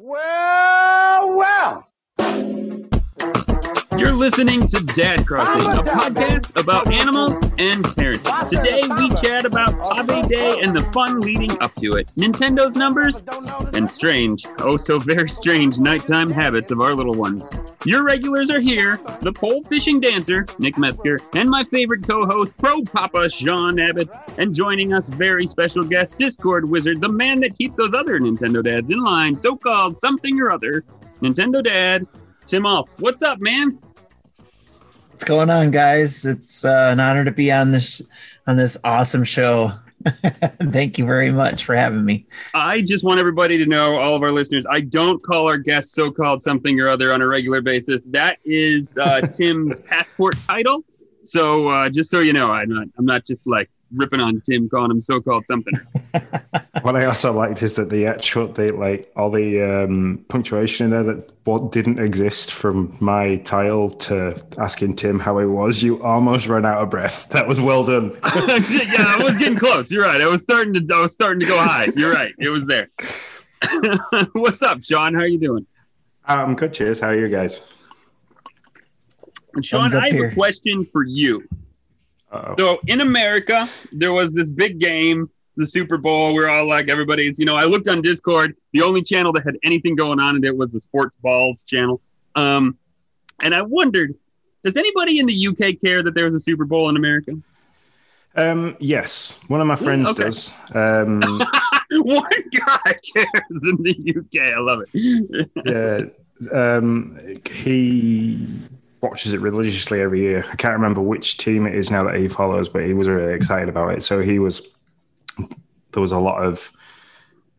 [0.00, 0.37] Well,
[4.28, 8.46] listening to Dad Crossing, a podcast about animals and parenting.
[8.50, 9.72] Today we chat about
[10.06, 13.22] Pave Day and the fun leading up to it, Nintendo's numbers,
[13.72, 17.50] and strange, oh so very strange nighttime habits of our little ones.
[17.86, 22.82] Your regulars are here, the pole fishing dancer, Nick Metzger, and my favorite co-host, Pro
[22.82, 27.78] Papa Sean Abbott, and joining us, very special guest, Discord Wizard, the man that keeps
[27.78, 30.84] those other Nintendo dads in line, so-called something or other,
[31.22, 32.06] Nintendo Dad,
[32.46, 32.90] Tim Off.
[32.98, 33.78] What's up, man?
[35.18, 36.24] What's going on, guys?
[36.24, 38.00] It's uh, an honor to be on this
[38.46, 39.72] on this awesome show.
[40.70, 42.24] Thank you very much for having me.
[42.54, 45.92] I just want everybody to know, all of our listeners, I don't call our guests
[45.92, 48.06] so-called something or other on a regular basis.
[48.06, 50.84] That is uh, Tim's passport title.
[51.20, 54.68] So uh, just so you know, I'm not I'm not just like ripping on Tim,
[54.68, 55.74] calling him so-called something.
[56.82, 60.90] what I also liked is that the actual, the like all the um, punctuation in
[60.90, 65.82] there that what didn't exist from my title to asking Tim how he was.
[65.82, 67.28] You almost ran out of breath.
[67.30, 68.10] That was well done.
[68.24, 69.90] yeah, I was getting close.
[69.90, 70.20] You're right.
[70.20, 71.88] I was starting to I was starting to go high.
[71.96, 72.34] You're right.
[72.38, 72.88] It was there.
[74.32, 75.14] What's up, Sean?
[75.14, 75.66] How are you doing?
[76.24, 76.74] I'm good.
[76.74, 77.00] Cheers.
[77.00, 77.60] How are you guys?
[79.54, 80.28] And Sean, I have here.
[80.28, 81.48] a question for you.
[82.30, 82.54] Uh-oh.
[82.58, 86.34] So in America, there was this big game, the Super Bowl.
[86.34, 88.56] We're all like, everybody's, you know, I looked on Discord.
[88.72, 92.00] The only channel that had anything going on in it was the Sports Balls channel.
[92.34, 92.76] Um,
[93.42, 94.14] and I wondered,
[94.62, 97.36] does anybody in the UK care that there's a Super Bowl in America?
[98.34, 100.24] Um, yes, one of my friends okay.
[100.24, 100.52] does.
[100.72, 101.20] Um,
[101.90, 104.52] one guy cares in the UK.
[104.52, 105.50] I love it.
[105.64, 107.18] yeah, um,
[107.50, 108.46] he
[109.00, 110.44] watches it religiously every year.
[110.50, 113.34] I can't remember which team it is now that he follows, but he was really
[113.34, 114.02] excited about it.
[114.02, 114.74] So he was
[115.92, 116.72] there was a lot of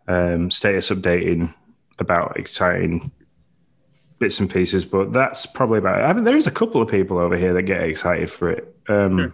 [0.07, 1.53] um, status updating
[1.97, 3.11] about exciting
[4.19, 6.03] bits and pieces, but that's probably about it.
[6.03, 8.75] I mean, there's a couple of people over here that get excited for it.
[8.87, 9.33] Um, sure.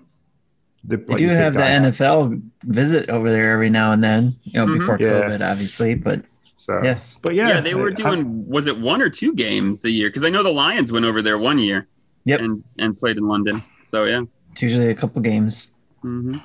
[0.84, 4.66] the, they do have the NFL visit over there every now and then, you know,
[4.66, 4.80] mm-hmm.
[4.80, 5.08] before yeah.
[5.08, 6.24] COVID, obviously, but
[6.58, 8.20] so, yes, but yeah, yeah, they were doing.
[8.20, 10.10] I, was it one or two games a year?
[10.10, 11.88] Because I know the Lions went over there one year.
[12.26, 12.40] Yep.
[12.42, 13.64] And and played in London.
[13.84, 14.24] So yeah.
[14.52, 15.70] It's usually a couple games.
[16.04, 16.38] Mm-hmm.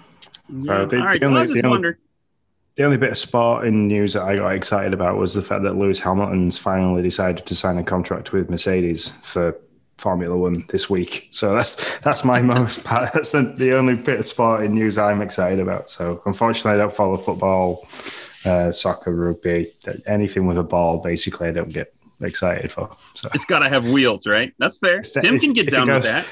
[0.61, 0.63] Yeah.
[0.63, 1.21] So the, All right.
[1.21, 1.95] The only, so I just only,
[2.77, 5.77] the only bit of sporting news that I got excited about was the fact that
[5.77, 9.57] Lewis Hamilton's finally decided to sign a contract with Mercedes for
[9.99, 11.29] Formula One this week.
[11.31, 15.91] So that's that's my most that's the only bit of sporting news I'm excited about.
[15.91, 17.87] So unfortunately, I don't follow football,
[18.45, 19.73] uh, soccer, rugby,
[20.07, 20.99] anything with a ball.
[20.99, 22.91] Basically, I don't get excited for.
[23.14, 24.53] So it's got to have wheels, right?
[24.58, 25.00] That's fair.
[25.03, 26.25] Tim if, can get down goes, with that.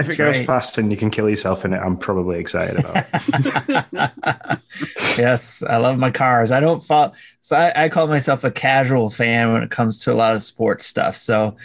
[0.00, 2.78] If That's it goes fast and you can kill yourself in it, I'm probably excited
[2.78, 3.06] about.
[3.12, 4.60] it.
[5.18, 6.52] yes, I love my cars.
[6.52, 10.12] I don't follow, so I, I, call myself a casual fan when it comes to
[10.12, 11.16] a lot of sports stuff.
[11.16, 11.56] So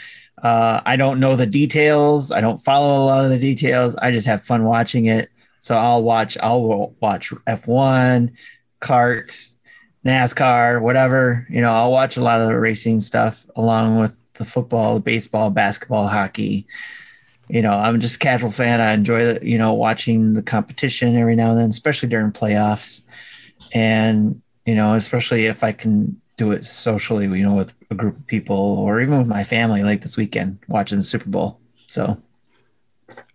[0.41, 2.31] uh, I don't know the details.
[2.31, 3.95] I don't follow a lot of the details.
[3.95, 5.29] I just have fun watching it.
[5.59, 6.37] So I'll watch.
[6.41, 8.31] I'll watch F1,
[8.81, 9.51] kart,
[10.05, 11.47] NASCAR, whatever.
[11.49, 14.99] You know, I'll watch a lot of the racing stuff along with the football, the
[14.99, 16.67] baseball, basketball, hockey.
[17.49, 18.81] You know, I'm just a casual fan.
[18.81, 23.01] I enjoy the, you know, watching the competition every now and then, especially during playoffs.
[23.73, 28.17] And, you know, especially if I can do it socially, you know, with a group
[28.17, 31.59] of people or even with my family, like this weekend watching the Super Bowl.
[31.87, 32.17] So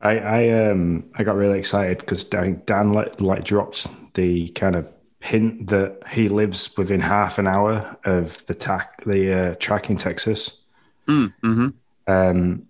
[0.00, 2.62] I, I um I got really excited because Dan,
[2.93, 4.87] like dropped the kind of
[5.21, 9.97] hint that he lives within half an hour of the tack the uh, track in
[9.97, 10.65] Texas.
[11.06, 11.69] Mm, hmm
[12.06, 12.67] um,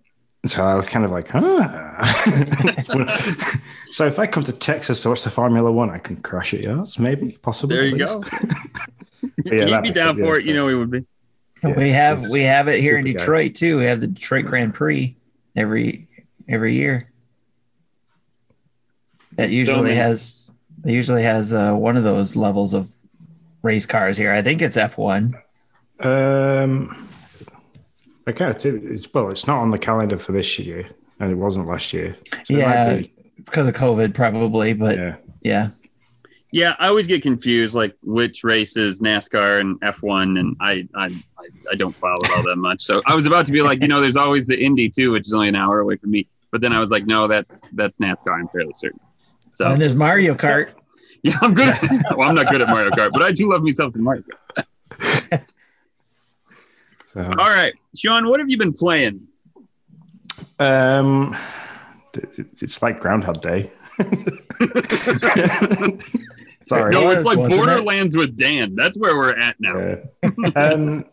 [0.47, 2.04] so I was kind of like, huh.
[3.91, 6.60] so if I come to Texas to watch the Formula One, I can crash at
[6.60, 7.76] yours, maybe, possibly.
[7.76, 8.25] There you go.
[9.44, 10.42] yeah, You'd be down for it.
[10.42, 10.48] So.
[10.48, 11.04] You know, we would be.
[11.62, 13.59] Yeah, we have we have it here in Detroit guy.
[13.59, 13.78] too.
[13.78, 15.16] We have the Detroit Grand Prix
[15.56, 16.06] every
[16.48, 17.10] every year.
[19.32, 20.47] That usually so has
[20.84, 22.89] it usually has uh, one of those levels of
[23.62, 24.33] race cars here.
[24.33, 25.34] I think it's F1.
[26.00, 27.09] Um,
[28.27, 28.65] I can't.
[28.65, 30.89] It's well, it's not on the calendar for this year,
[31.19, 32.16] and it wasn't last year.
[32.45, 33.13] So yeah, be...
[33.45, 34.75] because of COVID, probably.
[34.75, 35.16] But yeah.
[35.42, 35.71] yeah,
[36.53, 36.77] yeah.
[36.78, 41.10] I always get confused, like which races NASCAR and F1, and I, I,
[41.72, 42.83] I don't follow it all that much.
[42.83, 45.27] So I was about to be like, you know, there's always the Indy too, which
[45.27, 46.28] is only an hour away from me.
[46.53, 48.39] But then I was like, no, that's that's NASCAR.
[48.39, 49.01] I'm fairly certain.
[49.59, 50.71] So and there's Mario Kart.
[51.25, 51.66] Yeah, I'm good.
[51.66, 51.83] At,
[52.16, 54.22] well, I'm not good at Mario Kart, but I do love me something Mario
[54.57, 55.43] Kart.
[57.13, 57.22] so.
[57.22, 59.27] All right, Sean, what have you been playing?
[60.60, 61.37] Um,
[62.15, 63.72] it's like Groundhog Day.
[66.63, 68.77] Sorry, no, it's like Borderlands with Dan.
[68.77, 69.77] That's where we're at now.
[70.22, 70.51] Yeah.
[70.55, 71.05] um,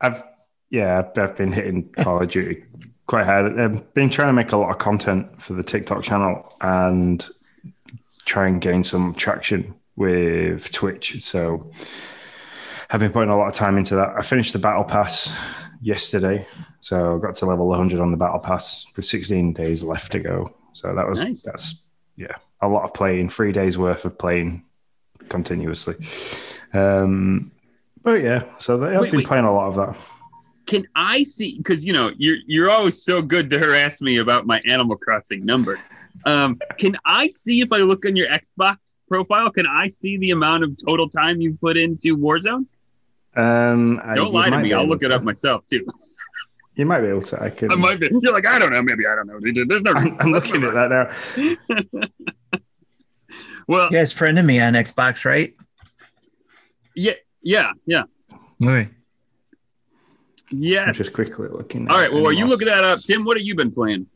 [0.00, 0.22] I've
[0.70, 2.62] yeah, I've, I've been hitting Call of Duty
[3.08, 3.58] quite hard.
[3.58, 7.28] I've been trying to make a lot of content for the TikTok channel and
[8.24, 11.22] try and gain some traction with Twitch.
[11.22, 11.70] So
[12.90, 14.14] I've been putting a lot of time into that.
[14.18, 15.36] I finished the battle pass
[15.80, 16.46] yesterday,
[16.80, 20.18] so I got to level 100 on the battle pass with 16 days left to
[20.20, 20.46] go.
[20.72, 21.42] So that was Nice.
[21.42, 21.82] that's
[22.16, 24.64] yeah a lot of playing, three days worth of playing
[25.28, 25.94] continuously.
[26.72, 27.52] Um,
[28.02, 29.26] but yeah, so they, I've Wait, been wait.
[29.26, 29.96] playing a lot of that.
[30.66, 31.56] Can I see?
[31.56, 35.44] Because you know you're you're always so good to harass me about my Animal Crossing
[35.44, 35.78] number.
[36.26, 38.76] Um, can I see if I look on your Xbox
[39.08, 39.50] profile?
[39.50, 42.66] Can I see the amount of total time you put into Warzone?
[43.36, 44.72] Um, I- Don't lie to me.
[44.72, 45.86] I'll able look it up myself too.
[46.76, 47.42] You might be able to.
[47.42, 47.72] I could.
[47.72, 48.08] I might be.
[48.10, 48.82] You're like I don't know.
[48.82, 49.38] Maybe I don't know.
[49.40, 49.92] There's no.
[49.92, 52.00] I'm, I'm looking at that now.
[53.68, 55.54] Well, You guys friended me on Xbox, right?
[56.96, 58.02] yeah, yeah, yeah,
[58.60, 58.88] Okay.
[60.52, 61.88] I'm just quickly looking.
[61.88, 62.12] All right.
[62.12, 64.08] Well, while you Animal look that up, Tim, what have you been playing?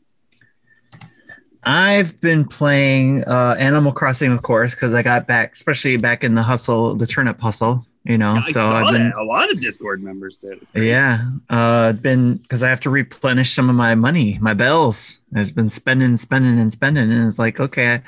[1.65, 6.35] I've been playing uh, Animal Crossing, of course, because I got back, especially back in
[6.35, 7.85] the hustle, the turnip hustle.
[8.03, 9.17] You know, I so I've been that.
[9.17, 10.59] A lot of Discord members did.
[10.75, 15.17] Yeah, uh, been because I have to replenish some of my money, my bells.
[15.35, 18.01] I've been spending, spending, and spending, and it's like, okay, I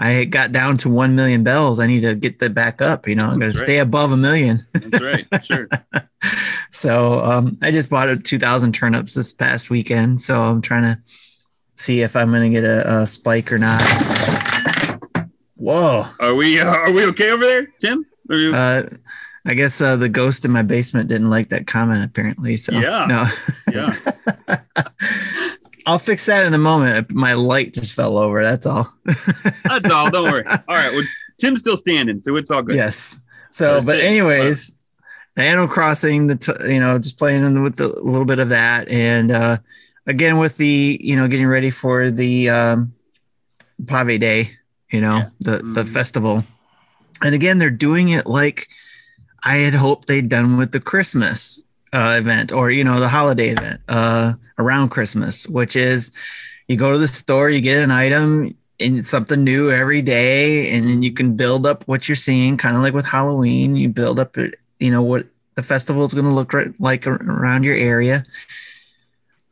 [0.00, 1.78] I got down to one million bells.
[1.78, 3.06] I need to get that back up.
[3.06, 3.56] You know, I'm gonna right.
[3.56, 4.66] stay above a million.
[4.72, 5.44] That's right.
[5.44, 5.68] Sure.
[6.70, 10.22] so um, I just bought a two thousand turnips this past weekend.
[10.22, 10.98] So I'm trying to
[11.80, 13.80] see if I'm gonna get a, a spike or not.
[15.56, 16.06] Whoa.
[16.20, 18.04] Are we uh, are we okay over there, Tim?
[18.30, 18.88] Are you, Uh,
[19.46, 22.56] I guess uh, the ghost in my basement didn't like that comment apparently.
[22.56, 23.06] So Yeah.
[23.06, 23.28] no.
[23.72, 24.58] yeah.
[25.86, 27.10] I'll fix that in a moment.
[27.10, 28.42] My light just fell over.
[28.42, 28.92] That's all.
[29.64, 30.10] That's all.
[30.10, 30.46] Don't worry.
[30.46, 30.92] All right.
[30.92, 31.04] Well,
[31.38, 32.76] Tim's still standing, so it's all good.
[32.76, 33.16] yes.
[33.50, 34.72] So, First but thing, anyways,
[35.36, 38.38] the Animal Crossing, the t- you know, just playing in with the, a little bit
[38.38, 39.56] of that, and uh,
[40.10, 42.92] again with the you know getting ready for the um,
[43.86, 44.50] Pave Day,
[44.90, 45.28] you know, Yeah.
[45.40, 45.92] the the Mhm.
[45.92, 46.44] festival,
[47.22, 48.68] and again they're doing it like
[49.42, 51.62] I had hoped they'd done with the Christmas
[51.92, 56.10] uh, event or you know the holiday event uh, around Christmas, which is
[56.68, 60.88] you go to the store, you get an item and something new every day, and
[60.88, 63.76] then you can build up what you're seeing, kind of like with Halloween.
[63.76, 67.64] You build up, you know, what the festival is going to look ri- like around
[67.64, 68.24] your area.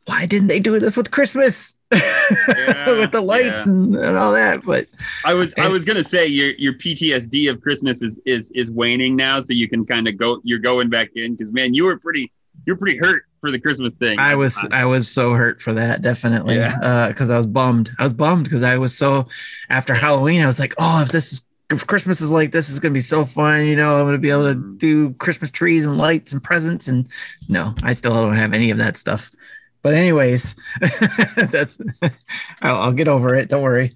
[0.09, 1.75] Why didn't they do this with Christmas?
[1.91, 3.63] with the lights yeah.
[3.63, 4.87] and, and all that, but
[5.23, 9.15] I was I was gonna say your your PTSD of Christmas is is is waning
[9.15, 10.41] now, so you can kind of go.
[10.43, 12.31] You're going back in because man, you were pretty
[12.65, 14.17] you're pretty hurt for the Christmas thing.
[14.19, 17.07] I was I was so hurt for that definitely Yeah.
[17.07, 17.91] because I was bummed.
[17.99, 19.27] I was bummed because I was so
[19.69, 22.79] after Halloween I was like, oh, if this is if Christmas is like this is
[22.79, 23.65] gonna be so fun.
[23.65, 24.77] You know, I'm gonna be able to Mhm.
[24.79, 27.07] do Christmas trees and lights and presents and
[27.47, 29.31] no, I still don't have any of that stuff.
[29.81, 30.55] But anyways,
[31.51, 31.79] that's
[32.61, 33.49] I'll, I'll get over it.
[33.49, 33.95] Don't worry.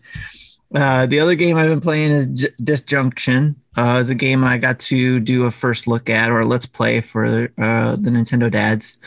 [0.73, 3.55] Uh, the other game I've been playing is J- Disjunction.
[3.75, 7.01] Uh, is a game I got to do a first look at or let's play
[7.01, 8.97] for uh, the Nintendo dads,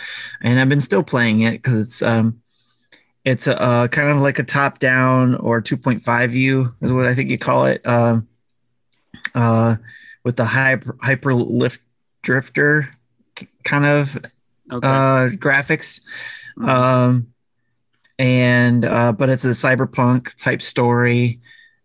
[0.42, 2.42] and I've been still playing it because it's um,
[3.24, 7.14] it's a, uh, kind of like a top down or 2.5 view is what I
[7.14, 7.84] think you call it.
[7.86, 8.28] Um,
[9.34, 9.76] uh,
[10.24, 11.78] with the hyper Hyper Light
[12.22, 12.88] Drifter
[13.64, 14.16] kind of
[14.72, 14.86] okay.
[14.86, 16.00] uh, graphics.
[16.58, 16.68] Mhm.
[16.68, 17.26] Um,
[18.18, 21.40] and uh, but it's a cyberpunk type story,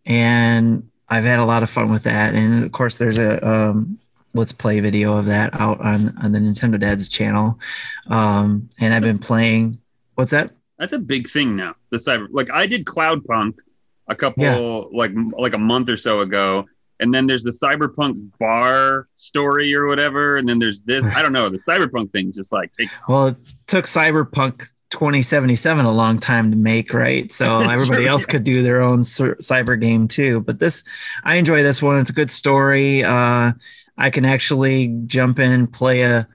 [0.05, 2.34] and I've had a lot of fun with that.
[2.34, 3.98] And of course, there's a um,
[4.34, 7.60] let's play video of that out on on the Nintendo Dad's channel.
[8.07, 9.79] Um, and I've been playing.
[10.15, 10.51] What's that?
[10.79, 11.75] That's a big thing now.
[11.89, 13.60] The cyber like I did Cloudpunk
[14.07, 14.98] a couple Yeah.
[14.98, 16.65] like like a month or so ago.
[17.01, 20.38] And then there's the cyberpunk bar story or whatever.
[20.38, 21.05] And then there's this.
[21.05, 21.50] I don't know.
[21.50, 26.58] The cyberpunk thing's just like take Well, it took Cyberpunk 2077 a long time to
[26.58, 27.31] make, right?
[27.31, 28.31] So everybody else yeah.
[28.34, 30.41] could do their own cyber game too.
[30.41, 30.84] But this,
[31.24, 31.98] I enjoy this one.
[31.98, 33.03] It's a good story.
[33.03, 33.53] Uh,
[33.98, 36.27] I can actually jump in, play a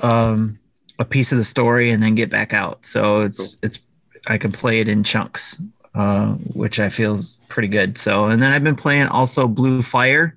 [0.00, 0.58] um,
[0.98, 2.84] a piece of the story, and then get back out.
[2.86, 3.78] So it's it's
[4.26, 5.56] I can play it in chunks,
[5.94, 7.98] uh, which I feel is pretty good.
[7.98, 10.36] So and then I've been playing also Blue Fire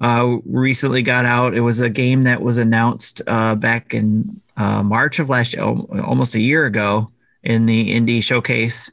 [0.00, 1.54] uh, recently got out.
[1.54, 5.62] It was a game that was announced uh, back in uh, March of last year,
[5.64, 7.10] almost a year ago,
[7.42, 8.90] in the indie showcase,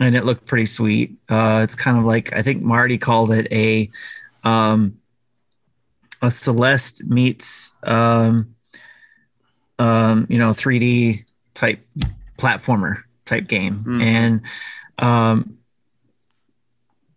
[0.00, 1.16] and it looked pretty sweet.
[1.28, 3.90] Uh, it's kind of like I think Marty called it a
[4.44, 4.98] um,
[6.22, 8.54] a Celeste meets um,
[9.78, 11.80] um, you know 3D type
[12.38, 14.02] platformer type game, Mhm.
[14.02, 14.40] and
[15.00, 15.58] um,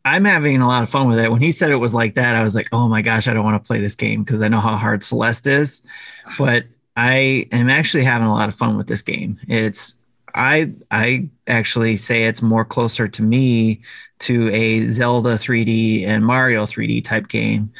[0.06, 1.32] I'm having a lot of fun with it.
[1.32, 3.46] When he said it was like that, I was like, oh my gosh, I don't
[3.46, 5.82] want to play this game because I know how hard Celeste is.
[6.38, 6.66] But
[6.98, 9.40] I am actually having a lot of fun with this game.
[9.48, 9.96] It's
[10.36, 13.82] I I actually say it's more closer to me
[14.20, 17.72] to a Zelda 3D and Mario 3D type game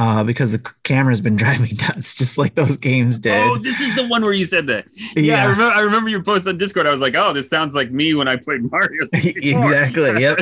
[0.00, 3.34] uh, because the camera's been driving me nuts, just like those games did.
[3.34, 4.86] Oh, this is the one where you said that.
[5.14, 5.42] Yeah, yeah.
[5.42, 5.74] I remember.
[5.74, 6.86] I remember your post on Discord.
[6.86, 10.22] I was like, "Oh, this sounds like me when I played Mario." exactly.
[10.22, 10.40] Yep.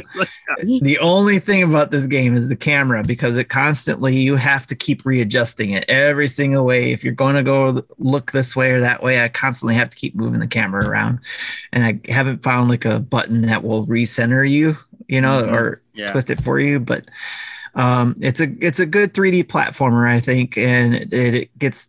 [0.80, 4.76] the only thing about this game is the camera because it constantly you have to
[4.76, 6.92] keep readjusting it every single way.
[6.92, 9.96] If you're going to go look this way or that way, I constantly have to
[9.96, 11.18] keep moving the camera around,
[11.72, 14.76] and I haven't found like a button that will recenter you,
[15.08, 15.54] you know, mm-hmm.
[15.54, 16.12] or yeah.
[16.12, 17.06] twist it for you, but
[17.78, 21.88] um, it's a it's a good 3D platformer, I think, and it, it gets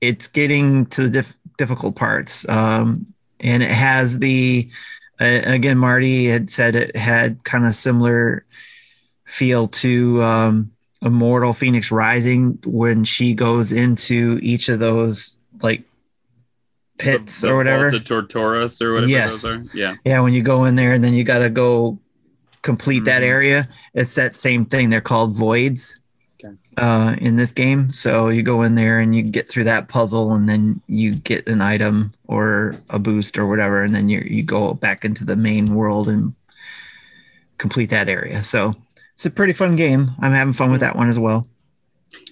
[0.00, 4.70] it's getting to the diff- difficult parts, um, and it has the
[5.20, 8.46] uh, again Marty had said it had kind of similar
[9.24, 10.70] feel to um,
[11.02, 15.82] Immortal Fenyx Rising when she goes into each of those like
[16.96, 17.90] pits the, the or whatever.
[17.90, 19.42] The Tartaros or whatever yes.
[19.42, 19.62] those are.
[19.74, 19.96] Yeah.
[20.04, 21.98] Yeah, when you go in there and then you got to go
[22.62, 23.06] complete mm-hmm.
[23.06, 23.68] that area.
[23.94, 24.90] It's that same thing.
[24.90, 25.98] They're called voids
[26.42, 26.54] okay.
[26.76, 27.92] uh, in this game.
[27.92, 31.46] So you go in there and you get through that puzzle, and then you get
[31.46, 35.36] an item or a boost or whatever, and then you you go back into the
[35.36, 36.34] main world and
[37.58, 38.44] complete that area.
[38.44, 38.74] So
[39.14, 40.10] it's a pretty fun game.
[40.20, 41.46] I'm having fun with that one as well.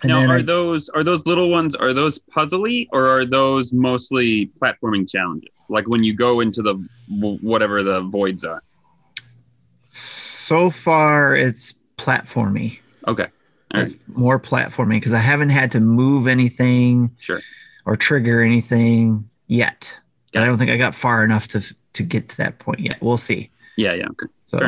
[0.03, 1.75] And now, are I, those are those little ones?
[1.75, 5.51] Are those puzzly, or are those mostly platforming challenges?
[5.69, 6.77] Like when you go into the
[7.09, 8.63] whatever the voids are.
[9.97, 12.81] So far, it's platformy.
[13.09, 13.27] Okay.
[13.73, 14.17] All it's right.
[14.19, 17.17] more platforming because I haven't had to move anything.
[17.19, 17.41] Sure.
[17.87, 19.93] Or trigger anything yet.
[20.33, 20.45] Gotcha.
[20.45, 21.63] I don't think I got far enough to
[21.95, 23.01] to get to that point yet.
[23.01, 23.51] We'll see.
[23.77, 24.09] Yeah, yeah.
[24.09, 24.27] Okay.
[24.45, 24.59] So,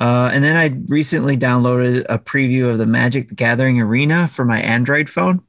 [0.00, 4.44] uh, and then I recently downloaded a preview of the Magic the Gathering Arena for
[4.44, 5.40] my Android phone.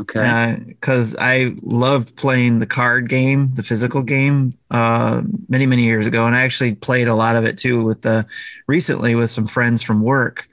[0.00, 0.56] Okay.
[0.66, 6.06] Because uh, I loved playing the card game, the physical game, uh, many many years
[6.06, 8.26] ago, and I actually played a lot of it too with the
[8.66, 10.48] recently with some friends from work.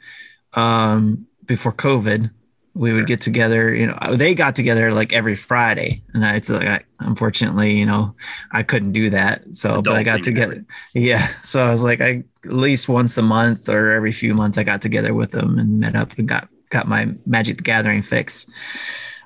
[0.54, 2.30] Um, before COVID,
[2.74, 3.74] we would get together.
[3.74, 7.86] You know, they got together like every Friday, and I, it's like I, unfortunately, you
[7.86, 8.16] know,
[8.52, 9.56] I couldn't do that.
[9.56, 10.64] So, Adult but I got together.
[10.94, 14.58] Yeah, so I was like, I at least once a month or every few months,
[14.58, 18.02] I got together with them and met up and got got my Magic the Gathering
[18.02, 18.48] fix.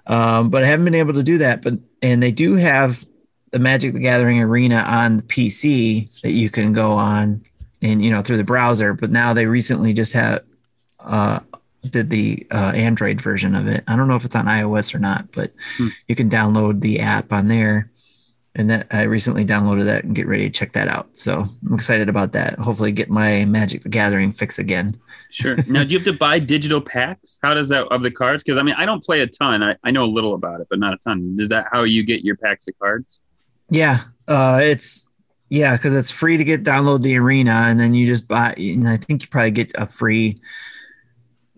[0.07, 1.61] Um, but I haven't been able to do that.
[1.61, 3.05] But and they do have
[3.51, 7.43] the Magic the Gathering arena on the PC that you can go on
[7.81, 8.93] and you know through the browser.
[8.93, 10.43] But now they recently just had
[10.99, 11.39] uh,
[11.89, 13.83] did the uh, Android version of it.
[13.87, 15.89] I don't know if it's on iOS or not, but hmm.
[16.07, 17.91] you can download the app on there.
[18.57, 21.09] And that I recently downloaded that and get ready to check that out.
[21.13, 22.57] So I'm excited about that.
[22.57, 24.97] Hopefully, get my Magic the Gathering fix again.
[25.29, 25.57] Sure.
[25.67, 27.37] Now, do you have to buy digital packs?
[27.43, 28.43] How does that of the cards?
[28.43, 29.61] Because I mean, I don't play a ton.
[29.61, 31.35] I, I know a little about it, but not a ton.
[31.37, 33.19] Is that how you get your packs of cards?
[33.69, 35.09] Yeah, uh, it's
[35.49, 38.53] yeah, because it's free to get download the arena, and then you just buy.
[38.53, 40.39] And I think you probably get a free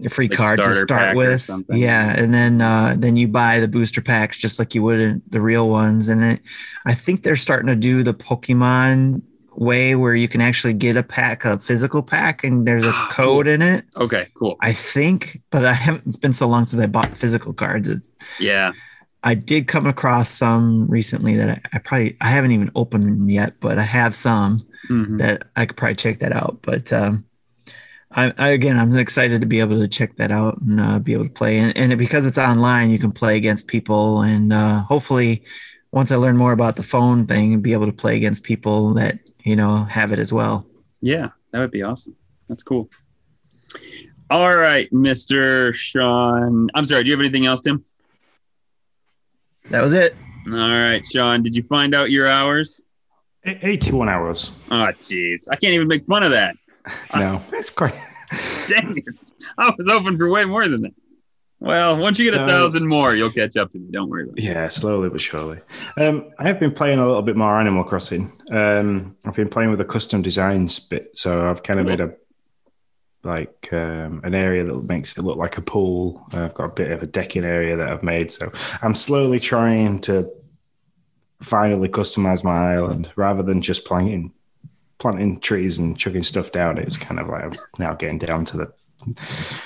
[0.03, 1.49] a free like card to start with.
[1.69, 5.41] Yeah, and then uh, then you buy the booster packs just like you would the
[5.41, 6.07] real ones.
[6.07, 6.41] And it,
[6.85, 9.21] I think they're starting to do the Pokemon
[9.55, 13.09] way where you can actually get a pack, a physical pack, and there's a ah,
[13.11, 13.53] code cool.
[13.53, 13.85] in it.
[13.95, 14.55] Okay, cool.
[14.61, 16.07] I think, but I haven't.
[16.07, 17.87] It's been so long since I bought physical cards.
[17.87, 18.71] It's, yeah.
[19.23, 23.59] I did come across some recently that I, I probably I haven't even opened yet,
[23.59, 25.17] but I have some mm-hmm.
[25.17, 26.59] that I could probably check that out.
[26.61, 27.25] But um,
[28.11, 31.13] I, I, again, I'm excited to be able to check that out and uh, be
[31.13, 31.57] able to play.
[31.57, 35.43] And, and because it's online, you can play against people, and uh, hopefully,
[35.91, 38.93] once I learn more about the phone thing, and be able to play against people
[38.93, 40.65] that you know, have it as well.
[41.01, 42.17] Yeah, that would be awesome.
[42.49, 42.89] That's cool.
[44.29, 45.73] All right, Mr.
[45.73, 46.67] Sean.
[46.75, 47.85] I'm sorry, do you have anything else, Tim?
[49.69, 50.15] That was it.
[50.47, 52.81] All right, Sean, did you find out your hours?
[53.45, 54.51] 81 hours.
[54.69, 55.47] Oh, jeez.
[55.49, 56.57] I can't even make fun of that.
[57.15, 57.93] No, that's great.
[58.67, 59.33] Dang it.
[59.57, 60.93] I was hoping for way more than that.
[61.59, 63.87] Well, once you get a no, thousand more, you'll catch up to me.
[63.89, 64.43] Don't worry about it.
[64.43, 65.59] Yeah, slowly but surely.
[65.97, 68.31] Um, I have been playing a little bit more Animal Crossing.
[68.51, 71.97] Um, I've been playing with the custom designs bit, so I've kind of cool.
[71.97, 72.13] made a
[73.23, 76.27] like um, an area that makes it look like a pool.
[76.31, 78.51] I've got a bit of a decking area that I've made, so
[78.83, 80.29] I'm slowly trying to
[81.41, 84.33] finally customize my island rather than just planting
[84.99, 86.77] planting trees and chucking stuff down.
[86.77, 88.73] It's kind of like I'm now getting down to the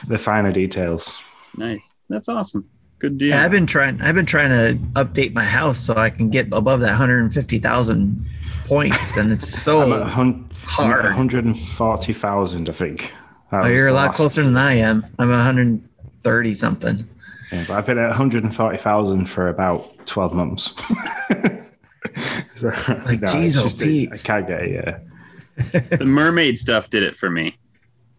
[0.08, 1.14] the finer details.
[1.58, 1.98] Nice.
[2.10, 2.70] That's awesome.
[3.00, 3.30] Good deal.
[3.30, 4.00] Yeah, I've been trying.
[4.02, 8.30] I've been trying to update my house so I can get above that 150,000
[8.66, 11.06] points, and it's so hun- hard.
[11.06, 13.12] 140,000, I think.
[13.52, 14.18] oh, you're a lot last...
[14.18, 15.06] closer than I am.
[15.18, 17.10] I'm 130 something.
[17.52, 20.76] Yeah, but I've been at 140,000 for about 12 months.
[22.56, 22.68] so,
[23.06, 25.00] like, no, geez, I can't get it, yeah.
[25.72, 27.58] the mermaid stuff did it for me.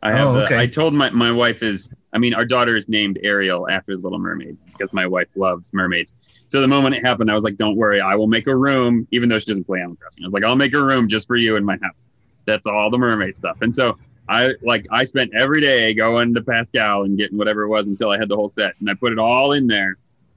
[0.03, 0.29] I have.
[0.29, 0.57] Oh, okay.
[0.57, 1.91] the, I told my my wife is.
[2.15, 5.73] I mean, our daughter is named Ariel after the Little Mermaid because my wife loves
[5.73, 6.15] mermaids.
[6.47, 9.07] So the moment it happened, I was like, "Don't worry, I will make a room."
[9.13, 11.27] Even though she doesn't play Animal Crossing, I was like, "I'll make a room just
[11.27, 12.11] for you in my house."
[12.45, 13.63] That's all the mermaid stuff.
[13.63, 13.97] And so
[14.29, 18.11] I like I spent every day going to Pascal and getting whatever it was until
[18.11, 19.97] I had the whole set, and I put it all in there.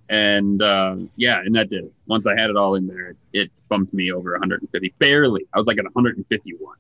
[0.09, 1.93] And uh, yeah, and that did it.
[2.05, 5.45] Once I had it all in there, it, it bumped me over 150, barely.
[5.53, 6.75] I was like at 151.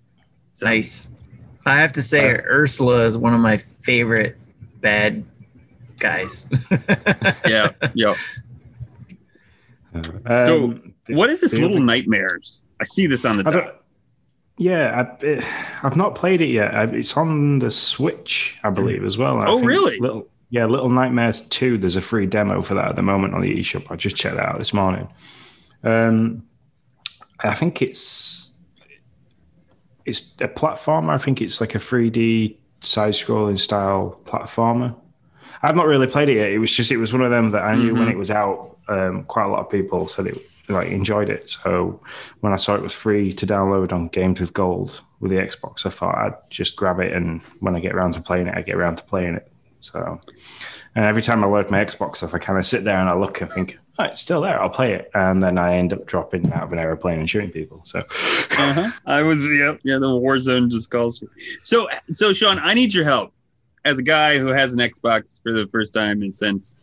[0.55, 1.07] So, nice.
[1.65, 4.37] I have to say, uh, Ursula is one of my favorite
[4.79, 5.25] bad
[5.99, 6.45] guys.
[7.45, 8.15] yeah, yeah.
[9.93, 12.61] Um, so, what is this little nightmares?
[12.79, 13.43] I see this on the.
[13.43, 13.83] Top.
[14.57, 15.41] Yeah, I,
[15.81, 16.93] have not played it yet.
[16.93, 19.41] It's on the Switch, I believe, as well.
[19.41, 19.99] I oh, really?
[19.99, 21.77] Little, yeah, Little Nightmares 2.
[21.77, 23.91] There's a free demo for that at the moment on the eShop.
[23.91, 25.09] I just checked that out this morning.
[25.83, 26.47] Um,
[27.41, 28.44] I think it's
[30.05, 31.09] it's a platformer.
[31.09, 34.95] I think it's like a 3D side-scrolling style platformer.
[35.61, 36.49] I've not really played it yet.
[36.49, 37.99] It was just it was one of them that I knew mm-hmm.
[37.99, 38.77] when it was out.
[38.87, 40.37] Um, quite a lot of people said it
[40.69, 41.49] like enjoyed it.
[41.49, 41.99] So
[42.41, 45.85] when I saw it was free to download on Games with Gold with the Xbox,
[45.85, 48.61] I thought I'd just grab it, and when I get around to playing it, I
[48.61, 49.51] get around to playing it.
[49.81, 50.19] So,
[50.95, 53.15] and every time I load my Xbox up, I kind of sit there and I
[53.15, 54.61] look and think, oh, it's still there.
[54.61, 57.51] I'll play it, and then I end up dropping out of an airplane and shooting
[57.51, 57.81] people.
[57.83, 58.91] So, uh-huh.
[59.05, 61.19] I was yeah yeah the war zone just calls.
[61.19, 61.27] For.
[61.63, 63.33] So so Sean, I need your help
[63.83, 66.77] as a guy who has an Xbox for the first time and since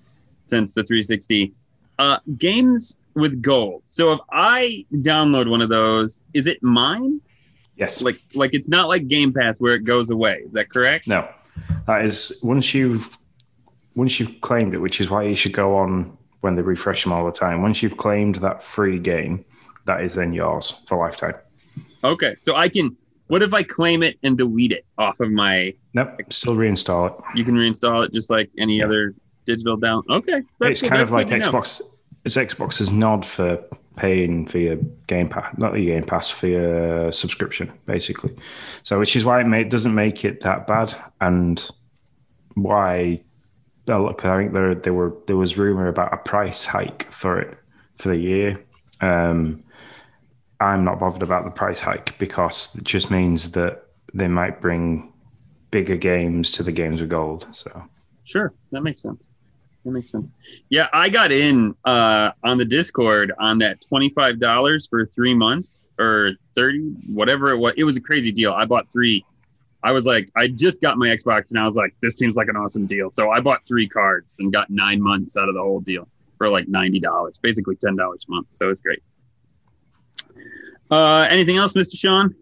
[0.45, 1.53] since the 360.
[1.99, 3.83] Uh, games with gold.
[3.87, 7.21] So if I download one of those, is it mine?
[7.77, 8.03] Yes.
[8.03, 10.43] Like like it's not like Game Pass where it goes away.
[10.45, 11.07] Is that correct?
[11.07, 11.29] No.
[11.87, 13.17] That is once you've
[13.95, 17.13] once you've claimed it, which is why you should go on when they refresh them
[17.13, 17.63] all the time.
[17.63, 19.45] Once you've claimed that free game,
[19.87, 21.35] that is then yours for lifetime.
[22.05, 22.37] Okay.
[22.41, 22.97] So I can
[23.29, 27.37] what if I claim it and delete it off of my Nope, still reinstall it.
[27.37, 28.87] You can reinstall it just like any yeah.
[28.87, 29.15] other
[29.45, 30.03] digital down.
[30.11, 30.43] Okay.
[30.59, 31.87] That's it's kind of like Xbox know
[32.25, 33.63] it's Xbox's nod for
[33.97, 38.35] paying for your Game Pass, not the Game Pass, for your subscription, basically.
[38.83, 41.69] So, which is why it may, doesn't make it that bad, and
[42.55, 43.23] why.
[43.87, 47.59] Look, I think there there were there was rumor about a price hike for it
[47.99, 48.65] for the year.
[49.01, 49.65] Um,
[50.61, 55.13] I'm not bothered about the price hike because it just means that they might bring
[55.71, 57.49] bigger games to the games with gold.
[57.53, 57.85] So,
[58.25, 59.29] sure, that makes sense
[59.85, 60.33] that makes sense.
[60.69, 65.35] Yeah, I got in uh, on the Discord on that twenty five dollars for three
[65.35, 67.75] months or thirty, whatever it was.
[67.77, 68.53] It was a crazy deal.
[68.53, 69.25] I bought three.
[69.85, 72.49] I was like, I just got my Xbox, and I was like, this seems like
[72.49, 73.11] an awesome deal.
[73.11, 76.49] So I bought three cards and got nine months out of the whole deal for
[76.49, 78.49] like ninety dollars, basically ten dollars a month.
[78.51, 79.03] So it's great.
[80.91, 82.35] Uh, anything else, Mister Sean?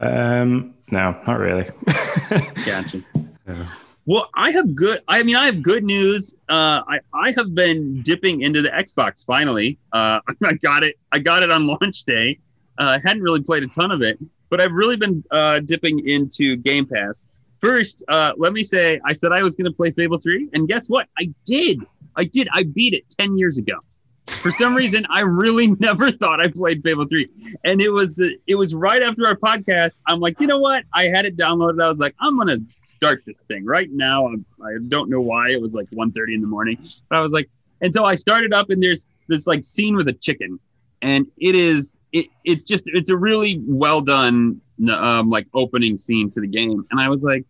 [0.00, 1.68] Um, no, not really.
[2.66, 3.02] gotcha.
[3.46, 3.68] Yeah.
[4.04, 5.00] Well, I have good.
[5.06, 6.34] I mean, I have good news.
[6.48, 9.78] Uh, I I have been dipping into the Xbox finally.
[9.92, 10.96] Uh, I got it.
[11.12, 12.38] I got it on launch day.
[12.78, 14.18] Uh, I hadn't really played a ton of it,
[14.52, 17.26] but I've really been uh, dipping into Game Pass.
[17.62, 20.68] First, uh, let me say, I said I was going to play Fable Three, and
[20.68, 21.08] guess what?
[21.18, 21.80] I did.
[22.16, 22.48] I did.
[22.52, 23.78] I beat it ten years ago.
[24.26, 27.28] For some reason, I really never thought I played Fable 3.
[27.64, 29.96] And it was the it was right after our podcast.
[30.06, 30.84] I'm like, you know what?
[30.92, 31.82] I had it downloaded.
[31.82, 34.26] I was like, I'm gonna start this thing right now.
[34.26, 36.76] I'm, I do not know why it was like 1:30 in the morning,
[37.08, 37.48] but I was like,
[37.80, 40.60] and so I started up, and there's this like scene with a chicken,
[41.00, 46.30] and it is it it's just it's a really well done um, like opening scene
[46.30, 47.44] to the game, and I was like,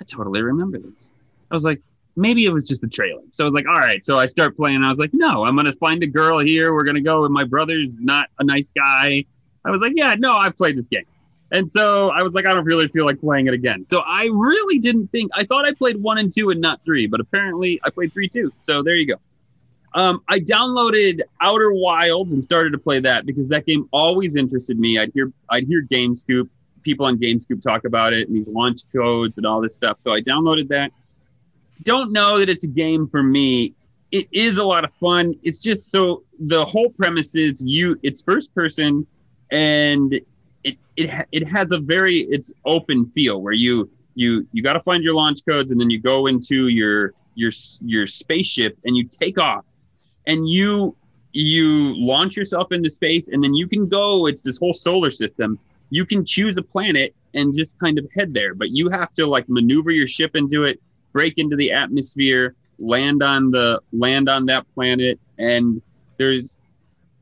[0.00, 1.10] I totally remember this.
[1.50, 1.80] I was like,
[2.16, 3.22] maybe it was just the trailer.
[3.32, 4.02] So I was like, all right.
[4.04, 4.82] So I start playing.
[4.82, 6.74] I was like, no, I'm gonna find a girl here.
[6.74, 7.24] We're gonna go.
[7.24, 9.24] And my brother's not a nice guy.
[9.64, 11.06] I was like, yeah, no, I've played this game.
[11.52, 13.86] And so I was like, I don't really feel like playing it again.
[13.86, 15.30] So I really didn't think.
[15.34, 18.28] I thought I played one and two and not three, but apparently I played three
[18.28, 18.52] too.
[18.60, 19.16] So there you go.
[19.94, 24.78] Um, I downloaded Outer Wilds and started to play that because that game always interested
[24.78, 24.98] me.
[24.98, 26.48] I'd hear I'd hear GameScoop
[26.82, 30.00] people on GameScoop talk about it and these launch codes and all this stuff.
[30.00, 30.92] So I downloaded that
[31.82, 33.74] don't know that it's a game for me.
[34.10, 35.34] It is a lot of fun.
[35.42, 37.98] It's just so the whole premise is you.
[38.02, 39.06] It's first person,
[39.50, 40.14] and
[40.64, 44.80] it it it has a very it's open feel where you you you got to
[44.80, 47.50] find your launch codes and then you go into your your
[47.80, 49.64] your spaceship and you take off
[50.26, 50.96] and you
[51.32, 55.58] you launch yourself into space and then you can go it's this whole solar system
[55.90, 59.26] you can choose a planet and just kind of head there but you have to
[59.26, 60.80] like maneuver your ship into it
[61.12, 65.80] break into the atmosphere, land on the land on that planet, and
[66.16, 66.58] there's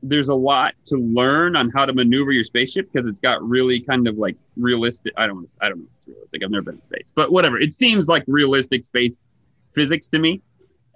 [0.03, 3.81] there's a lot to learn on how to maneuver your spaceship because it's got really
[3.81, 5.13] kind of like realistic.
[5.17, 5.55] I don't.
[5.61, 6.45] I don't know if it's realistic.
[6.45, 7.59] I've never been in space, but whatever.
[7.59, 9.25] It seems like realistic space
[9.75, 10.41] physics to me,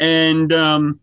[0.00, 1.00] and um,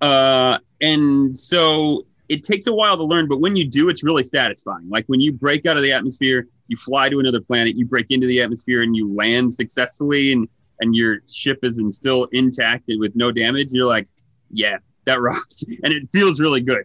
[0.00, 3.28] uh, and so it takes a while to learn.
[3.28, 4.88] But when you do, it's really satisfying.
[4.88, 8.10] Like when you break out of the atmosphere, you fly to another planet, you break
[8.10, 10.48] into the atmosphere, and you land successfully, and
[10.80, 13.68] and your ship is in, still intact and with no damage.
[13.70, 14.08] You're like,
[14.50, 16.84] yeah, that rocks, and it feels really good.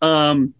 [0.00, 0.54] Um,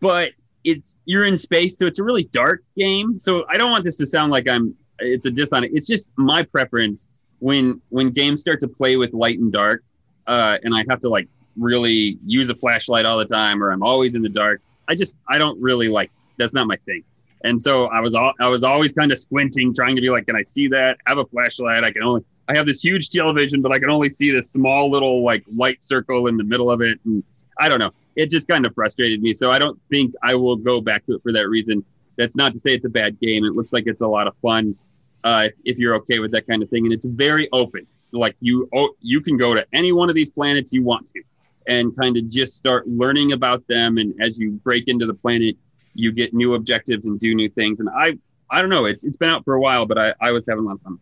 [0.00, 0.32] but
[0.64, 3.18] it's you're in space, so it's a really dark game.
[3.18, 5.70] So I don't want this to sound like I'm it's a diss on it.
[5.72, 9.82] It's just my preference when when games start to play with light and dark,
[10.30, 13.82] uh, and I have to like really use a flashlight all the time, or I'm
[13.82, 14.62] always in the dark.
[14.88, 17.04] I just I don't really like that's not my thing.
[17.44, 20.26] And so I was all, I was always kind of squinting, trying to be like,
[20.26, 20.98] can I see that?
[21.06, 21.84] I have a flashlight.
[21.84, 24.90] I can only I have this huge television, but I can only see this small
[24.90, 27.22] little like light circle in the middle of it, and
[27.58, 29.34] I don't know it just kind of frustrated me.
[29.34, 31.84] So I don't think I will go back to it for that reason.
[32.16, 33.44] That's not to say it's a bad game.
[33.44, 34.76] It looks like it's a lot of fun
[35.24, 37.86] uh, if you're okay with that kind of thing, and it's very open.
[38.12, 41.22] Like you, oh, you can go to any one of these planets you want to,
[41.66, 43.98] and kind of just start learning about them.
[43.98, 45.56] And as you break into the planet,
[45.94, 47.80] you get new objectives and do new things.
[47.80, 48.18] And I,
[48.50, 48.84] I don't know.
[48.84, 50.82] It's it's been out for a while, but I, I was having a lot of
[50.82, 50.98] fun.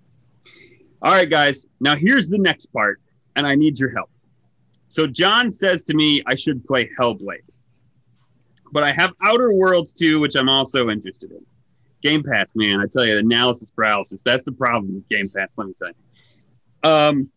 [1.02, 1.66] All right, guys.
[1.80, 3.00] Now here's the next part,
[3.36, 4.10] and I need your help.
[4.88, 7.44] So John says to me, I should play Hellblade.
[8.72, 11.44] But I have Outer Worlds too, which I'm also interested in.
[12.02, 14.22] Game Pass, man, I tell you, analysis paralysis.
[14.22, 15.94] That's the problem with Game Pass, let me tell you.
[16.82, 17.30] Um,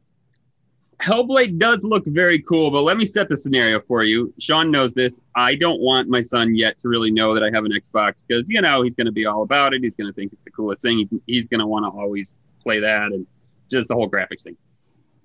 [1.01, 4.31] Hellblade does look very cool, but let me set the scenario for you.
[4.39, 5.19] Sean knows this.
[5.35, 8.47] I don't want my son yet to really know that I have an Xbox because,
[8.49, 9.83] you know, he's going to be all about it.
[9.83, 10.99] He's going to think it's the coolest thing.
[10.99, 13.25] He's, he's going to want to always play that and
[13.69, 14.57] just the whole graphics thing.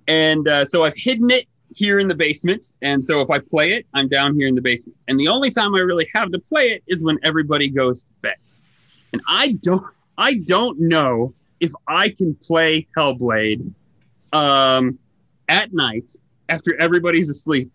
[0.08, 2.72] And uh, so I've hidden it here in the basement.
[2.80, 4.96] And so if I play it, I'm down here in the basement.
[5.08, 8.10] And the only time I really have to play it is when everybody goes to
[8.22, 8.36] bed.
[9.12, 9.84] And I don't
[10.18, 13.72] I don't know if I can play Hellblade
[14.32, 14.98] um,
[15.48, 16.12] at night
[16.48, 17.70] after everybody's asleep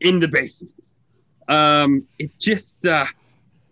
[0.00, 0.92] in the basement.
[1.48, 3.06] Um, it just uh,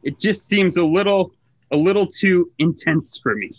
[0.02, 1.32] it just seems a little
[1.70, 3.52] a little too intense for me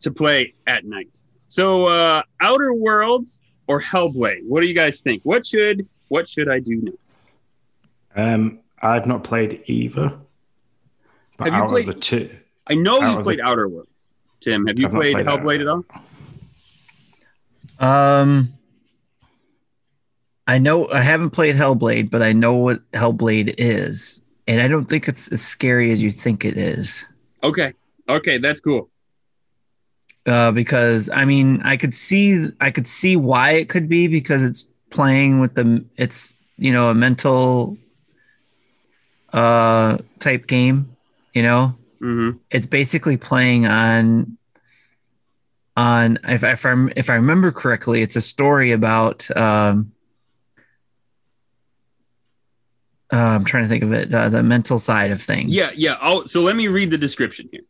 [0.00, 1.22] to play at night.
[1.46, 4.46] So uh, Outer Worlds or Hellblade?
[4.46, 5.22] What do you guys think?
[5.24, 7.22] What should what should I do next?
[8.14, 10.12] Um, I've not played either.
[11.36, 12.30] But have you played the two?
[12.66, 14.14] I know you played the, Outer Worlds.
[14.40, 15.84] Tim, have you played, played, Hellblade at all?
[17.78, 18.52] Um,
[20.46, 24.86] I know I haven't played Hellblade, but I know what Hellblade is, and I don't
[24.86, 27.04] think it's as scary as you think it is.
[27.42, 27.72] Okay,
[28.08, 28.90] okay, that's cool
[30.26, 34.42] uh, because I mean I could see I could see why it could be because
[34.42, 37.76] it's playing with the it's you know a mental
[39.32, 40.96] uh type game
[41.34, 42.38] you know mm-hmm.
[42.50, 44.38] it's basically playing on
[45.76, 49.92] on if, if I if I remember correctly it's a story about um
[53.12, 55.96] uh, I'm trying to think of it uh, the mental side of things yeah yeah
[56.00, 57.62] I'll, so let me read the description here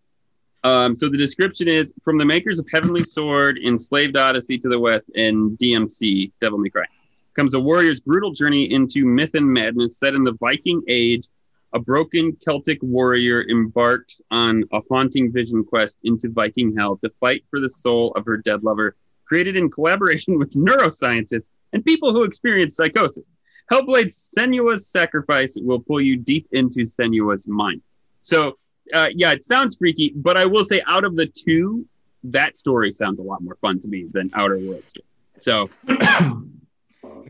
[0.65, 4.79] um, so the description is from the makers of Heavenly Sword, Enslaved Odyssey to the
[4.79, 6.87] West, and DMC, Devil May Cry,
[7.35, 11.29] comes a warrior's brutal journey into myth and madness set in the Viking Age.
[11.75, 17.45] A broken Celtic warrior embarks on a haunting vision quest into Viking hell to fight
[17.51, 22.25] for the soul of her dead lover, created in collaboration with neuroscientists and people who
[22.25, 23.37] experience psychosis.
[23.71, 27.83] Hellblade's Senua's sacrifice will pull you deep into Senua's mind.
[28.21, 28.57] So
[28.93, 31.87] uh, yeah, it sounds freaky, but I will say, out of the two,
[32.25, 34.95] that story sounds a lot more fun to me than Outer Worlds.
[35.39, 36.43] So, yeah,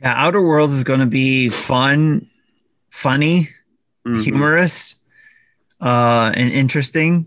[0.03, 2.29] Outer Worlds is going to be fun,
[2.91, 3.51] funny,
[4.07, 4.21] mm-hmm.
[4.21, 4.97] humorous,
[5.81, 7.27] uh, and interesting.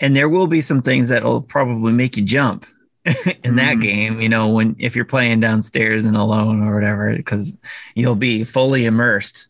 [0.00, 2.66] And there will be some things that will probably make you jump
[3.04, 3.56] in mm-hmm.
[3.56, 4.20] that game.
[4.20, 7.56] You know, when if you're playing downstairs and alone or whatever, because
[7.94, 9.48] you'll be fully immersed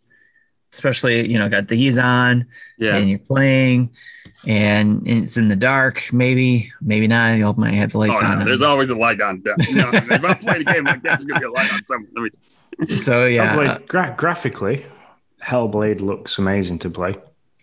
[0.73, 2.47] especially you know got these on
[2.79, 2.97] yeah.
[2.97, 3.91] and you're playing
[4.47, 8.41] and it's in the dark maybe maybe not you might have the lights oh, on
[8.41, 11.19] no, there's always a light on you know, if i'm playing a game like that
[11.19, 12.31] there's gonna be a light on somewhere
[12.95, 14.85] so yeah Hellblade, gra- graphically
[15.43, 17.15] hellblade looks amazing to play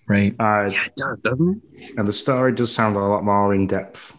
[0.08, 3.54] right uh, yeah it does doesn't it and the story does sound a lot more
[3.54, 4.16] in depth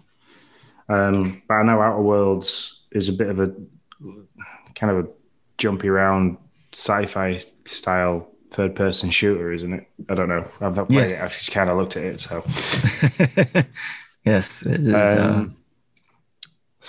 [0.88, 3.52] um but i know outer worlds is a bit of a
[4.74, 5.08] kind of a
[5.58, 6.36] jumpy around
[6.72, 9.88] sci-fi style third person shooter, isn't it?
[10.08, 10.48] I don't know.
[10.60, 11.20] I've not played yes.
[11.20, 11.24] it.
[11.24, 12.20] I've just kind of looked at it.
[12.20, 12.44] So,
[14.24, 14.94] yes, it is.
[14.94, 15.56] Um,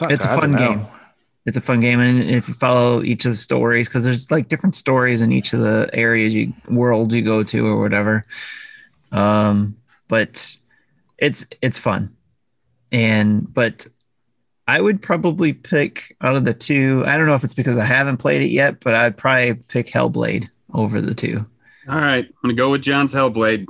[0.02, 0.86] uh, it's a fun game.
[1.48, 4.50] It's a fun game, and if you follow each of the stories, because there's like
[4.50, 8.26] different stories in each of the areas you worlds you go to or whatever.
[9.14, 9.78] Um,
[10.10, 10.58] but
[11.18, 12.14] it's it's fun,
[12.92, 13.88] and but
[14.68, 17.06] I would probably pick out of the two.
[17.08, 19.88] I don't know if it's because I haven't played it yet, but I'd probably pick
[19.88, 21.46] Hellblade over the two.
[21.88, 23.68] All right, I'm gonna go with John's Hellblade.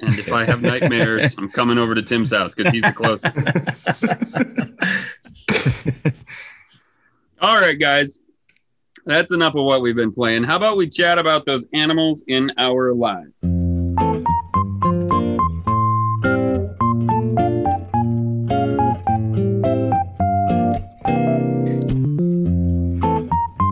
[0.00, 3.32] And if I have nightmares, I'm coming over to Tim's house because he's the closest.
[7.38, 8.18] All right, guys.
[9.04, 10.44] That's enough of what we've been playing.
[10.44, 13.30] How about we chat about those animals in our lives?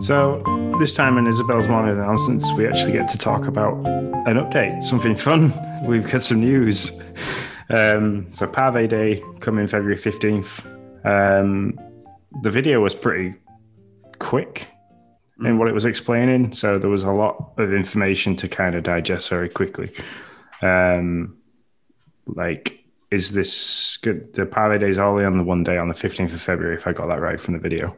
[0.05, 0.43] So
[0.77, 3.73] this time in Isabelle's morning announcements, we actually get to talk about
[4.27, 5.51] an update, something fun.
[5.87, 7.01] We've got some news.
[7.69, 10.65] Um, so Pave Day coming February 15th.
[11.03, 11.79] Um,
[12.43, 13.33] the video was pretty
[14.25, 14.71] quick
[15.39, 16.51] in what it was explaining.
[16.51, 19.91] So there was a lot of information to kind of digest very quickly.
[20.63, 21.37] Um,
[22.25, 24.33] like, is this good?
[24.33, 26.87] The Pave Day is only on the one day on the 15th of February, if
[26.87, 27.95] I got that right from the video.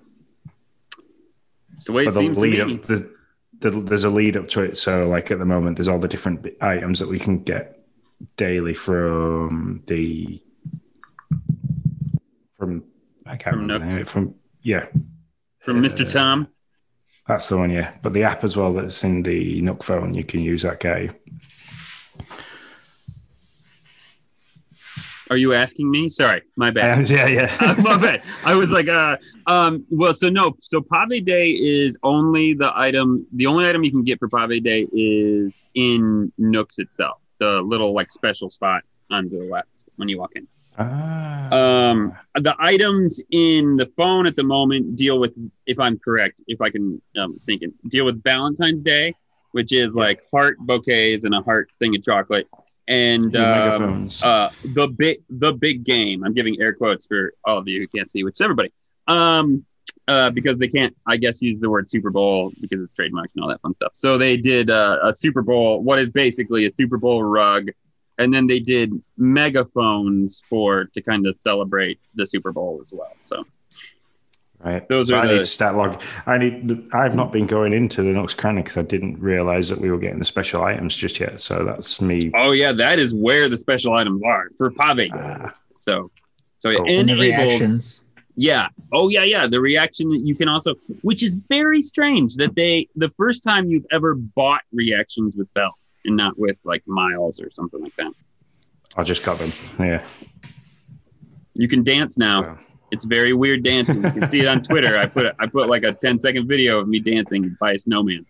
[1.75, 2.59] It's the way it the seems to me.
[2.59, 3.03] up, there's,
[3.59, 4.77] the, there's a lead up to it.
[4.77, 7.85] So, like at the moment, there's all the different items that we can get
[8.35, 10.41] daily from the
[12.57, 12.83] from
[13.25, 14.87] I can't From remember from yeah,
[15.67, 16.10] From Mr.
[16.10, 16.47] Tom.
[17.27, 17.69] that's the one.
[17.71, 20.80] Yeah, but the app as well that's in the Nook phone, you can use that
[20.80, 21.10] guy.
[25.30, 26.08] Are you asking me?
[26.08, 27.10] Sorry, my bad.
[27.10, 27.75] Yeah, yeah.
[27.84, 28.23] my bad.
[28.45, 33.27] I was like, uh, um, well, so no, so Pave Day is only the item.
[33.34, 37.91] The only item you can get for Pave Day is in Nooks itself, the little
[37.91, 40.47] like special spot on the left when you walk in.
[40.77, 41.49] Ah.
[41.51, 45.33] Um, the items in the phone at the moment deal with,
[45.65, 49.13] if I'm correct, if I can um, think it, deal with Valentine's Day,
[49.51, 52.47] which is like heart bouquets and a heart thing of chocolate,
[52.87, 56.23] and um, uh, the big the big game.
[56.23, 58.71] I'm giving air quotes for all of you who can't see, which is everybody.
[59.07, 59.65] Um,
[60.07, 63.43] uh, because they can't, I guess, use the word Super Bowl because it's trademarked and
[63.43, 63.91] all that fun stuff.
[63.93, 67.69] So they did uh, a Super Bowl, what is basically a Super Bowl rug,
[68.17, 73.12] and then they did megaphones for to kind of celebrate the Super Bowl as well.
[73.21, 73.45] So
[74.60, 74.89] Right.
[74.89, 76.01] Those so are I the- need to start log.
[76.25, 76.89] I need.
[76.91, 79.99] I've not been going into the Nooks Cranny because I didn't realize that we were
[79.99, 81.39] getting the special items just yet.
[81.41, 82.32] So that's me.
[82.34, 85.12] Oh yeah, that is where the special items are for Pave Day.
[85.13, 85.53] Ah.
[85.69, 86.10] So,
[86.58, 86.89] so it Cool.
[86.89, 87.21] And the enables.
[87.21, 88.03] reactions.
[88.36, 88.69] Yeah.
[88.91, 89.45] Oh yeah, yeah.
[89.45, 93.69] The reaction that you can also, which is very strange that they the first time
[93.69, 98.11] you've ever bought reactions with bells and not with like miles or something like that.
[98.95, 99.51] I'll just got them.
[99.79, 100.03] Yeah.
[101.55, 102.57] You can dance now.
[102.89, 104.03] It's very weird dancing.
[104.03, 104.97] You can see it on Twitter.
[104.97, 108.25] I put I put like a 10 second video of me dancing by a snowman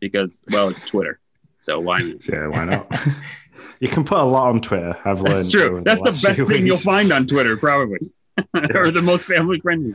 [0.00, 1.20] because well, it's Twitter.
[1.60, 2.28] So why not?
[2.28, 2.46] yeah.
[2.48, 2.92] Why not?
[3.80, 4.96] you can put a lot on Twitter.
[5.04, 5.38] I've learned.
[5.38, 5.82] That's true.
[5.84, 7.98] That's the last best thing you'll find on Twitter, probably.
[8.74, 9.94] or the most family friendly.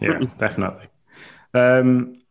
[0.00, 0.86] yeah, definitely.
[1.52, 2.22] Um,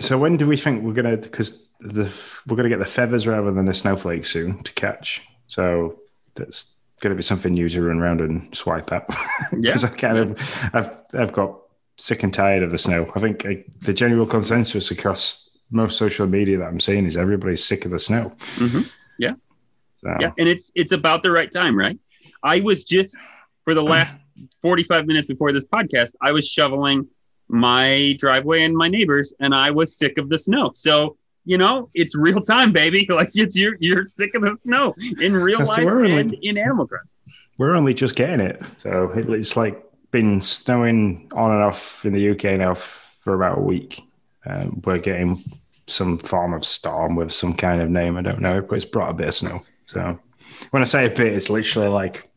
[0.00, 1.16] so when do we think we're gonna?
[1.16, 2.12] Because the
[2.46, 5.22] we're gonna get the feathers rather than the snowflakes soon to catch.
[5.46, 5.98] So
[6.34, 9.06] that's gonna be something new to run around and swipe at.
[9.52, 9.58] Yeah.
[9.72, 11.58] Because I kind of, I've I've got
[11.98, 13.10] sick and tired of the snow.
[13.14, 13.50] I think uh,
[13.82, 17.98] the general consensus across most social media that I'm seeing is everybody's sick of the
[17.98, 18.32] snow.
[18.56, 18.90] Mhm.
[19.18, 19.34] Yeah.
[20.00, 21.98] So, Yeah, and it's it's about the right time, right?
[22.42, 23.16] I was just
[23.64, 24.18] for the last
[24.62, 27.06] 45 minutes before this podcast, I was shoveling
[27.48, 30.70] my driveway and my neighbors, and I was sick of the snow.
[30.74, 33.06] So you know, it's real time, baby.
[33.12, 36.86] Like it's you're you're sick of the snow in real life we're and in Animal
[36.86, 37.18] Crossing.
[37.58, 38.62] We're only just getting it.
[38.78, 43.60] So it's like been snowing on and off in the UK now for about a
[43.60, 44.02] week.
[44.46, 45.44] Um, we're getting
[45.86, 48.16] some form of storm with some kind of name.
[48.16, 49.62] I don't know, but it's brought a bit of snow.
[49.86, 50.18] So
[50.70, 52.30] when I say a bit, it's literally like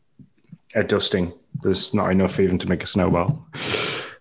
[0.74, 1.32] a dusting.
[1.62, 3.46] There's not enough even to make a snowball.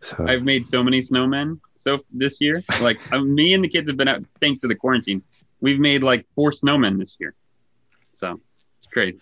[0.01, 2.63] So I've made so many snowmen so this year.
[2.81, 5.21] Like uh, me and the kids have been out thanks to the quarantine.
[5.61, 7.33] We've made like four snowmen this year.
[8.11, 8.39] So
[8.77, 9.19] it's great.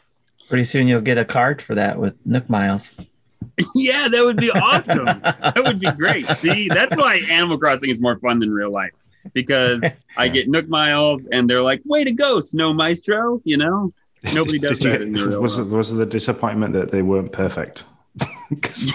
[0.47, 2.91] Pretty soon you'll get a card for that with Nook Miles.
[3.75, 5.05] yeah, that would be awesome.
[5.05, 6.25] that would be great.
[6.37, 8.91] See, that's why Animal Crossing is more fun than real life
[9.33, 9.83] because
[10.17, 13.93] I get Nook Miles and they're like, "Way to go, Snow Maestro!" You know,
[14.33, 15.71] nobody does Did you that get- in the real was, world.
[15.71, 17.83] was the disappointment that they weren't perfect?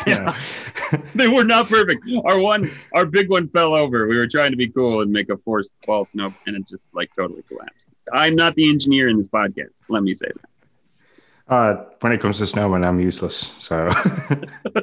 [0.06, 0.36] Yeah.
[1.14, 2.04] they were not perfect.
[2.24, 4.06] Our one, our big one fell over.
[4.06, 6.86] We were trying to be cool and make a forced fall snow, and it just
[6.92, 7.88] like totally collapsed.
[8.12, 9.82] I'm not the engineer in this podcast.
[9.88, 11.52] Let me say that.
[11.52, 13.36] Uh, when it comes to snowmen, I'm useless.
[13.36, 13.90] So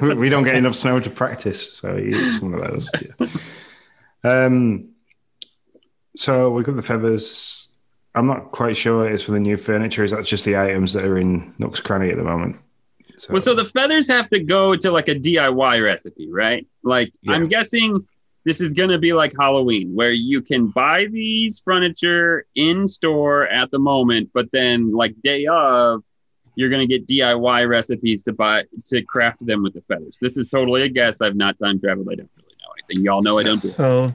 [0.16, 1.74] we don't get enough snow to practice.
[1.74, 2.90] So it's one of those.
[3.20, 3.26] Yeah.
[4.24, 4.90] Um,
[6.16, 7.68] so we've got the feathers.
[8.14, 10.02] I'm not quite sure it's for the new furniture.
[10.02, 12.56] Is that just the items that are in Nook's Cranny at the moment?
[13.16, 16.66] So, well, so the feathers have to go to like a DIY recipe, right?
[16.82, 17.32] Like yeah.
[17.32, 18.06] I'm guessing
[18.46, 23.48] this is going to be like Halloween, where you can buy these furniture in store
[23.48, 26.04] at the moment, but then like day of,
[26.54, 30.18] you're going to get DIY recipes to buy to craft them with the feathers.
[30.20, 31.20] This is totally a guess.
[31.20, 32.08] I've not time traveled.
[32.10, 33.04] I don't really know anything.
[33.04, 33.60] Y'all know I don't.
[33.60, 34.14] Do so,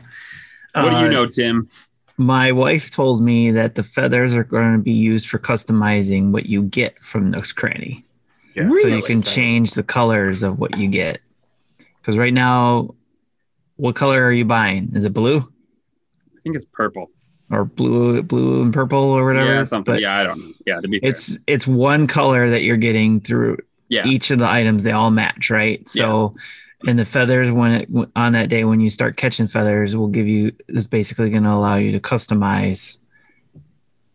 [0.73, 1.69] what do you uh, know, Tim?
[2.17, 6.45] My wife told me that the feathers are going to be used for customizing what
[6.45, 8.05] you get from Nook's Cranny.
[8.55, 8.63] Yeah.
[8.63, 8.91] Really?
[8.91, 11.21] So you can change the colors of what you get.
[12.01, 12.95] Because right now,
[13.77, 14.91] what color are you buying?
[14.95, 15.37] Is it blue?
[15.39, 17.11] I think it's purple.
[17.51, 19.53] Or blue, blue and purple, or whatever.
[19.53, 19.95] Yeah, something.
[19.95, 20.53] But yeah, I don't know.
[20.65, 21.09] Yeah, to be fair.
[21.09, 23.57] it's it's one color that you're getting through.
[23.89, 24.07] Yeah.
[24.07, 25.87] Each of the items, they all match, right?
[25.89, 26.33] So,
[26.83, 26.91] yeah.
[26.91, 30.27] and the feathers, when it on that day when you start catching feathers, will give
[30.27, 30.53] you.
[30.69, 32.95] Is basically going to allow you to customize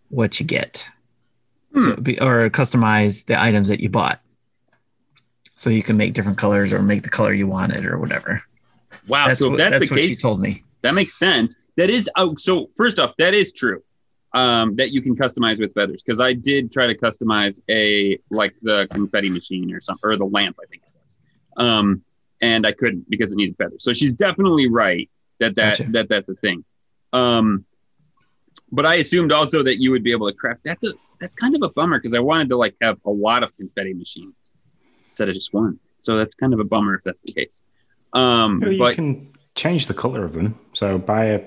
[0.09, 0.83] what you get,
[1.75, 1.83] hmm.
[1.83, 1.91] so,
[2.23, 4.21] or customize the items that you bought
[5.57, 8.43] so you can make different colors or make the color you wanted or whatever.
[9.09, 9.29] Wow.
[9.29, 10.17] That's so what, that's, that's, the what case.
[10.17, 11.57] She told me that makes sense.
[11.77, 12.69] That is oh, so.
[12.77, 13.83] First off, that is true.
[14.35, 18.55] Um, that you can customize with feathers because I did try to customize a like
[18.61, 21.19] the confetti machine or something or the lamp I think it was,
[21.57, 22.05] um,
[22.43, 23.83] and I couldn't because it needed feathers.
[23.83, 25.09] So she's definitely right
[25.41, 25.91] that that gotcha.
[25.93, 26.65] that that's a thing.
[27.15, 27.65] Um,
[28.71, 30.61] but I assumed also that you would be able to craft.
[30.65, 33.43] That's a that's kind of a bummer because I wanted to like have a lot
[33.43, 34.53] of confetti machines
[35.17, 35.79] instead of just one.
[35.99, 37.63] So that's kind of a bummer if that's the case.
[38.13, 40.59] Um, well, you but, can change the color of them.
[40.75, 41.45] So buy a,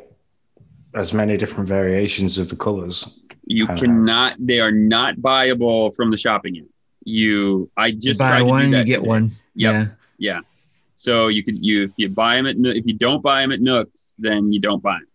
[0.96, 3.20] as many different variations of the colors.
[3.46, 4.38] You cannot.
[4.40, 6.70] They are not buyable from the shopping end.
[7.04, 9.08] You, I just you buy one, you get today.
[9.08, 9.32] one.
[9.54, 9.74] Yep.
[9.74, 10.40] Yeah, yeah.
[10.96, 13.62] So you could you if you buy them at if you don't buy them at
[13.62, 15.08] Nooks, then you don't buy them.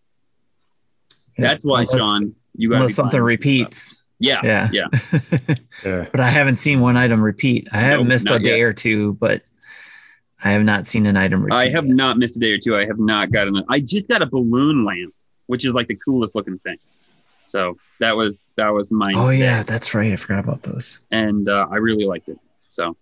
[1.37, 1.49] Yeah.
[1.49, 4.03] That's why, unless, Sean, you got something repeats.
[4.25, 4.41] Yeah.
[4.43, 4.69] Yeah.
[4.73, 4.89] Yeah.
[5.85, 6.07] yeah.
[6.11, 7.69] But I haven't seen one item repeat.
[7.73, 8.65] I have nope, missed a day yet.
[8.65, 9.43] or two, but
[10.43, 11.55] I have not seen an item repeat.
[11.55, 11.95] I have yet.
[11.95, 12.77] not missed a day or two.
[12.77, 15.15] I have not gotten I just got a balloon lamp,
[15.47, 16.77] which is like the coolest looking thing.
[17.45, 20.13] So that was that was my Oh yeah, that's right.
[20.13, 21.01] I forgot about those.
[21.11, 22.39] And uh, I really liked it.
[22.69, 22.97] So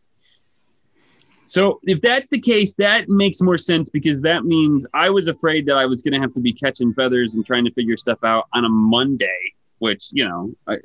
[1.45, 5.67] so if that's the case, that makes more sense because that means I was afraid
[5.67, 8.19] that I was going to have to be catching feathers and trying to figure stuff
[8.25, 10.79] out on a Monday which you know I,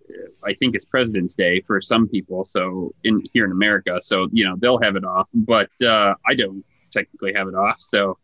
[0.44, 2.44] I think is President's Day for some people.
[2.44, 6.34] So in here in America, so you know they'll have it off, but uh, I
[6.34, 7.80] don't technically have it off.
[7.80, 8.18] So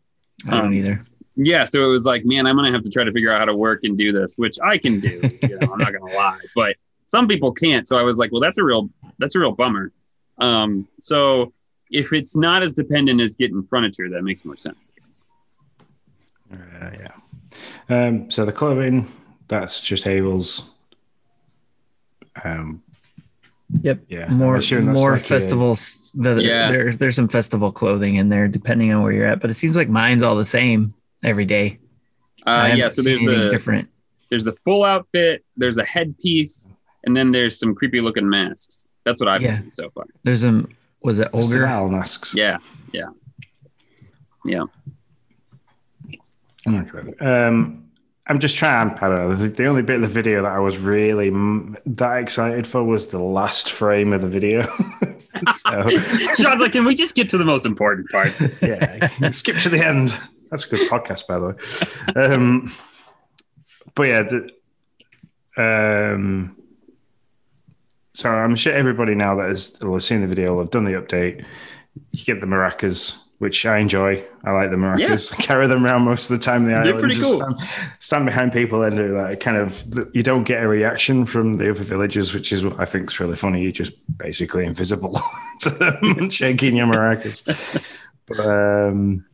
[0.48, 1.04] I don't um, either.
[1.36, 3.44] Yeah, so it was like, man, I'm gonna have to try to figure out how
[3.44, 5.20] to work and do this, which I can do.
[5.42, 7.86] you know, I'm not gonna lie, but some people can't.
[7.86, 9.92] So I was like, well, that's a real that's a real bummer.
[10.38, 11.52] Um, so
[11.88, 14.88] if it's not as dependent as getting furniture, that makes more sense.
[16.52, 17.12] Uh, yeah.
[17.88, 19.06] Um, so the clothing
[19.48, 20.74] that's just Able's.
[22.44, 22.82] Um,
[23.80, 24.00] yep.
[24.08, 24.28] Yeah.
[24.28, 26.10] More more like festivals.
[26.24, 26.70] A, yeah.
[26.70, 29.40] There, there's some festival clothing in there, depending on where you're at.
[29.40, 31.78] But it seems like mine's all the same every day.
[32.46, 32.88] Uh, yeah.
[32.88, 33.88] So there's the different.
[34.30, 35.44] There's the full outfit.
[35.56, 36.70] There's a headpiece,
[37.04, 38.88] and then there's some creepy looking masks.
[39.04, 39.60] That's what I've yeah.
[39.60, 40.06] seen so far.
[40.22, 40.68] There's some.
[41.02, 42.34] Was it ogre masks?
[42.34, 42.58] Yeah.
[42.92, 43.08] Yeah.
[44.44, 44.64] Yeah.
[47.20, 47.83] Um,
[48.26, 48.90] I'm just trying.
[48.90, 49.34] I don't know.
[49.34, 52.82] The, the, only bit of the video that I was really m- that excited for
[52.82, 54.62] was the last frame of the video.
[55.56, 55.90] so.
[56.38, 58.32] Sean's like, can we just get to the most important part?
[58.62, 60.18] yeah, skip to the end.
[60.50, 62.34] That's a good podcast, by the way.
[62.34, 62.72] Um,
[63.94, 64.50] but yeah, the,
[66.14, 66.56] um,
[68.14, 70.84] so I'm sure everybody now that has, will have seen the video will have done
[70.84, 71.44] the update.
[72.12, 74.24] You get the maracas which I enjoy.
[74.44, 75.30] I like the maracas.
[75.30, 75.36] Yeah.
[75.38, 76.64] I carry them around most of the time.
[76.64, 77.00] The They're island.
[77.00, 77.38] pretty cool.
[77.38, 77.60] Stand,
[77.98, 79.84] stand, behind people and do like kind of.
[80.14, 83.20] You don't get a reaction from the other villagers, which is what I think is
[83.20, 83.62] really funny.
[83.62, 85.20] You're just basically invisible
[85.60, 88.02] to them shaking your maracas.
[88.26, 89.24] but um,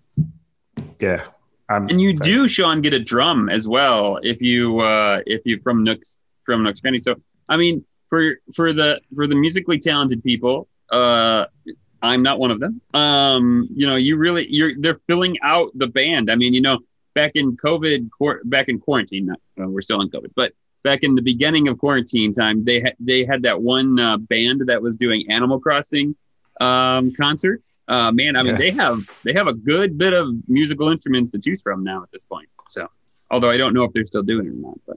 [0.98, 1.24] yeah,
[1.68, 5.60] I'm, and you do, Sean, get a drum as well if you uh, if you
[5.60, 6.98] from Nooks from Nooks Cranny.
[6.98, 7.14] So
[7.48, 11.46] I mean, for for the for the musically talented people, uh,
[12.02, 12.80] I'm not one of them.
[12.94, 16.30] Um, you know, you really you're they're filling out the band.
[16.30, 16.78] I mean, you know,
[17.14, 18.10] back in COVID,
[18.44, 21.78] back in quarantine, not, well, we're still in COVID, but back in the beginning of
[21.78, 26.14] quarantine time, they had they had that one uh, band that was doing Animal Crossing
[26.60, 27.74] um, concerts.
[27.88, 28.58] Uh, man, I mean, yeah.
[28.58, 32.10] they have they have a good bit of musical instruments to choose from now at
[32.10, 32.48] this point.
[32.66, 32.88] So,
[33.30, 34.96] although I don't know if they're still doing it or not, but.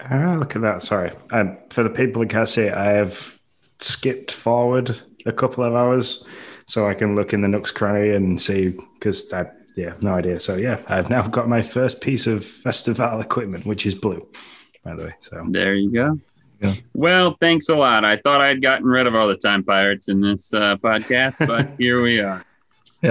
[0.00, 0.82] Ah, look at that.
[0.82, 1.12] Sorry.
[1.30, 3.40] Um, for the people who can't see it, I have
[3.78, 6.26] skipped forward a couple of hours
[6.66, 9.46] so I can look in the Nooks Cranny and see because I
[9.76, 10.40] yeah no idea.
[10.40, 14.26] So yeah, I've now got my first piece of festival equipment, which is blue,
[14.82, 15.14] by the way.
[15.20, 16.18] So There you go.
[16.60, 16.74] Yeah.
[16.94, 18.04] Well, thanks a lot.
[18.04, 21.68] I thought I'd gotten rid of all the time pirates in this uh, podcast, but
[21.78, 22.44] here we are.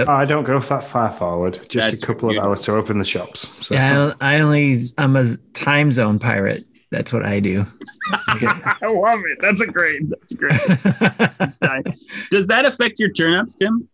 [0.08, 1.60] I don't go that far forward.
[1.68, 3.48] Just That's a couple of hours to open the shops.
[3.64, 6.66] So Yeah, I, I only I'm a time zone pirate.
[6.90, 7.66] That's what I do.
[8.28, 9.38] I love it.
[9.40, 10.02] That's a great.
[10.08, 10.60] That's great.
[12.30, 13.88] Does that affect your turnips, Tim?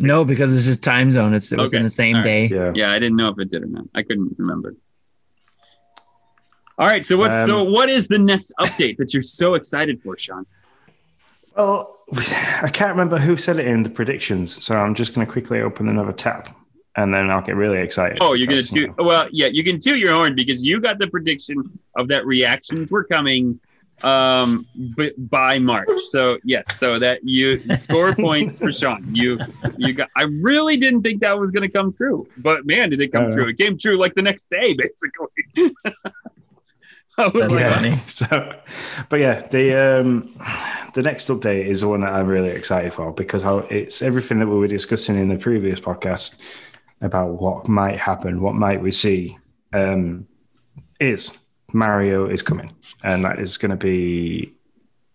[0.00, 1.34] no, because it's just time zone.
[1.34, 2.48] It's Okay, within the same all right.
[2.48, 2.54] day.
[2.54, 2.72] yeah.
[2.74, 3.84] Yeah, I didn't know if it did or not.
[3.94, 4.74] I couldn't remember.
[6.78, 10.00] All right, so what's Um, so what is the next update that you're so excited
[10.02, 10.46] for, Sean?
[11.56, 15.32] Well, I can't remember who said it in the predictions, so I'm just going to
[15.32, 16.48] quickly open another tab,
[16.98, 18.18] and then I'll get really excited.
[18.20, 18.92] Oh, you're gonna do.
[18.98, 22.90] Well, yeah, you can toot your horn because you got the prediction of that reactions
[22.90, 23.60] were coming
[24.02, 25.90] um b- by March.
[26.10, 29.14] So yes, so that you score points for Sean.
[29.14, 29.38] You
[29.76, 30.08] you got.
[30.16, 33.30] I really didn't think that was gonna come true, but man, did it come Uh,
[33.30, 33.48] true?
[33.48, 35.32] It came true like the next day, basically.
[37.20, 37.98] I That's like, funny.
[38.06, 38.60] So,
[39.08, 40.36] but yeah, the um,
[40.94, 44.38] the next update is the one that I'm really excited for because how it's everything
[44.38, 46.40] that we were discussing in the previous podcast
[47.00, 49.38] about what might happen, what might we see.
[49.72, 50.26] Um,
[51.00, 51.38] is
[51.72, 52.74] Mario is coming,
[53.04, 54.52] and that is going to be,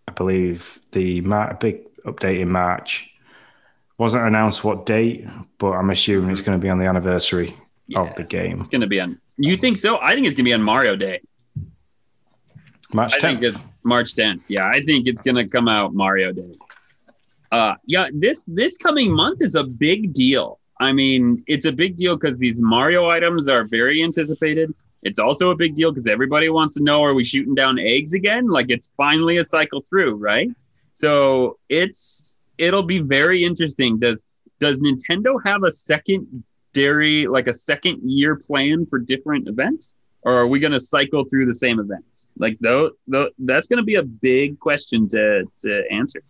[0.07, 3.09] I believe, the Mar- big update in March.
[3.97, 5.27] Wasn't announced what date,
[5.57, 7.55] but I'm assuming it's going to be on the anniversary
[7.87, 7.99] Yeah.
[8.01, 9.19] of the game, it's gonna be on.
[9.37, 9.97] You think so?
[10.01, 11.19] I think it's gonna be on Mario Day.
[12.93, 13.43] March I think 10th.
[13.55, 14.41] it's March 10th.
[14.47, 16.55] Yeah, I think it's gonna come out Mario Day.
[17.51, 20.59] Uh, yeah, this this coming month is a big deal.
[20.83, 24.73] I mean, it's a big deal because these Mario items are very anticipated.
[25.01, 28.13] It's also a big deal because everybody wants to know: Are we shooting down eggs
[28.13, 28.47] again?
[28.47, 30.49] Like it's finally a cycle through, right?
[30.93, 33.99] So it's it'll be very interesting.
[33.99, 34.23] Does
[34.59, 39.97] does Nintendo have a secondary, like a second year plan for different events?
[40.25, 42.31] or are we to cycle through the same events?
[42.37, 46.23] Like though, though that's to be a big question to to answer.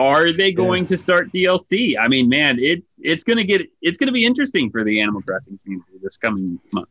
[0.00, 1.94] Are they going to start DLC?
[1.98, 5.00] I mean, man, it's it's going to get it's going to be interesting for the
[5.00, 6.88] Animal Crossing community this coming month.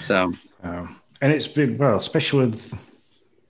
[0.00, 0.32] So
[0.62, 2.74] Um, and it's been well, especially with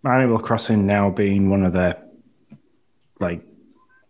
[0.04, 1.96] Animal Crossing now being one of their
[3.20, 3.42] like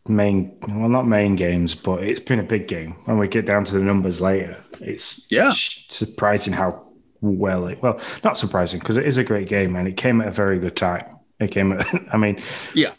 [0.07, 2.93] main, well, not main games, but it's been a big game.
[3.07, 5.51] When we get down to the numbers later, it's Yeah.
[5.55, 6.87] surprising how
[7.21, 7.83] well it.
[7.83, 10.59] Well, not surprising because it is a great game and it came at a very
[10.59, 11.05] good time.
[11.41, 11.73] It came.
[11.73, 12.39] At, I mean,
[12.75, 12.93] Yeah.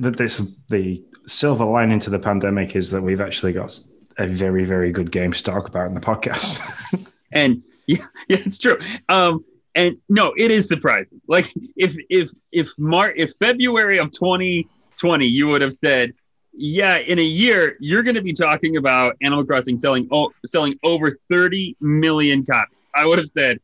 [0.00, 0.38] That this
[0.68, 3.78] the silver lining to the pandemic is that we've actually got
[4.18, 6.60] a very very good game to talk about in the podcast.
[7.32, 8.78] and yeah, yeah, it's true.
[9.08, 11.20] Um, and no, it is surprising.
[11.28, 16.12] Like if if if Mar if February of 2020, you would have said,
[16.52, 20.08] yeah, in a year you're going to be talking about Animal Crossing selling
[20.46, 22.76] selling over 30 million copies.
[22.94, 23.58] I would have said,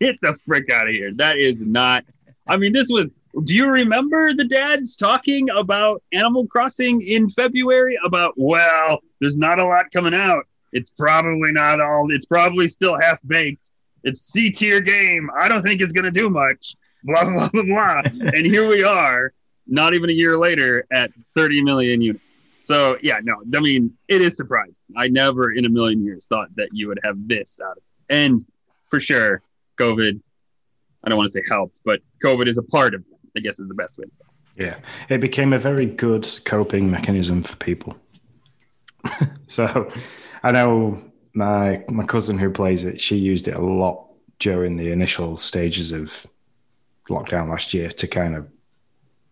[0.00, 1.12] get the frick out of here.
[1.14, 2.04] That is not.
[2.46, 3.10] I mean, this was.
[3.44, 7.98] Do you remember the dads talking about Animal Crossing in February?
[8.04, 10.44] About well, there's not a lot coming out.
[10.72, 12.10] It's probably not all.
[12.10, 13.72] It's probably still half baked.
[14.04, 15.28] It's C tier game.
[15.36, 16.76] I don't think it's gonna do much.
[17.04, 18.02] Blah blah blah blah.
[18.04, 19.34] and here we are,
[19.66, 22.52] not even a year later, at 30 million units.
[22.60, 24.84] So yeah, no, I mean it is surprising.
[24.96, 28.14] I never in a million years thought that you would have this out of it.
[28.14, 28.46] And
[28.88, 29.42] for sure,
[29.78, 30.20] COVID.
[31.04, 33.15] I don't want to say helped, but COVID is a part of it.
[33.36, 34.22] I guess is the best way to say.
[34.56, 34.62] it.
[34.64, 34.76] Yeah,
[35.14, 37.96] it became a very good coping mechanism for people.
[39.46, 39.90] so,
[40.42, 41.02] I know
[41.34, 43.00] my my cousin who plays it.
[43.00, 44.06] She used it a lot
[44.38, 46.26] during the initial stages of
[47.08, 48.48] lockdown last year to kind of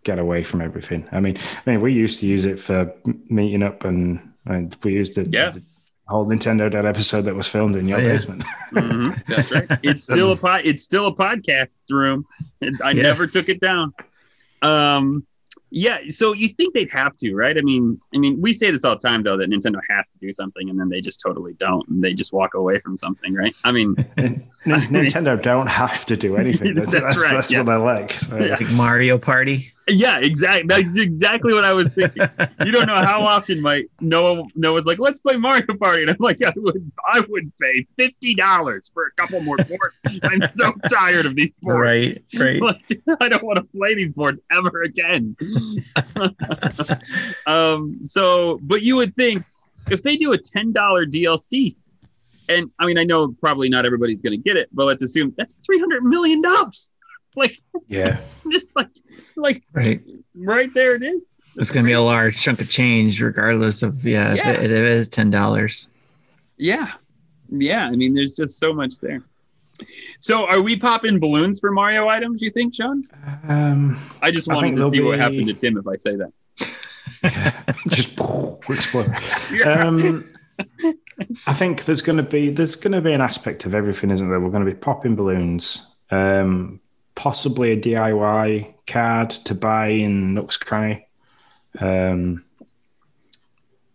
[0.04, 1.08] get away from everything.
[1.12, 1.36] I mean,
[1.66, 2.92] I mean, we used to use it for
[3.28, 5.50] meeting up, and, and we used it Yeah.
[5.50, 5.62] the
[6.06, 8.08] whole Nintendo Dead episode that was filmed in your Oh, yeah.
[8.08, 8.44] basement.
[8.72, 9.70] Mhm, that's right.
[9.82, 10.62] It's still a pod.
[10.64, 12.26] It's still a podcast room.
[12.60, 13.02] And I Yes.
[13.02, 13.92] never took it down.
[14.62, 15.26] Um,
[15.70, 15.98] yeah.
[16.08, 17.56] So you think they'd have to, right?
[17.58, 20.18] I mean, I mean, we say this all the time though that Nintendo has to
[20.18, 23.34] do something, and then they just totally don't, and they just walk away from something,
[23.34, 23.54] right?
[23.64, 26.74] I mean, N- Nintendo don't have to do anything.
[26.76, 27.58] That's, That's that's, right, that's yeah.
[27.58, 28.12] what they're like.
[28.12, 28.52] So, Yeah.
[28.54, 29.72] Like Mario Party.
[29.88, 30.66] Yeah, exactly.
[30.66, 32.26] That's exactly what I was thinking.
[32.64, 36.16] You don't know how often my Noah Noah's like, let's play Mario Party, and I'm
[36.20, 40.00] like, I would I would pay fifty dollars for a couple more ports.
[40.22, 41.78] I'm so tired of these ports.
[41.78, 42.62] Right, right.
[42.62, 45.36] Like, I don't want to play these boards ever again.
[47.46, 49.44] um, so, but you would think
[49.90, 51.76] if they do a ten dollar DLC,
[52.48, 55.34] and I mean, I know probably not everybody's going to get it, but let's assume
[55.36, 56.90] that's three hundred million dollars.
[57.36, 57.58] Like,
[57.88, 58.20] yeah.
[58.50, 58.90] just like,
[59.36, 60.02] like Right.
[60.34, 61.34] right there it is.
[61.56, 64.50] It's going to be a large chunk of change, regardless of yeah, Yeah.
[64.50, 65.88] If it, it is ten dollars.
[66.56, 66.92] Yeah.
[67.48, 67.86] Yeah.
[67.86, 69.22] I mean, there's just so much there.
[70.18, 73.06] So are we popping balloons for Mario items, you think, Sean?
[73.48, 76.16] Um, I just wanted think to see there'll what happened to Tim if I say
[76.16, 76.32] that.
[77.88, 78.18] just
[78.68, 79.12] explode.
[79.66, 80.32] Um,
[81.46, 84.28] I think there's going to be there's going to be an aspect of everything, isn't
[84.28, 84.40] there?
[84.40, 86.80] We're going to be popping balloons, um,
[87.14, 91.06] possibly a DIY card to buy in Nooks Cranny.
[91.80, 92.44] Um,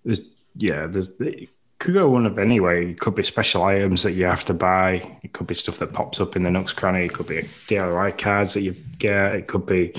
[0.04, 0.22] there's
[0.56, 2.92] yeah, there's it could go one of any way.
[2.92, 5.18] It could be special items that you have to buy.
[5.24, 7.06] It could be stuff that pops up in the Nooks Cranny.
[7.06, 9.36] It could be DIY cards that you get.
[9.36, 9.94] It could be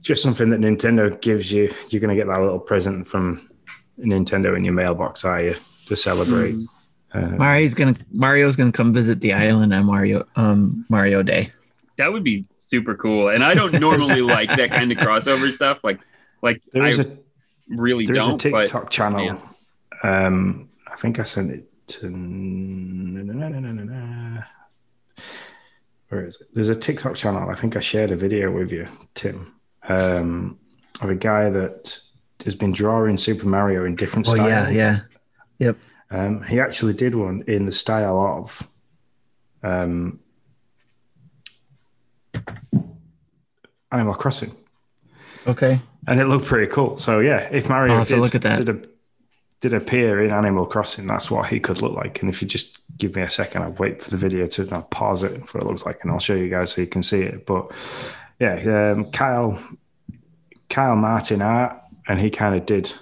[0.00, 1.72] just something that Nintendo gives you.
[1.90, 3.48] You're going to get that little present from
[3.98, 5.56] Nintendo in your mailbox, are you,
[5.86, 6.56] to celebrate?
[7.12, 11.52] Uh, Mario's gonna Mario's gonna come visit the island on Mario um Mario Day.
[11.96, 13.28] That would be super cool.
[13.28, 15.78] And I don't normally like that kind of crossover stuff.
[15.82, 16.00] Like,
[16.42, 17.06] like there I a
[17.68, 18.42] really there is a don't.
[18.42, 19.42] but there's a TikTok channel.
[20.02, 22.08] Um, I think I sent it to.
[26.08, 26.48] Where is it?
[26.52, 27.48] There's a TikTok channel.
[27.50, 29.54] I think I shared a video with you, Tim,
[29.88, 30.58] um,
[31.00, 31.98] of a guy that
[32.44, 34.48] has been drawing Super Mario in different Oh styles.
[34.48, 35.00] yeah, yeah.
[35.58, 35.76] Yep.
[36.10, 38.68] Um, he actually did one in the style of
[39.62, 40.20] um,
[43.94, 44.52] Animal Crossing,
[45.46, 45.80] Okay.
[46.06, 46.98] and it looked pretty cool.
[46.98, 48.56] So yeah, if Mario I'll have to did, look at that.
[48.64, 48.82] did, a,
[49.60, 52.20] did appear in Animal Crossing, that's what he could look like.
[52.20, 54.82] And if you just give me a second, I'll wait for the video to I'll
[54.82, 57.02] pause it for what it looks like, and I'll show you guys so you can
[57.02, 57.46] see it.
[57.46, 57.70] But
[58.40, 59.58] yeah, um, Kyle
[60.68, 62.92] Kyle Martin art, and he kind of did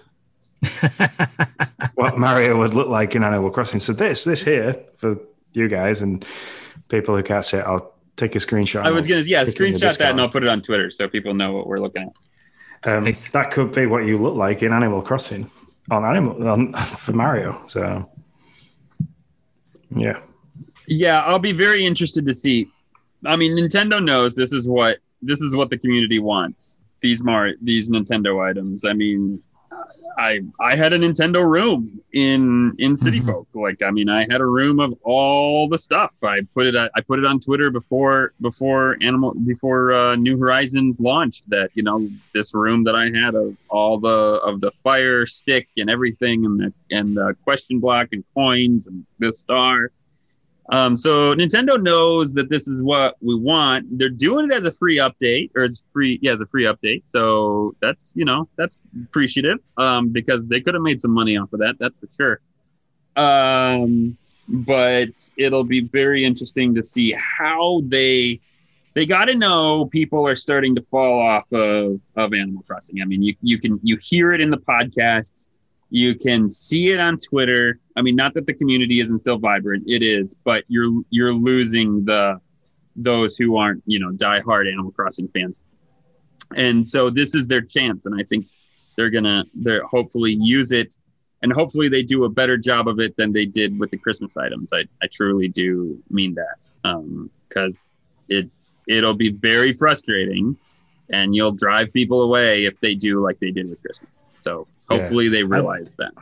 [1.95, 3.81] what Mario would look like in Animal Crossing.
[3.81, 5.19] So this, this here for
[5.55, 6.25] you guys and
[6.89, 8.85] people who can't see it, I'll take a screenshot.
[8.85, 10.63] I was gonna, yeah, Stick it in the screenshot that and I'll put it on
[10.63, 12.13] Twitter so people know what we're looking at.
[12.85, 13.31] Um, Nice.
[13.31, 15.51] That could be what you look like in Animal Crossing
[15.91, 17.63] on Animal on, for Mario.
[17.69, 18.05] So
[19.91, 20.21] yeah,
[20.87, 22.69] Yeah, I'll be very interested to see.
[23.25, 26.81] I mean, Nintendo knows this is what this is what the community wants.
[27.01, 28.85] These Mar these Nintendo items.
[28.85, 29.43] I mean,
[30.19, 33.27] I I had a Nintendo room in in City Mhm.
[33.27, 33.49] Folk.
[33.55, 36.13] Like, I mean, I had a room of all the stuff.
[36.23, 41.01] I put it I put it on Twitter before before Animal before uh, New Horizons
[41.01, 41.49] launched.
[41.49, 45.69] That you know this room that I had of all the of the fire stick
[45.79, 49.93] and everything and the and the question block and coins and the star.
[50.73, 53.99] Um, so Nintendo knows that this is what we want.
[53.99, 57.03] They're doing it as a free update, or it's free, yeah, as a free update.
[57.05, 61.53] So that's you know that's appreciative um, because they could have made some money off
[61.53, 61.77] of that.
[61.79, 62.41] That's for sure.
[63.23, 64.17] Um,
[64.49, 68.41] but it'll be very interesting to see how they
[68.95, 73.03] they got to know people are starting to fall off of of Animal Crossing.
[73.03, 75.51] I mean, you you can you hear it in the podcasts.
[75.95, 77.79] You can see it on Twitter.
[77.97, 82.03] I mean, not that the community isn't still vibrant; it is, but you're you're losing
[82.07, 82.41] the
[82.97, 85.61] those who aren't, you know, diehard Animal Crossing fans.
[86.57, 88.47] And so this is their chance, and I think
[88.97, 90.97] they're gonna they're hopefully use it,
[91.43, 94.39] and hopefully they do a better job of it than they did with the Christmas
[94.39, 94.73] items.
[94.73, 97.91] I, I truly do mean that um, because
[98.31, 98.49] it
[98.89, 100.57] it'll be very frustrating,
[101.11, 104.23] and you'll drive people away if they do like they did with Christmas.
[104.43, 104.99] So Yeah.
[104.99, 106.13] hopefully they realize that.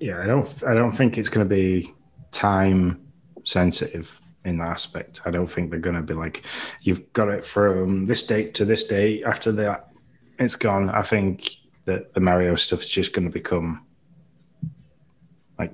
[0.00, 0.20] yeah.
[0.20, 1.94] I don't, I don't think it's going to be
[2.32, 3.00] time
[3.44, 5.20] sensitive in that aspect.
[5.24, 6.42] I don't think they're going to be like,
[6.82, 9.22] you've got it from this date to this date.
[9.24, 9.90] After that,
[10.40, 10.90] it's gone.
[10.90, 11.48] I think
[11.84, 13.86] that the Mario stuff is just going to become
[15.58, 15.72] like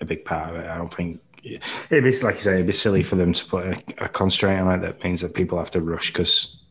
[0.00, 0.68] a big part of it.
[0.68, 3.66] I don't think it'd be like you say, it'd be silly for them to put
[3.66, 6.62] a, a constraint on it that means that people have to rush because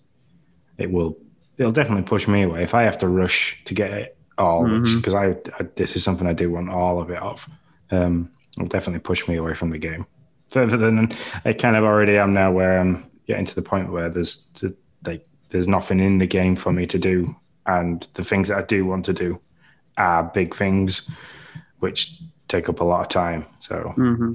[0.80, 1.18] it will.
[1.58, 5.14] It'll definitely push me away if I have to rush to get it all because
[5.14, 7.50] I, I this is something I do want all of it of.
[7.92, 10.06] Um, it'll definitely push me away from the game
[10.50, 11.12] further than
[11.46, 14.52] I kind of already am now, where I'm getting to the point where there's
[15.06, 17.36] like there's nothing in the game for me to do,
[17.66, 19.40] and the things that I do want to do
[19.98, 21.10] are big things,
[21.80, 23.46] which take up a lot of time.
[23.60, 24.34] So hmm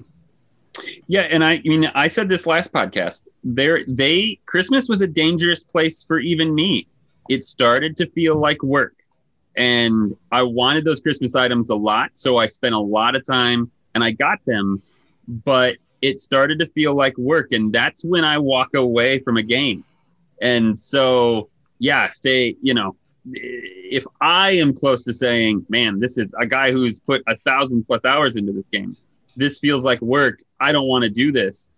[1.06, 3.26] Yeah, and I, I mean, I said this last podcast.
[3.44, 6.88] There, they Christmas was a dangerous place for even me.
[7.32, 8.94] It started to feel like work,
[9.56, 13.70] and I wanted those Christmas items a lot, so I spent a lot of time,
[13.94, 14.82] and I got them,
[15.26, 19.42] but it started to feel like work, and that's when I walk away from a
[19.42, 19.84] game.
[20.40, 26.18] And so, yeah, if they, you know, if I am close to saying, man, this
[26.18, 28.96] is a guy who's put a thousand plus hours into this game
[29.36, 30.42] this feels like work.
[30.60, 31.68] I don't want to do this.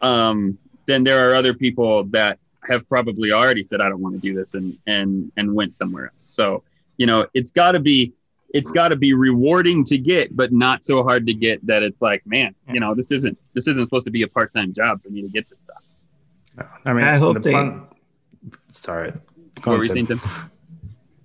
[0.00, 2.38] Um, then there are other people that
[2.68, 6.06] have probably already said I don't want to do this and and and went somewhere
[6.06, 6.24] else.
[6.24, 6.62] So
[6.96, 8.12] you know, it's got to be
[8.52, 12.00] it's got to be rewarding to get, but not so hard to get that it's
[12.00, 15.02] like, man, you know, this isn't this isn't supposed to be a part time job
[15.02, 15.82] for me to get this stuff.
[16.84, 17.82] I mean, I hope the they- plan-
[18.68, 19.10] Sorry.
[19.10, 20.20] Go What on, were you saying, Tim?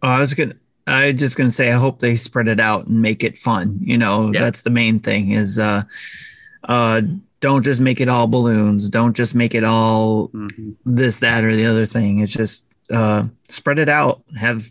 [0.01, 0.55] Oh, I was gonna.
[0.87, 3.77] I just gonna say I hope they spread it out and make it fun.
[3.81, 4.41] You know, Yeah.
[4.41, 5.31] that's the main thing.
[5.33, 5.83] Is uh,
[6.63, 7.01] uh,
[7.41, 8.89] don't just make it all balloons.
[8.89, 10.75] Don't just make it all Mhm.
[10.85, 12.19] this, that, or the other thing.
[12.19, 14.21] It's just uh, spread it out.
[14.35, 14.67] Have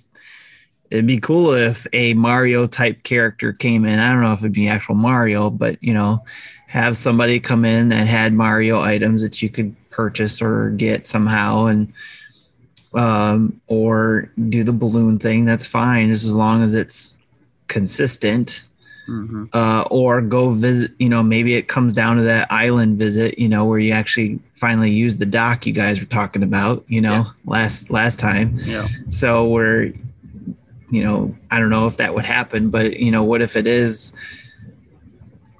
[0.90, 3.98] it'd be cool if a Mario type character came in.
[3.98, 6.24] I don't know if it'd be actual Mario, but you know,
[6.66, 11.66] have somebody come in that had Mario items that you could purchase or get somehow,
[11.66, 11.92] and
[12.94, 15.44] um, or do the balloon thing.
[15.44, 17.18] That's fine, just as long as it's
[17.68, 18.64] consistent
[19.08, 19.48] Mhm.
[19.54, 20.92] uh, or go visit.
[20.98, 23.38] You know, maybe it comes down to that island visit.
[23.38, 26.84] You know, where you actually finally use the dock you guys were talking about.
[26.88, 27.24] You know, Yeah.
[27.46, 28.58] last last time.
[28.64, 28.86] Yeah.
[29.10, 29.92] So we're,
[30.90, 33.66] you know, I don't know if that would happen, but you know, what if it
[33.66, 34.12] is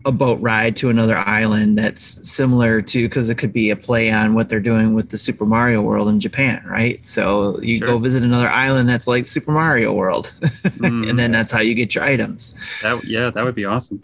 [0.09, 4.11] a boat ride to another island that's similar to because it could be a play
[4.11, 7.07] on what they're doing with the Super Mario World in Japan, right?
[7.07, 7.89] So you Sure.
[7.89, 10.35] go visit another island that's like Super Mario World,
[10.65, 11.09] Mhm.
[11.11, 12.55] and then that's how you get your items.
[12.83, 14.03] That yeah, that would be awesome.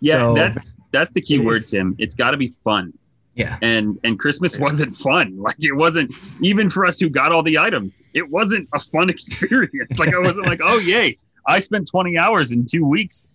[0.00, 1.94] Yeah, So- that's that's the key word, Tim.
[1.98, 2.92] It's got to be fun.
[3.34, 3.58] Yeah.
[3.60, 5.34] And and Christmas wasn't fun.
[5.46, 7.96] Like it wasn't even for us who got all the items.
[8.14, 9.98] It wasn't a fun experience.
[9.98, 13.26] Like I wasn't like, oh yay, I spent 20 hours in two weeks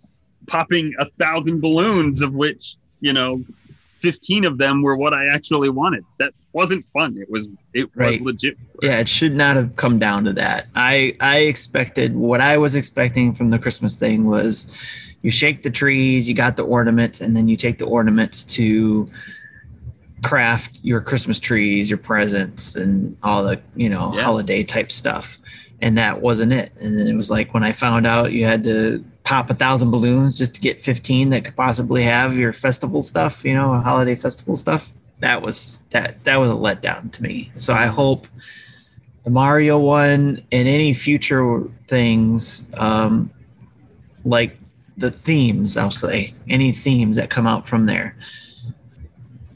[0.47, 3.43] popping a thousand balloons, of which you know,
[4.01, 6.03] 15 of them were what I actually wanted.
[6.19, 7.17] That wasn't fun.
[7.19, 8.19] It was it Right.
[8.19, 8.57] was legit.
[8.81, 10.67] Yeah, it should not have come down to that.
[10.75, 14.71] I I expected what I was expecting from the Christmas thing was
[15.23, 19.07] you shake the trees, you got the ornaments, and then you take the ornaments to
[20.23, 24.23] craft your Christmas trees, your presents, and all the you know Yeah.
[24.23, 25.37] holiday type stuff.
[25.81, 26.71] And that wasn't it.
[26.79, 29.91] And then it was like when I found out you had to pop a thousand
[29.91, 34.15] balloons just to get fifteen that could possibly have your festival stuff, you know, holiday
[34.15, 34.91] festival stuff.
[35.19, 37.51] That was that that was a letdown to me.
[37.57, 38.27] So I hope
[39.23, 43.29] the Mario one and any future things, um,
[44.25, 44.57] like
[44.97, 48.15] the themes, I'll say, any themes that come out from there.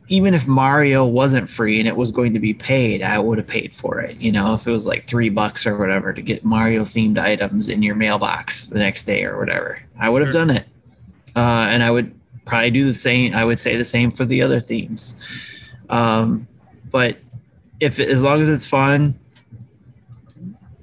[0.07, 3.47] Even if Mario wasn't free and it was going to be paid, I would have
[3.47, 4.17] paid for it.
[4.17, 7.69] You know, if it was like three bucks or whatever to get Mario themed items
[7.69, 10.45] in your mailbox the next day or whatever, I would have Sure.
[10.45, 10.65] done it.
[11.35, 11.39] Uh,
[11.69, 12.13] and I would
[12.45, 13.33] probably do the same.
[13.33, 15.15] I would say the same for the other themes.
[15.89, 16.47] Um,
[16.91, 17.17] but
[17.79, 19.15] if as long as it's fun,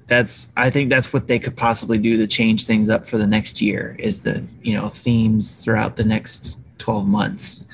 [0.09, 3.27] that's I think that's what they could possibly do to change things up for the
[3.27, 7.65] next year is the you know themes throughout the next twelve months.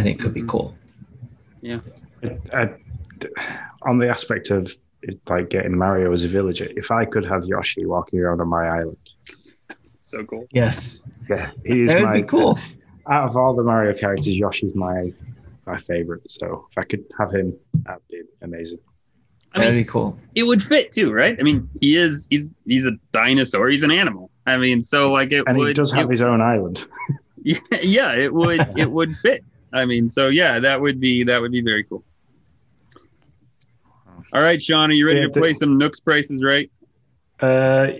[0.00, 0.48] I think could be Mhm.
[0.48, 0.74] cool.
[2.52, 2.70] I,
[3.82, 4.74] on the aspect of
[5.28, 8.66] like getting Mario as a villager, if I could have Yoshi walking around on my
[8.66, 8.96] island,
[10.00, 10.46] So cool.
[10.50, 12.58] Yes, yeah, he is that would my be cool.
[13.08, 15.12] Out of all the Mario characters, Yoshi's my
[15.66, 16.28] my favorite.
[16.30, 18.78] So if I could have him, that'd be amazing.
[19.52, 20.16] I That'd be cool.
[20.34, 21.36] it would fit too, right?
[21.38, 23.68] I mean, he is he's he's a dinosaur.
[23.68, 24.30] He's an animal.
[24.46, 26.86] I mean, so like it And would he does have it- his own island.
[27.42, 29.44] yeah, yeah, it would it would fit.
[29.72, 32.04] I mean, so yeah, that would be that would be very cool.
[34.32, 36.70] All right, Sean, are you ready Yeah, to the- play some Nooks prices right?
[37.40, 37.92] Uh,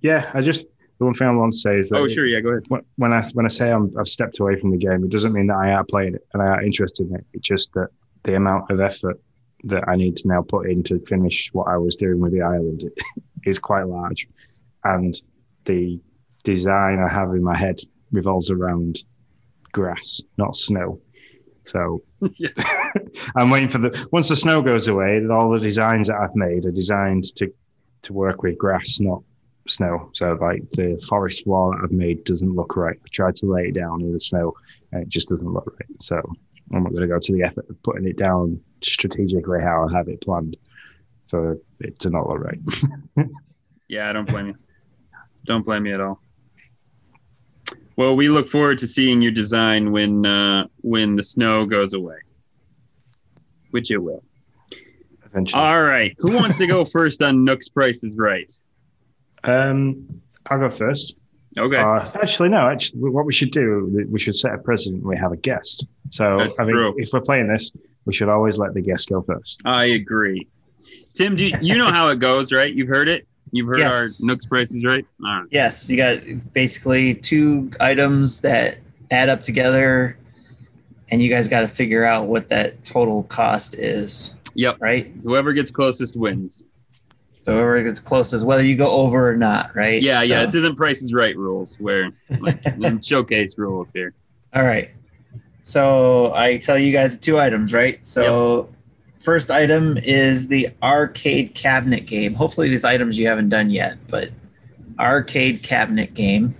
[0.00, 0.66] yeah, I just
[0.98, 2.64] the one thing I want to say is that Oh, sure, yeah, go ahead.
[2.68, 5.32] when- when I when I say I'm, I've stepped away from the game, it doesn't
[5.32, 7.24] mean that I am playing it and I am interested in it.
[7.34, 7.88] It's just that
[8.24, 9.20] the amount of effort
[9.64, 12.42] that I need to now put in to finish what I was doing with the
[12.42, 12.84] island
[13.44, 14.28] is quite large,
[14.84, 15.14] and
[15.64, 16.00] the
[16.44, 17.78] design I have in my head
[18.10, 18.98] revolves around
[19.72, 21.00] grass, not snow.
[21.68, 22.02] So
[22.36, 22.48] Yeah.
[23.36, 26.66] I'm waiting for the once the snow goes away, all the designs that I've made
[26.66, 27.52] are designed to
[28.02, 29.22] to work with grass, not
[29.66, 30.10] snow.
[30.14, 32.98] So like the forest wall that I've made doesn't look right.
[32.98, 34.54] I tried to lay it down in the snow
[34.92, 36.02] and it just doesn't look right.
[36.02, 36.16] So
[36.72, 39.96] I'm not going to go to the effort of putting it down strategically how I
[39.96, 40.56] have it planned
[41.26, 42.58] for it to not look right.
[43.90, 44.56] Yeah, I don't blame you.
[45.46, 46.20] Don't blame me at all.
[47.98, 52.14] Well, we look forward to seeing your design when uh, when the snow goes away,
[53.72, 54.22] which it will.
[55.26, 55.60] Eventually.
[55.60, 58.50] All right, who wants to go first on Nook's Price is Right?
[59.42, 60.06] um,
[60.46, 61.16] I'll go first.
[61.58, 62.68] Okay, Uh, actually, no.
[62.68, 65.04] Actually, what we should do, we should set a precedent.
[65.04, 65.88] We have a guest.
[66.10, 66.94] So That's I mean, true.
[66.98, 67.72] if we're playing this,
[68.04, 69.60] we should always let the guest go first.
[69.64, 70.46] I agree.
[71.14, 72.72] Tim, do you, you know how it goes, right?
[72.72, 73.26] You've heard it.
[73.52, 74.20] You've heard Yes.
[74.20, 75.04] our Nook's prices, Right.
[75.24, 75.48] All right.
[75.50, 76.20] Yes, you got
[76.52, 78.78] basically two items that
[79.10, 80.16] add up together,
[81.10, 84.34] and you guys got to figure out what that total cost is.
[84.54, 84.76] Yep.
[84.80, 85.12] right?
[85.22, 86.66] Whoever gets closest wins.
[87.40, 90.02] So whoever gets closest, whether you go over or not, right?
[90.02, 90.40] Yeah, yeah.
[90.40, 92.60] So- This isn't Price is Right rules where like,
[93.04, 94.12] showcase rules here.
[94.54, 94.90] All right.
[95.62, 98.04] So I tell you guys two items, right?
[98.06, 98.68] So
[99.28, 102.32] first item is the arcade cabinet game.
[102.32, 104.30] Hopefully these items you haven't done yet, but
[104.98, 106.56] arcade cabinet game.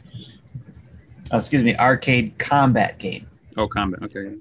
[1.33, 3.27] Oh, excuse me, arcade combat game.
[3.57, 4.03] Oh, combat.
[4.03, 4.35] Okay.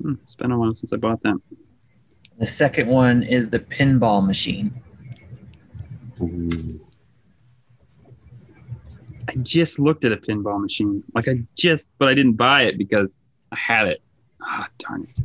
[0.00, 1.36] Hmm, it's been a while since I bought that.
[2.38, 4.80] The second one is the pinball machine.
[6.20, 6.80] Ooh.
[9.28, 11.02] I just looked at a pinball machine.
[11.16, 13.18] Like I just, but I didn't buy it because
[13.50, 14.00] I had it.
[14.40, 15.24] Ah, darn it.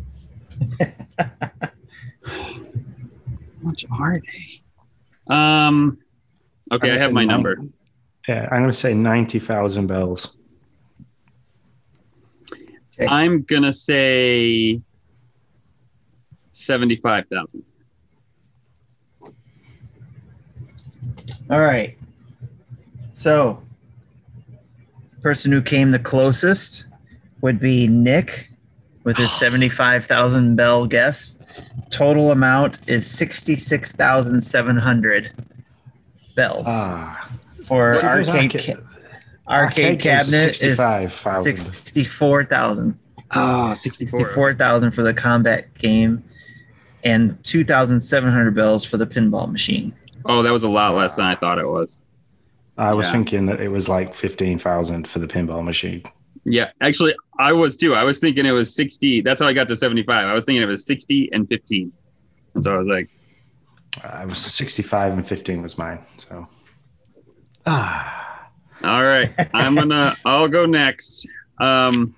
[2.25, 2.51] How
[3.61, 4.61] much are they?
[5.27, 5.97] Um.
[6.71, 7.57] Okay, I have my saying number.
[8.27, 10.37] Yeah, I'm going to say 90,000 bells.
[13.07, 14.81] I'm gonna say
[16.51, 17.63] seventy-five thousand.
[21.49, 21.97] All right.
[23.13, 23.61] So,
[25.21, 26.85] person who came the closest
[27.41, 28.49] would be Nick
[29.03, 31.35] with his 75,000 bell guess.
[31.89, 35.31] Total amount is 66,700
[36.35, 37.29] bells Ah,
[37.65, 38.75] for See, arcade arcade- ca-
[39.47, 40.77] arcade arcade games cabinet is
[41.75, 42.97] 64,000.
[43.33, 44.19] Oh, 64.
[44.19, 46.23] 64,000 for the combat game
[47.03, 49.93] and 2,700 bells for the pinball machine.
[50.25, 52.01] Oh, that was a lot less than I thought it was.
[52.77, 53.11] I was Yeah.
[53.13, 56.03] thinking that it was like 15,000 for the pinball machine.
[56.43, 57.93] Yeah, actually, I was too.
[57.93, 59.21] I was thinking it was 60.
[59.21, 60.25] That's how I got to 75.
[60.25, 61.91] I was thinking it was 60 and 15.
[62.55, 63.09] And so I was like,
[64.03, 65.99] I was 65 and 15 was mine.
[66.17, 66.47] So,
[67.65, 68.49] ah,
[68.83, 71.27] all right, I'm gonna, I'll go next.
[71.59, 72.15] Um,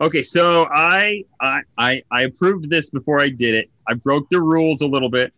[0.00, 3.70] okay, so I, I, I, I approved this before I did it.
[3.86, 5.32] I broke the rules a little bit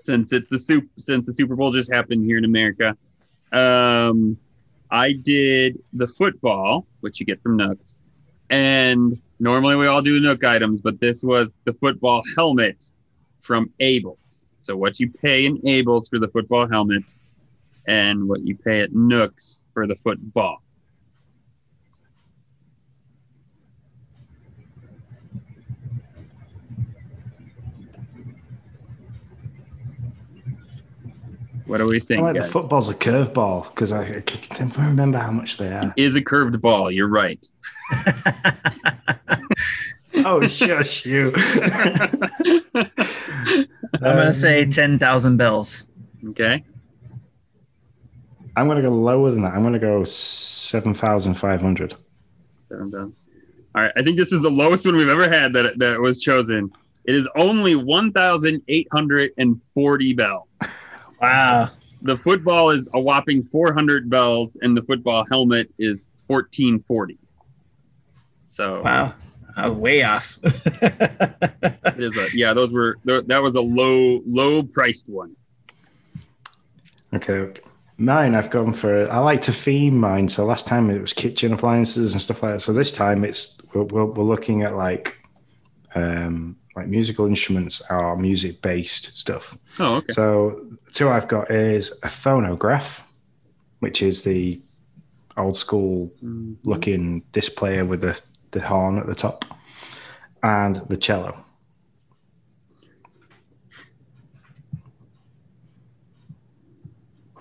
[0.00, 2.96] since it's the soup, since the Super Bowl just happened here in America.
[3.52, 4.38] Um,
[4.90, 8.02] I did the football, which you get from Nooks,
[8.50, 12.90] and normally we all do Nook items, but this was the football helmet
[13.40, 14.46] from Able's.
[14.58, 17.14] So what you pay in Able's for the football helmet,
[17.86, 20.62] and what you pay at Nooks for the football.
[31.70, 32.22] What do we I think?
[32.22, 35.94] like the football's a curveball because I, I can't remember how much they are.
[35.96, 36.90] Is a curved ball.
[36.90, 37.48] You're right.
[40.16, 41.32] oh, shush you.
[42.74, 42.90] I'm
[44.00, 45.84] going to um, say 10,000 bells.
[46.30, 46.64] okay.
[48.56, 49.54] I'm going to go lower than that.
[49.54, 51.94] I'm going to go 7,500.
[52.68, 53.14] Seven thousand.
[53.76, 53.92] All right.
[53.96, 56.72] I think this is the lowest one we've ever had that that was chosen.
[57.04, 60.58] It is only one thousand eight hundred and forty bells.
[61.20, 61.70] Wow.
[62.02, 67.18] The football is a whopping four hundred bells, and the football helmet is fourteen forty.
[68.46, 69.14] So Wow.
[69.56, 70.38] Uh, way off.
[70.42, 72.54] it is a yeah.
[72.54, 75.36] Those were that was a low low priced one.
[77.12, 77.34] Okay.
[77.34, 77.60] okay.
[77.98, 79.10] Mine, I've gone for.
[79.10, 80.28] I like to theme mine.
[80.28, 82.60] So last time it was kitchen appliances and stuff like that.
[82.60, 85.20] So this time it's we're, we're, we're looking at like,
[85.94, 89.58] um, like musical instruments or music based stuff.
[89.78, 90.12] Oh okay.
[90.14, 93.10] So the two I've got is a phonograph,
[93.80, 94.60] which is the
[95.36, 96.54] old school mm-hmm.
[96.64, 98.20] looking display with the,
[98.50, 99.44] the horn at the top,
[100.42, 101.44] and the cello.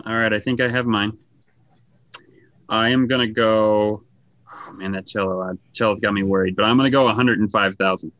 [0.06, 1.18] All right, I think I have mine.
[2.68, 4.04] I am gonna go.
[4.52, 6.56] Oh man, that cello, uh, cello's got me worried.
[6.56, 8.12] But I'm gonna go 105,000.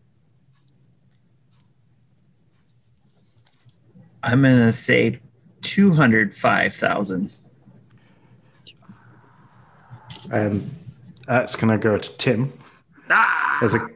[4.24, 5.20] I'm going to say
[5.62, 7.32] 205,000.
[10.32, 10.72] Um,
[11.28, 12.52] that's going to go to Tim.
[13.10, 13.60] Ah!
[13.64, 13.88] As a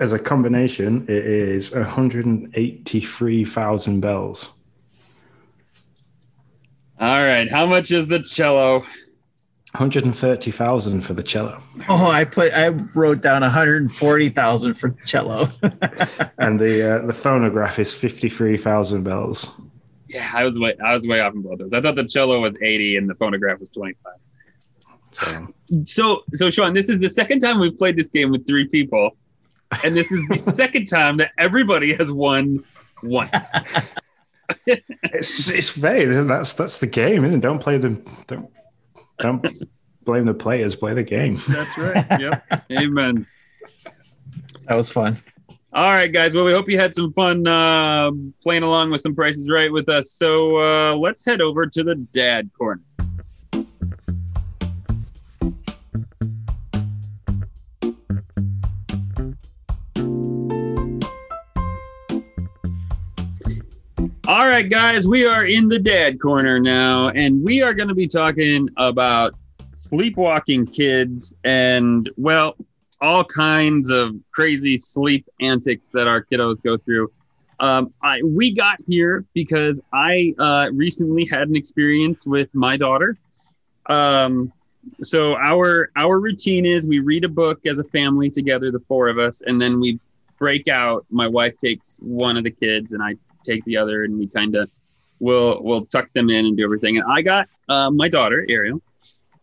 [0.00, 4.58] as a combination, it is 183,000 bells.
[7.00, 7.50] All right.
[7.50, 8.84] How much is the cello?
[9.72, 11.60] 130,000 for the cello.
[11.88, 15.50] Oh, I put I wrote down 140,000 for cello.
[16.38, 19.60] And the uh, the phonograph is 53,000 bells.
[20.08, 21.74] Yeah, I was way I was way off in both those.
[21.74, 24.12] I thought the cello was 80 and the phonograph was 25.
[25.10, 25.48] So
[25.84, 29.16] So so Sean, this is the second time we've played this game with three people.
[29.84, 32.64] And this is the second time that everybody has won
[33.02, 33.30] once.
[34.66, 37.42] it's it's very that's that's the game, isn't it?
[37.42, 38.04] Don't play them.
[38.26, 38.50] don't
[39.18, 39.68] don't
[40.02, 41.40] blame the players, play the game.
[41.48, 42.20] That's right.
[42.20, 42.64] Yep.
[42.72, 43.26] Amen.
[44.66, 45.22] that was fun.
[45.72, 46.34] All right, guys.
[46.34, 48.10] Well, we hope you had some fun uh,
[48.42, 50.12] playing along with some prices right with us.
[50.12, 52.82] So uh, let's head over to the dad corner.
[64.28, 67.94] All right, guys, we are in the dad corner now, and we are going to
[67.94, 69.32] be talking about
[69.72, 72.54] sleepwalking kids and, well,
[73.00, 77.10] all kinds of crazy sleep antics that our kiddos go through.
[77.58, 83.16] Um, I, we got here because I uh, recently had an experience with my daughter.
[83.86, 84.52] Um,
[85.02, 89.08] so our our routine is we read a book as a family together, the four
[89.08, 89.98] of us, and then we
[90.38, 91.06] break out.
[91.08, 93.14] My wife takes one of the kids, and I
[93.44, 94.70] take the other, and we kind of
[95.20, 96.98] will will tuck them in and do everything.
[96.98, 98.82] And I got uh, my daughter Ariel.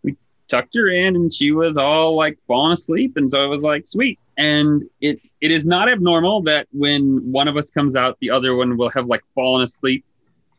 [0.04, 0.16] We
[0.48, 3.88] tucked her in, and she was all like falling asleep, and so it was like
[3.88, 4.20] sweet.
[4.38, 8.56] And it it is not abnormal that when one of us comes out, the other
[8.56, 10.06] one will have like fallen asleep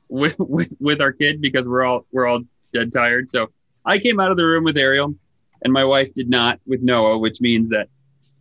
[0.08, 2.40] with with with our kid because we're all we're all
[2.72, 3.30] dead tired.
[3.30, 3.48] So
[3.84, 5.14] I came out of the room with Ariel,
[5.62, 7.88] and my wife did not with Noah, which means that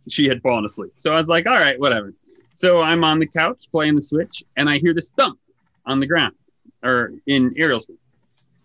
[0.08, 0.92] she had fallen asleep.
[0.98, 2.14] So I was like, all right, whatever.
[2.56, 5.38] So I'm on the couch playing the Switch, and I hear this thump
[5.84, 6.34] on the ground
[6.82, 7.98] or in Ariel's room.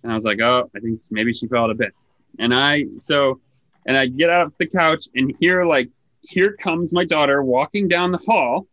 [0.01, 1.91] And I was like, oh, I think maybe she fell out of bed.
[2.39, 3.41] And I, so,
[3.85, 5.89] and I get out of the couch and hear like,
[6.21, 8.65] here comes my daughter walking down the hall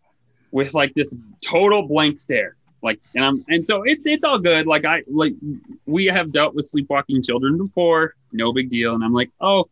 [0.53, 1.13] with like this
[1.45, 2.55] total blank stare.
[2.81, 4.69] Like, and I'm, and so it's, it's all good.
[4.69, 5.35] Like, I, like,
[5.85, 8.95] we have dealt with sleepwalking children before, no big deal.
[8.95, 9.69] And I'm like, oh,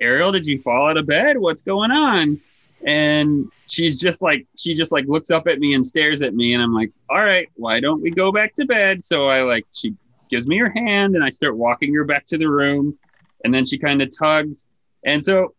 [0.00, 1.36] Ariel, did you fall out of bed?
[1.36, 2.40] What's going on?
[2.86, 6.54] And she's just like, she just like looks up at me and stares at me.
[6.54, 9.04] And I'm like, all right, why don't we go back to bed?
[9.04, 9.94] So I like, she
[10.30, 12.96] gives me her hand and I start walking her back to the room.
[13.44, 14.66] And then she kind of tugs.
[15.04, 15.54] And so,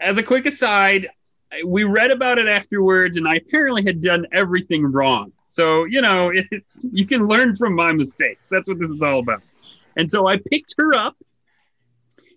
[0.00, 1.08] as a quick aside,
[1.66, 5.32] we read about it afterwards, and I apparently had done everything wrong.
[5.46, 6.46] So, you know, it,
[6.92, 8.48] you can learn from my mistakes.
[8.48, 9.42] That's what this is all about.
[9.96, 11.16] And so I picked her up,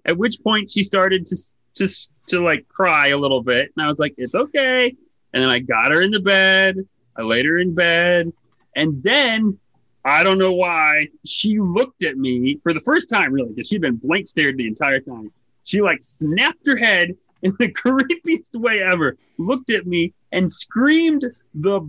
[0.06, 1.38] at which point she started to,
[1.76, 1.88] to,
[2.32, 3.72] to like cry a little bit.
[3.76, 4.96] And I was like, it's okay.
[5.34, 6.78] And then I got her in the bed.
[7.18, 8.32] I laid her in bed.
[8.76, 9.58] And then
[10.04, 13.82] I don't know why she looked at me for the first time, really, because she'd
[13.82, 15.32] been blank stared the entire time.
[15.64, 21.26] She like snapped her head in the creepiest way ever, looked at me and screamed
[21.56, 21.82] the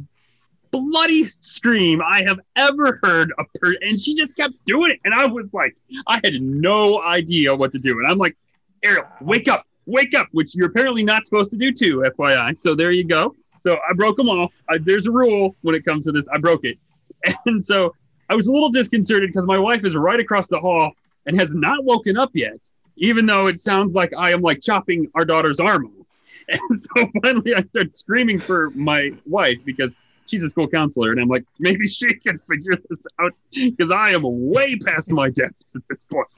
[0.70, 5.00] bloodiest scream I have ever heard a per and she just kept doing it.
[5.04, 5.76] And I was like,
[6.06, 7.98] I had no idea what to do.
[7.98, 8.36] And I'm like,
[8.82, 12.56] Ariel, wake up, wake up, which you're apparently not supposed to do too, FYI.
[12.56, 13.34] So there you go.
[13.58, 14.50] So I broke them all.
[14.68, 16.26] I, there's a rule when it comes to this.
[16.32, 16.78] I broke it.
[17.46, 17.94] And so
[18.28, 20.92] I was a little disconcerted because my wife is right across the hall
[21.26, 22.58] and has not woken up yet,
[22.96, 26.06] even though it sounds like I am like chopping our daughter's arm off.
[26.70, 29.96] And so finally I started screaming for my wife because
[30.26, 31.12] she's a school counselor.
[31.12, 35.30] And I'm like, maybe she can figure this out because I am way past my
[35.30, 36.28] depths at this point.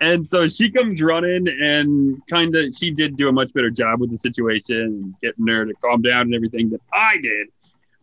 [0.00, 4.00] And so she comes running and kind of, she did do a much better job
[4.00, 7.48] with the situation, getting her to calm down and everything that I did.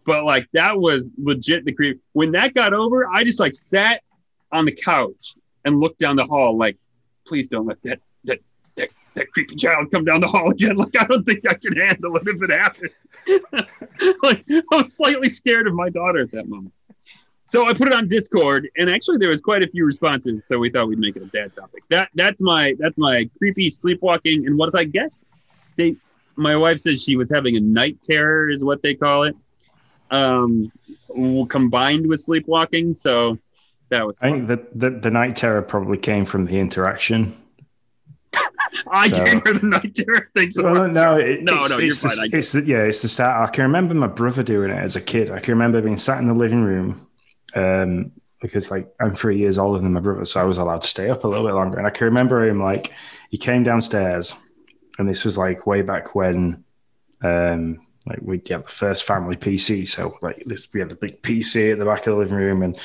[0.05, 2.01] But like, that was legit the creep.
[2.13, 4.01] When that got over, I just like sat
[4.51, 6.77] on the couch and looked down the hall, like,
[7.25, 7.99] please don't let that,
[9.17, 10.77] that creepy child come down the hall again.
[10.77, 14.17] Like, I don't think I can handle it if it happens.
[14.23, 16.73] like, I was slightly scared of my daughter at that moment.
[17.43, 20.45] So I put it on Discord, and actually there was quite a few responses.
[20.45, 21.81] So we thought we'd make it a dad topic.
[21.89, 24.45] That that's my that's my creepy sleepwalking.
[24.45, 25.23] And what I guess
[25.77, 25.95] they,
[26.35, 29.35] my wife says she was having a night terror, is what they call it,
[30.11, 30.73] um,
[31.47, 32.93] combined with sleepwalking.
[32.93, 33.37] So
[33.91, 34.21] that was.
[34.21, 37.33] I think that the, the night terror probably came from the interaction.
[38.91, 40.51] I so, gave her the night terror thing.
[40.51, 42.39] So well, no, it, no, it's, no, it's you're the, fine.
[42.39, 43.49] It's the, yeah, it's the start.
[43.49, 45.31] I can remember my brother doing it as a kid.
[45.31, 47.07] I can remember being sat in the living room
[47.55, 48.11] um,
[48.41, 51.09] because, like, I'm three years older than my brother, so I was allowed to stay
[51.09, 51.77] up a little bit longer.
[51.77, 52.93] And I can remember him like
[53.29, 54.35] he came downstairs,
[54.99, 56.63] and this was like way back when
[57.23, 61.21] um, like we had the first family PC, so like this, we had the big
[61.21, 62.79] PC at the back of the living room, and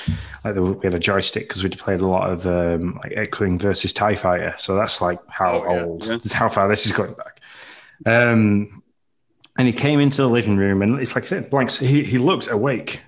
[0.44, 3.92] like we had a joystick because we played a lot of um, like X-wing versus
[3.92, 4.54] Tie Fighter.
[4.58, 6.18] So that's like how Oh, yeah, old, yeah.
[6.32, 7.40] how far this is going back.
[8.06, 8.82] Um,
[9.58, 11.70] and he came into the living room, and it's like I said, blank.
[11.70, 13.00] He he looked awake,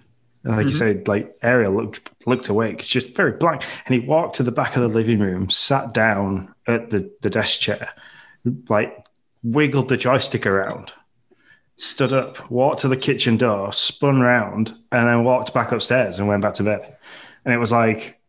[0.45, 2.81] and like you said, like Ariel looked looked awake.
[2.81, 3.62] It's just very blank.
[3.87, 7.31] And he walked to the back of the living room, sat down at the the
[7.31, 7.91] desk chair,
[8.69, 8.95] like
[9.43, 10.93] wiggled the joystick around
[11.77, 16.29] stood up, walked to the kitchen door, spun round, and then walked back upstairs and
[16.29, 16.97] went back to bed.
[17.45, 18.20] And it was like,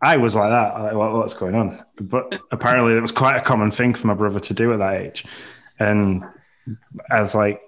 [0.00, 0.80] I was like that.
[0.80, 1.82] Like, what, what's going on?
[2.00, 5.00] But apparently, it was quite a common thing for my brother to do at that
[5.00, 5.24] age.
[5.78, 6.24] And
[7.10, 7.60] I was like,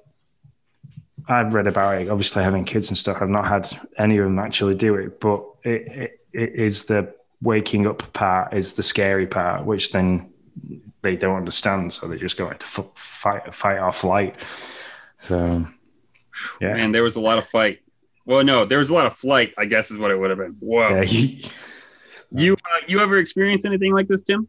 [1.29, 2.09] I've read about it.
[2.09, 5.45] Obviously, having kids and stuff, I've not had any of them actually do it, but
[5.65, 10.33] it, it, it is the waking up part is the scary part, which then
[11.07, 14.37] they don't understand, so they just go into fight, fight or flight.
[15.21, 15.67] So,
[16.61, 17.81] yeah, and there was a lot of fight.
[18.25, 19.55] Well, no, there was a lot of flight.
[19.57, 20.57] I guess is what it would have been.
[20.59, 20.89] Whoa.
[20.89, 21.45] Yeah, he,
[22.31, 24.49] you uh, you ever experienced anything like this, Tim?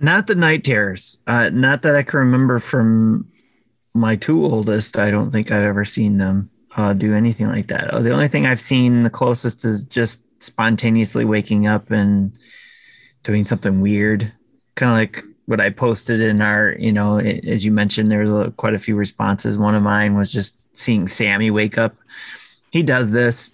[0.00, 1.18] Not the night terrors.
[1.26, 3.30] Uh, not that I can remember from
[3.94, 4.98] my two oldest.
[4.98, 7.94] I don't think I've ever seen them uh, do anything like that.
[7.94, 12.36] Oh, the only thing I've seen the closest is just spontaneously waking up and
[13.26, 14.32] doing something weird,
[14.76, 18.30] kind of like what I posted in our, you know, as you mentioned, there was
[18.30, 19.58] a, quite a few responses.
[19.58, 21.96] One of mine was just seeing Sammy wake up.
[22.70, 23.52] He does this.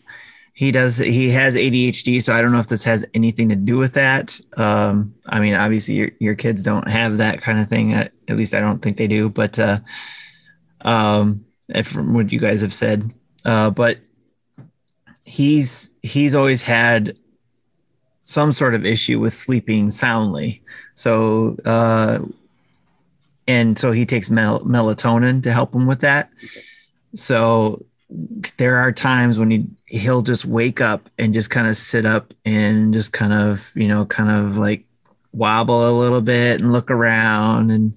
[0.55, 3.79] He does he has adhd so i don't know if this has anything to do
[3.79, 4.39] with that.
[4.57, 7.95] Um, i mean obviously your, your kids don't have that kind of thing.
[7.95, 9.81] At, at least i don't think they do but uh,
[10.83, 11.47] um,
[11.85, 13.13] from what you guys have said.
[13.45, 13.99] Uh, but
[15.25, 17.17] he's he's always had
[18.25, 20.63] some sort of issue with sleeping soundly
[20.95, 22.19] so uh,
[23.47, 26.31] and so he takes mel- melatonin to help him with that.
[27.15, 27.85] So
[28.57, 32.33] there are times when he he'll just wake up and just kind of sit up
[32.45, 34.85] and just kind of you know kind of like
[35.33, 37.71] wobble a little bit and look around.
[37.71, 37.97] And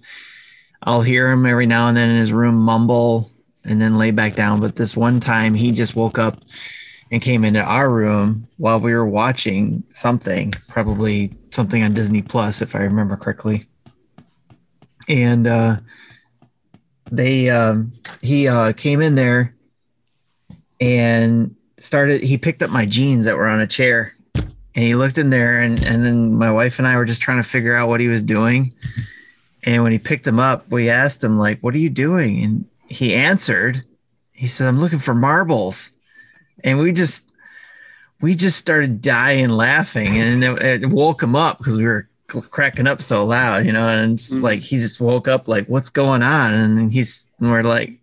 [0.83, 3.31] I'll hear him every now and then in his room mumble
[3.63, 4.59] and then lay back down.
[4.59, 6.39] But this one time he just woke up
[7.11, 12.61] and came into our room while we were watching something probably something on Disney Plus
[12.61, 13.65] if I remember correctly
[15.07, 15.77] and uh
[17.11, 17.91] they um
[18.21, 19.55] he uh came in there
[20.81, 24.13] and started he picked up my jeans that were on a chair
[24.75, 27.41] and he looked in there and and then my wife and I were just trying
[27.41, 28.73] to figure out what he was doing.
[29.63, 32.65] And when he picked them up, we asked him like, "What are you doing?" And
[32.87, 33.83] he answered,
[34.31, 35.91] he said, "I'm looking for marbles."
[36.63, 37.25] And we just
[38.21, 42.87] we just started dying laughing and it, it woke him up because we were cracking
[42.87, 44.41] up so loud, you know, and mm-hmm.
[44.41, 47.99] like he just woke up like, "What's going on?" And he's and we're like,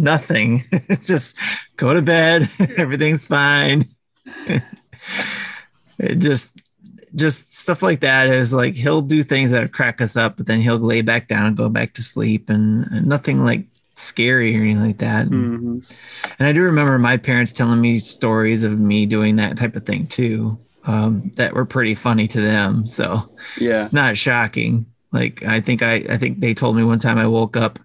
[0.00, 0.64] nothing.
[1.04, 1.36] just
[1.76, 2.50] go to bed.
[2.76, 3.88] Everything's fine.
[5.98, 6.50] it just
[7.16, 10.60] just stuff like that is like he'll do things that crack us up, but then
[10.60, 13.66] he'll lay back down and go back to sleep and, and nothing like
[14.00, 15.26] scary or anything like that.
[15.26, 15.78] Mm-hmm.
[16.38, 19.86] And I do remember my parents telling me stories of me doing that type of
[19.86, 20.58] thing too.
[20.84, 22.86] Um, that were pretty funny to them.
[22.86, 24.86] So yeah, it's not shocking.
[25.12, 27.78] Like I think I, I think they told me one time I woke up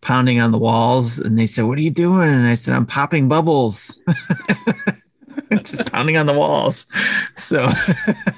[0.00, 2.28] pounding on the walls and they said, What are you doing?
[2.28, 4.00] And I said, I'm popping bubbles.
[5.62, 6.86] just pounding on the walls.
[7.34, 7.70] So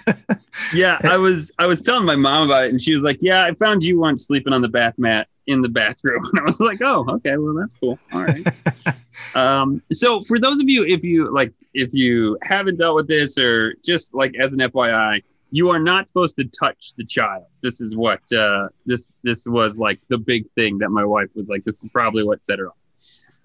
[0.74, 3.42] Yeah, I was I was telling my mom about it and she was like, Yeah,
[3.42, 6.24] I found you once sleeping on the bath mat in the bathroom.
[6.30, 7.98] And I was like, Oh, okay, well that's cool.
[8.12, 8.46] All right.
[9.34, 13.38] um, so for those of you if you like if you haven't dealt with this
[13.38, 17.44] or just like as an FYI, you are not supposed to touch the child.
[17.60, 21.48] This is what uh, this this was like the big thing that my wife was
[21.48, 21.64] like.
[21.64, 22.76] This is probably what set her off.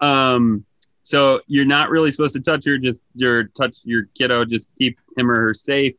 [0.00, 0.64] Um,
[1.02, 2.78] so you're not really supposed to touch her.
[2.78, 4.44] Just your touch your kiddo.
[4.44, 5.94] Just keep him or her safe.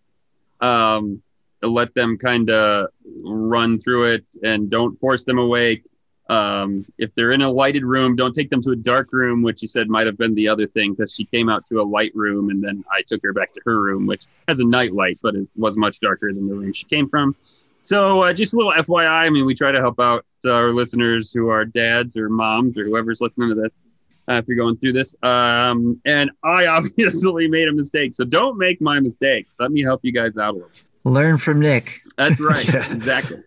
[0.62, 1.22] Um,
[1.62, 2.88] let them kind of
[3.24, 5.84] run through it and don't force them awake.
[6.30, 9.62] Um, if they're in a lighted room, don't take them to a dark room, which
[9.62, 12.14] you said might have been the other thing because she came out to a light
[12.16, 15.20] room and then I took her back to her room, which has a night light,
[15.22, 17.36] but it was much darker than the room she came from.
[17.80, 19.08] So, uh, just a little FYI.
[19.08, 22.84] I mean, we try to help out our listeners who are dads or moms or
[22.84, 23.80] whoever's listening to this
[24.28, 25.16] uh, if you're going through this.
[25.24, 28.16] Um, and I obviously made a mistake.
[28.16, 29.48] So, don't make my mistake.
[29.60, 30.72] Let me help you guys out a little.
[31.06, 32.02] Learn from Nick.
[32.18, 32.68] That's right.
[32.92, 33.44] exactly.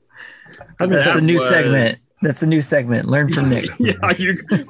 [0.79, 1.49] That's that a new was...
[1.51, 1.99] segment.
[2.23, 3.09] That's a new segment.
[3.09, 3.67] Learn from Nick.
[3.79, 4.69] yeah, you, we, could,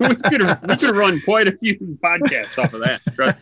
[0.00, 3.00] we, could, we could run quite a few podcasts off of that.
[3.14, 3.38] Trust.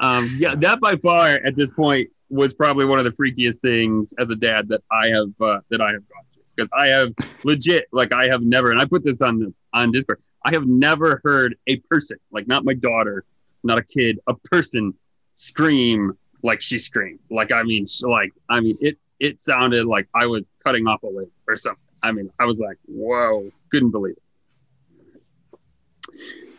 [0.00, 4.12] Um, yeah, that by far at this point was probably one of the freakiest things
[4.18, 7.14] as a dad that I have uh, that I have gone through because I have
[7.44, 10.20] legit like I have never and I put this on on Discord.
[10.44, 13.24] I have never heard a person like not my daughter,
[13.64, 14.94] not a kid, a person
[15.34, 16.12] scream
[16.42, 17.20] like she screamed.
[17.30, 21.06] Like I mean, like I mean it it sounded like I was cutting off a
[21.06, 21.82] limb or something.
[22.02, 24.22] I mean, I was like, whoa, couldn't believe it.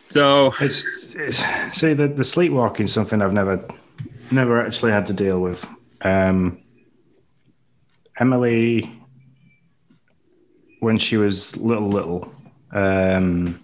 [0.04, 1.44] So it's, it's
[1.78, 3.64] see the the sleepwalking something I've never
[4.30, 5.68] never actually had to deal with.
[6.02, 6.58] Um,
[8.18, 8.92] Emily,
[10.80, 12.34] when she was little, little,
[12.72, 13.62] um,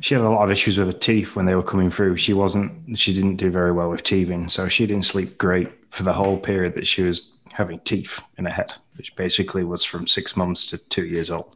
[0.00, 2.16] she had a lot of issues with her teeth when they were coming through.
[2.16, 6.02] She wasn't, she didn't do very well with teething, so she didn't sleep great for
[6.02, 10.06] the whole period that she was having teeth in her head, which basically was from
[10.06, 11.54] six months to two years old.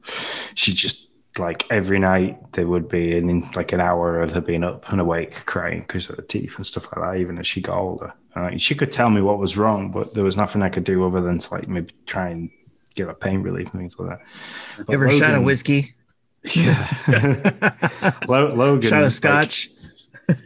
[0.54, 4.64] She just like every night there would be an like an hour of her being
[4.64, 7.60] up and awake crying because of her teeth and stuff like that even as she
[7.60, 8.12] got older.
[8.34, 11.04] Uh, she could tell me what was wrong but there was nothing i could do
[11.04, 12.48] other than to like maybe try and
[12.94, 14.86] give her pain relief and things like that.
[14.86, 15.94] But ever Logan, shot a whiskey?
[16.54, 18.16] Yeah.
[18.28, 19.70] Logan shot a scotch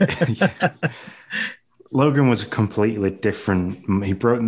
[0.01, 0.71] like, yeah.
[1.91, 4.43] logan was completely different he broke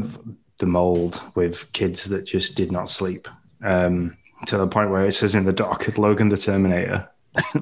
[0.59, 3.29] the mold with kids that just did not sleep
[3.63, 7.09] um, to the point where it says in the doc, Logan the Terminator.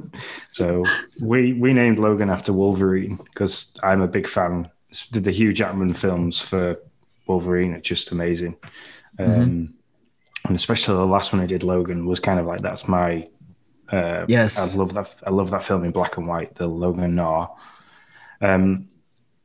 [0.51, 0.85] so
[1.21, 4.71] we we named Logan after Wolverine because I'm a big fan.
[5.11, 6.79] Did the Hugh Jackman films for
[7.27, 7.75] Wolverine?
[7.75, 8.57] are just amazing.
[9.19, 10.47] Um, mm-hmm.
[10.47, 13.29] and especially the last one I did, Logan, was kind of like that's my.
[13.91, 15.15] Uh, yes, I love that.
[15.27, 17.55] I love that film in black and white, the Logan Noir.
[18.41, 18.89] Um,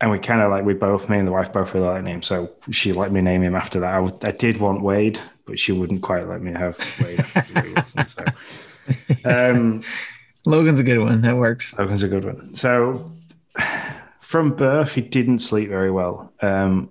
[0.02, 2.22] and we kind of like we both, me and the wife, both really like name,
[2.22, 3.94] so she let me name him after that.
[3.94, 8.06] I, I did want Wade, but she wouldn't quite let me have Wade after Wilson.
[8.08, 8.26] So,
[9.26, 9.84] um,
[10.46, 11.22] Logan's a good one.
[11.22, 11.78] That works.
[11.78, 12.56] Logan's a good one.
[12.56, 13.12] So,
[14.22, 16.32] from birth, he didn't sleep very well.
[16.42, 16.90] Um,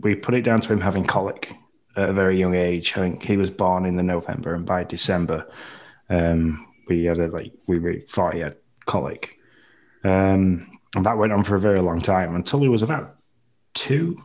[0.00, 1.54] we put it down to him having colic
[1.96, 2.96] at a very young age.
[2.96, 5.46] I think he was born in the November, and by December,
[6.08, 8.56] um, we had a, like we thought he had
[8.86, 9.38] colic.
[10.02, 13.16] Um, and that went on for a very long time until he was about
[13.74, 14.22] two.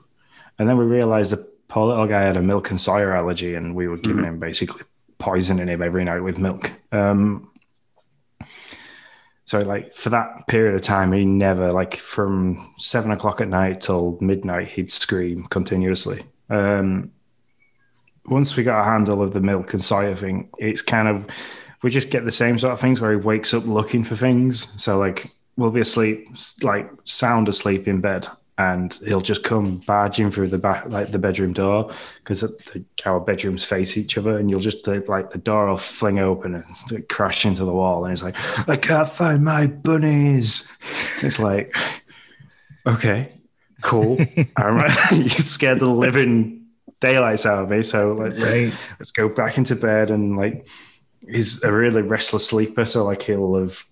[0.57, 3.75] And then we realized the poor little guy had a milk and soya allergy, and
[3.75, 4.35] we were giving mm-hmm.
[4.35, 4.83] him basically
[5.17, 6.71] poisoning him every night with milk.
[6.91, 7.51] Um,
[9.45, 13.81] so, like, for that period of time, he never, like, from seven o'clock at night
[13.81, 16.23] till midnight, he'd scream continuously.
[16.49, 17.11] Um,
[18.25, 21.27] once we got a handle of the milk and soya thing, it's kind of,
[21.81, 24.73] we just get the same sort of things where he wakes up looking for things.
[24.81, 26.27] So, like, we'll be asleep,
[26.61, 28.27] like sound asleep in bed,
[28.57, 32.43] and he'll just come barging through the back, like the bedroom door, because
[33.05, 37.09] our bedrooms face each other, and you'll just like the door will fling open and
[37.09, 38.35] crash into the wall, and he's like,
[38.69, 40.71] "I can't find my bunnies."
[41.21, 41.75] It's like,
[42.85, 43.31] okay,
[43.81, 44.17] cool.
[44.37, 46.65] you scared the living
[46.99, 48.39] daylights out of me, so like, right.
[48.39, 50.67] let's, let's go back into bed and like.
[51.25, 53.85] He's a really restless sleeper, so like he'll have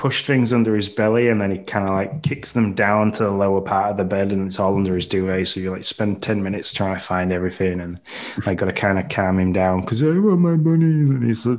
[0.00, 3.22] pushed things under his belly and then he kind of like kicks them down to
[3.22, 5.46] the lower part of the bed and it's all under his duvet.
[5.46, 8.00] So you like spend 10 minutes trying to find everything and
[8.46, 11.10] I got to kind of calm him down because I want my bunnies.
[11.10, 11.58] And he's like,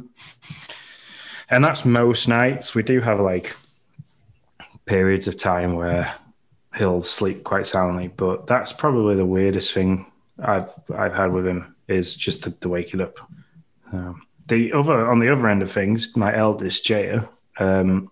[1.52, 2.74] and that's most nights.
[2.74, 3.56] We do have like
[4.88, 6.12] periods of time where
[6.76, 11.76] he'll sleep quite soundly, but that's probably the weirdest thing I've I've had with him
[11.88, 13.20] is just the, the waking up.
[13.94, 17.30] Um, the other on the other end of things, my eldest Jaya,
[17.60, 18.10] um,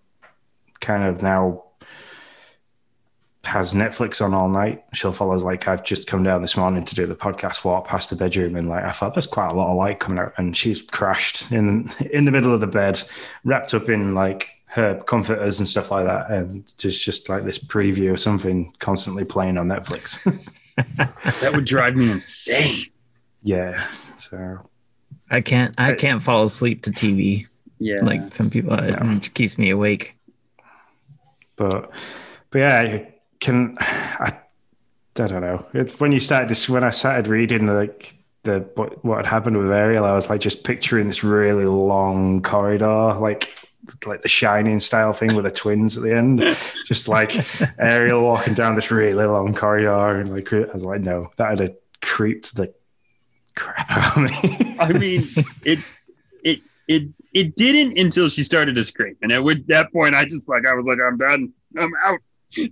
[0.80, 1.64] kind of now
[3.44, 4.84] has Netflix on all night.
[4.92, 8.10] She'll follow like I've just come down this morning to do the podcast, walk past
[8.10, 10.56] the bedroom, and like I thought there's quite a lot of light coming out, and
[10.56, 13.02] she's crashed in in the middle of the bed,
[13.44, 17.58] wrapped up in like her comforters and stuff like that, and just just like this
[17.58, 20.22] preview of something constantly playing on Netflix.
[21.40, 22.86] that would drive me insane.
[23.42, 23.86] Yeah,
[24.18, 24.68] so
[25.30, 27.46] I can't I can't fall asleep to TV.
[27.78, 30.14] Yeah, like some people, it keeps me awake.
[31.60, 31.90] But
[32.50, 33.04] but yeah,
[33.38, 34.38] can I,
[35.18, 35.66] I don't know.
[35.74, 39.58] It's when you started this when I started reading like the what what had happened
[39.58, 43.54] with Ariel, I was like just picturing this really long corridor, like
[44.06, 46.42] like the shining style thing with the twins at the end.
[46.86, 47.32] just like
[47.78, 51.76] Ariel walking down this really long corridor and like I was like, no, that had
[52.00, 52.72] creeped the
[53.54, 54.76] crap out of me.
[54.80, 55.24] I mean,
[55.62, 55.78] it
[56.42, 60.48] it it it didn't until she started to scream, and at that point, I just
[60.48, 61.52] like I was like, I'm done.
[61.78, 62.20] I'm out.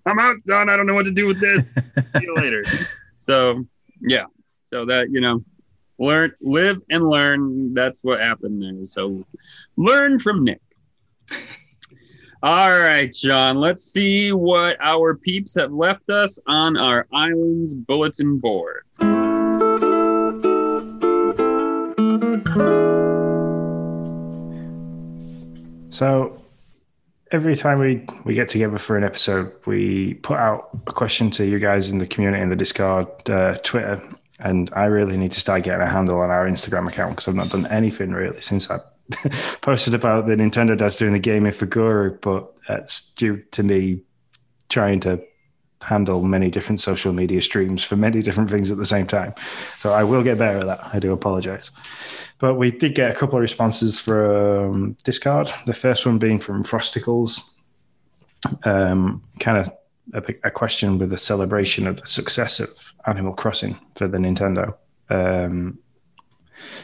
[0.07, 0.69] I'm out, done.
[0.69, 1.66] I don't know what to do with this.
[2.16, 2.65] See you later.
[3.19, 3.65] So
[4.01, 4.25] yeah,
[4.65, 5.45] so that you know,
[5.99, 7.75] learn, live, and learn.
[7.75, 8.85] That's what happened there.
[8.87, 9.25] So
[9.77, 10.61] learn from Nick.
[12.43, 13.57] All right, John.
[13.57, 18.85] Let's see what our peeps have left us on our island's bulletin board.
[25.91, 26.41] So
[27.31, 31.47] every time we, we get together for an episode, we put out a question to
[31.47, 34.03] you guys in the community in the Discord, uh, Twitter,
[34.39, 37.35] and I really need to start getting a handle on our Instagram account because I've
[37.35, 38.81] not done anything really since I
[39.61, 44.03] posted about the Nintendo Dads doing the gaming for Guru, but that's due to me
[44.69, 45.21] trying to
[45.83, 49.35] handle many different social media streams for many different things at the same time.
[49.79, 50.91] So I will get better at that.
[50.93, 51.71] I do apologize.
[52.39, 55.51] But we did get a couple of responses from Discord.
[55.67, 57.41] The first one being from Frosticles,
[58.65, 59.73] um, kind of
[60.15, 64.75] a, a, question with a celebration of the success of Animal Crossing for the Nintendo.
[65.11, 65.79] Um,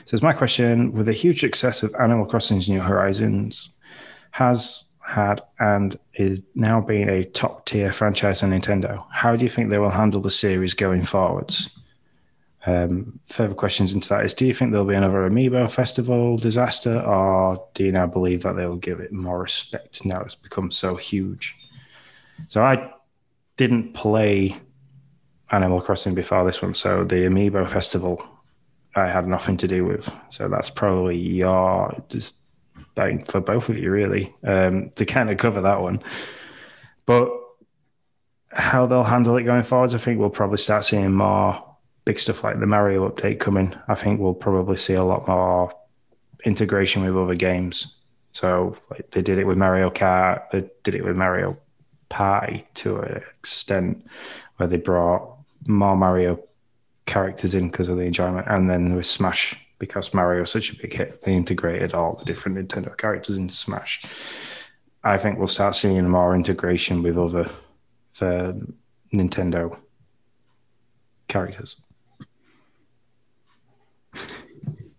[0.06, 3.70] So, my question with the huge success of Animal Crossing's New Horizons,
[4.32, 9.04] has had and is now being a top tier franchise on Nintendo.
[9.10, 11.78] How do you think they will handle the series going forwards?
[12.66, 16.98] Um, further questions into that is Do you think there'll be another Amiibo festival disaster,
[17.00, 20.70] or do you now believe that they will give it more respect now it's become
[20.70, 21.54] so huge?
[22.48, 22.90] So, I
[23.56, 24.56] didn't play
[25.50, 28.26] Animal Crossing before this one, so the Amiibo festival
[28.96, 30.12] I had nothing to do with.
[30.30, 32.36] So, that's probably your just
[32.96, 36.02] for both of you, really, um, to kind of cover that one.
[37.06, 37.30] But
[38.50, 41.62] how they'll handle it going forwards, I think we'll probably start seeing more
[42.04, 43.74] big stuff like the Mario update coming.
[43.88, 45.72] I think we'll probably see a lot more
[46.44, 47.96] integration with other games.
[48.32, 51.56] So like they did it with Mario Kart, they did it with Mario
[52.08, 54.06] Party to an extent
[54.56, 56.42] where they brought more Mario
[57.06, 60.76] characters in because of the enjoyment, and then with Smash because Mario is such a
[60.76, 64.02] big hit, they integrated all the different Nintendo characters into Smash.
[65.02, 67.50] I think we'll start seeing more integration with other
[68.10, 68.56] for
[69.12, 69.78] Nintendo
[71.28, 71.76] characters.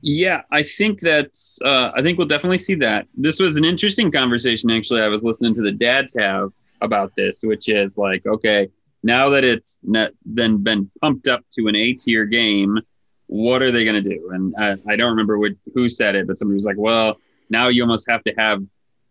[0.01, 1.57] Yeah, I think that's.
[1.65, 3.07] Uh, I think we'll definitely see that.
[3.15, 4.69] This was an interesting conversation.
[4.69, 6.51] Actually, I was listening to the dads have
[6.81, 8.69] about this, which is like, okay,
[9.01, 12.79] now that it's then been pumped up to an A tier game,
[13.27, 14.31] what are they going to do?
[14.31, 17.19] And I, I don't remember what, who said it, but somebody was like, well,
[17.49, 18.63] now you almost have to have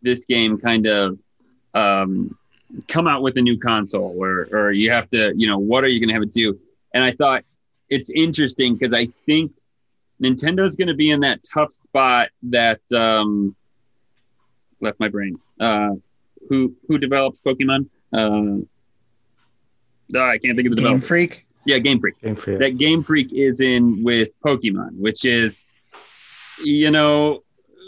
[0.02, 1.18] this game kind of
[1.74, 2.36] um,
[2.88, 5.88] come out with a new console or, or you have to, you know, what are
[5.88, 6.58] you going to have it do?
[6.92, 7.44] And I thought
[7.88, 9.52] it's interesting because I think
[10.22, 13.56] Nintendo's going to be in that tough spot that um,
[14.80, 15.38] left my brain.
[15.58, 15.90] Uh,
[16.48, 17.88] who who develops Pokemon?
[18.12, 18.62] Uh,
[20.14, 21.06] oh, I can't think of the Game developer.
[21.06, 21.46] Freak.
[21.66, 22.20] Yeah, Game Freak.
[22.20, 22.58] Game Freak.
[22.58, 25.62] That Game Freak is in with Pokemon, which is,
[26.62, 27.42] you know,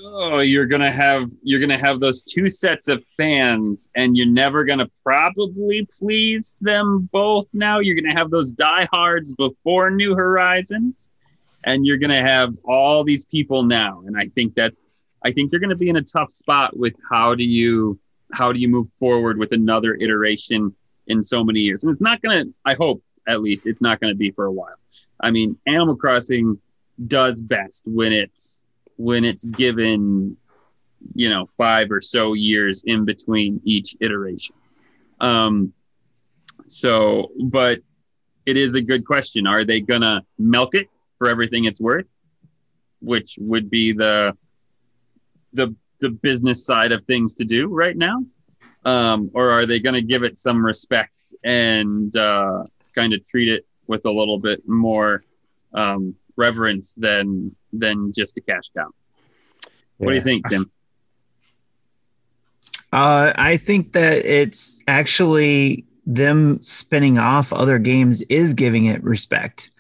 [0.05, 4.65] oh, you're gonna have you're gonna have those two sets of fans, and you're never
[4.65, 7.47] gonna probably please them both.
[7.53, 11.11] Now you're gonna have those diehards before New Horizons,
[11.65, 14.03] and you're gonna have all these people now.
[14.07, 14.86] And I think that's
[15.24, 17.98] I think they're gonna be in a tough spot with how do you
[18.32, 20.74] how do you move forward with another iteration
[21.09, 22.44] in so many years, and it's not gonna.
[22.65, 24.77] I hope at least it's not going to be for a while.
[25.20, 26.59] I mean, Animal Crossing
[27.07, 28.62] does best when it's
[28.97, 30.36] when it's given
[31.15, 34.57] you know five or so years in between each iteration.
[35.20, 35.73] Um,
[36.66, 37.81] so, but
[38.44, 39.47] it is a good question.
[39.47, 40.89] Are they gonna milk it
[41.19, 42.07] for everything it's worth,
[43.01, 44.36] which would be the
[45.53, 48.24] the the business side of things to do right now,
[48.85, 52.65] um, or are they going to give it some respect and uh,
[52.97, 55.23] kind of treat it with a little bit more
[55.74, 58.89] um, reverence than than just a cash cow.
[59.98, 60.70] What do you think, Tim?
[62.93, 69.70] Uh, I think that it's actually them spinning off other games is giving it respect.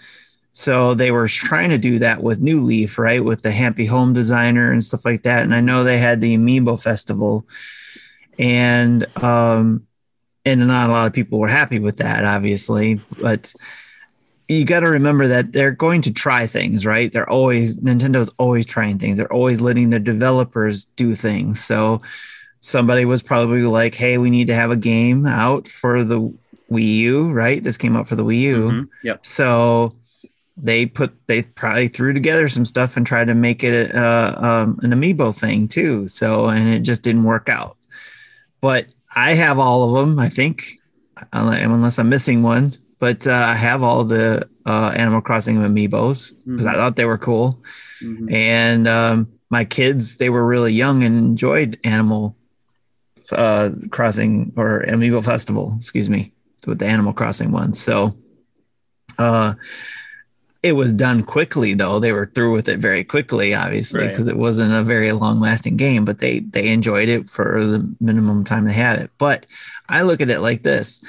[0.52, 3.22] So they were trying to do that with New Leaf, right?
[3.22, 5.42] With the Happy Home Designer and stuff like that.
[5.42, 7.46] And I know they had the Amiibo Festival,
[8.38, 9.85] and um,
[10.46, 13.00] and not a lot of people were happy with that, obviously.
[13.20, 13.52] But
[14.48, 17.12] you got to remember that they're going to try things, right?
[17.12, 19.18] They're always Nintendo's always trying things.
[19.18, 21.62] They're always letting their developers do things.
[21.62, 22.00] So
[22.60, 26.32] somebody was probably like, "Hey, we need to have a game out for the
[26.70, 27.62] Wii U, right?
[27.62, 28.58] This came out for the Wii U.
[28.58, 28.84] Mm-hmm.
[29.02, 29.26] Yep.
[29.26, 29.94] So
[30.56, 34.78] they put they probably threw together some stuff and tried to make it uh, um,
[34.82, 36.06] an amiibo thing too.
[36.06, 37.76] So and it just didn't work out.
[38.60, 38.86] But
[39.16, 40.78] I have all of them, I think,
[41.32, 42.76] unless I'm missing one.
[42.98, 46.68] But uh, I have all the uh, Animal Crossing amiibos because mm-hmm.
[46.68, 47.62] I thought they were cool.
[48.02, 48.32] Mm-hmm.
[48.32, 52.36] And um, my kids, they were really young and enjoyed Animal
[53.32, 56.32] uh, Crossing or Amiibo Festival, excuse me,
[56.66, 57.74] with the Animal Crossing one.
[57.74, 58.16] So,
[59.18, 59.54] uh,
[60.66, 62.00] it was done quickly though.
[62.00, 64.34] They were through with it very quickly obviously because right.
[64.34, 68.42] it wasn't a very long lasting game but they they enjoyed it for the minimum
[68.42, 69.10] time they had it.
[69.16, 69.46] But
[69.88, 71.04] i look at it like this.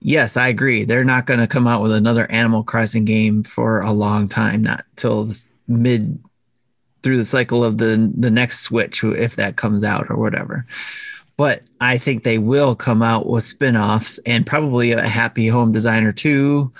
[0.00, 0.84] Yes i agree.
[0.84, 4.62] They're not going to come out with another animal crossing game for a long time
[4.62, 5.30] not till
[5.68, 6.18] mid
[7.04, 10.66] through the cycle of the the next switch if that comes out or whatever.
[11.36, 16.10] But i think they will come out with spin-offs and probably a happy home designer
[16.10, 16.72] 2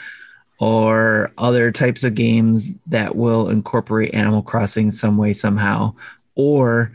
[0.58, 5.94] or other types of games that will incorporate Animal Crossing some way somehow,
[6.34, 6.92] or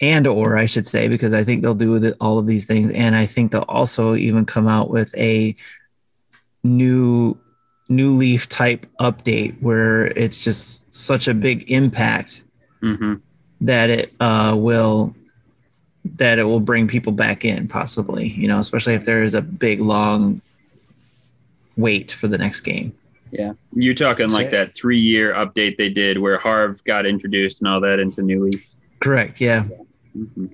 [0.00, 3.16] and or I should say, because I think they'll do all of these things, and
[3.16, 5.54] I think they'll also even come out with a
[6.62, 7.36] new
[7.88, 12.44] new leaf type update where it's just such a big impact
[12.80, 13.14] hmm
[13.62, 15.14] that it uh, will
[16.04, 19.42] that it will bring people back in possibly you know especially if there is a
[19.42, 20.40] big long
[21.76, 22.92] wait for the next game
[23.32, 23.52] Yeah.
[23.74, 27.68] You're talking like So- that three year update they did where Harv got introduced and
[27.68, 28.66] all that into New Leaf.
[29.00, 29.64] correct yeah
[30.12, 30.46] hmm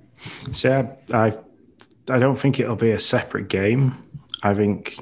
[0.53, 1.33] So I, I,
[2.11, 3.95] I don't think it'll be a separate game.
[4.43, 4.99] I think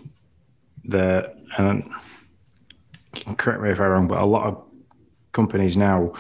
[0.87, 1.91] that, and
[3.37, 4.63] correct me if I'm wrong, but a lot of
[5.33, 6.15] companies now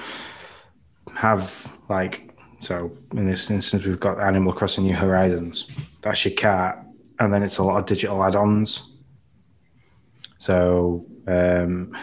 [1.16, 5.70] have like, so in this instance, we've got Animal Crossing New Horizons.
[6.02, 6.84] That's your cat.
[7.20, 8.92] and then it's a lot of digital add-ons.
[10.38, 11.96] So um,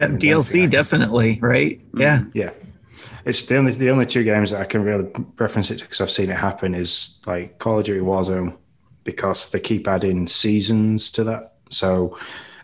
[0.00, 2.50] dlc definitely right yeah yeah,
[3.24, 6.10] it's the only the only two games that I can really reference it because I've
[6.10, 8.56] seen it happen is like Call of Duty Warzone
[9.04, 11.54] because they keep adding seasons to that.
[11.70, 12.18] So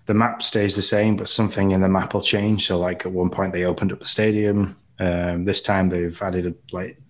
[0.07, 2.67] the map stays the same, but something in the map will change.
[2.67, 4.77] So like at one point they opened up a stadium.
[4.99, 7.01] Um, this time they've added a, like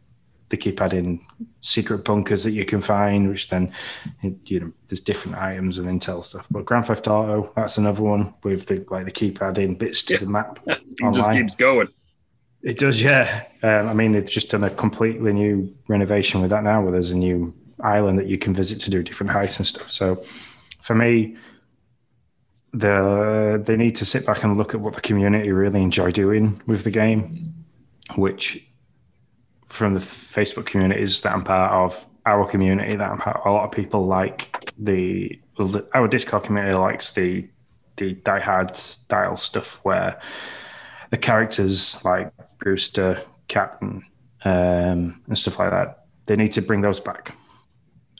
[0.48, 1.26] they keep adding
[1.60, 3.72] secret bunkers that you can find, which then
[4.44, 6.46] you know there's different items and intel stuff.
[6.50, 10.14] But Grand Theft Auto, that's another one with the like they keep adding bits to
[10.14, 10.20] Yeah.
[10.20, 10.58] the map.
[10.68, 11.88] It just keeps going.
[12.62, 13.44] It does, yeah.
[13.62, 17.10] Um, I mean, they've just done a completely new renovation with that now, where there's
[17.10, 19.90] a new island that you can visit to do different heists and stuff.
[19.90, 20.16] So,
[20.80, 21.36] for me,
[22.72, 26.60] the they need to sit back and look at what the community really enjoy doing
[26.66, 27.54] with the game,
[28.16, 28.65] which
[29.66, 33.50] from the Facebook communities that I'm part of, our community that I'm part of, a
[33.50, 35.40] lot of people like the
[35.94, 37.48] our Discord community likes the
[37.96, 40.20] the diehard style stuff where
[41.10, 44.04] the characters like Brewster, Captain,
[44.44, 47.34] um, and stuff like that, they need to bring those back.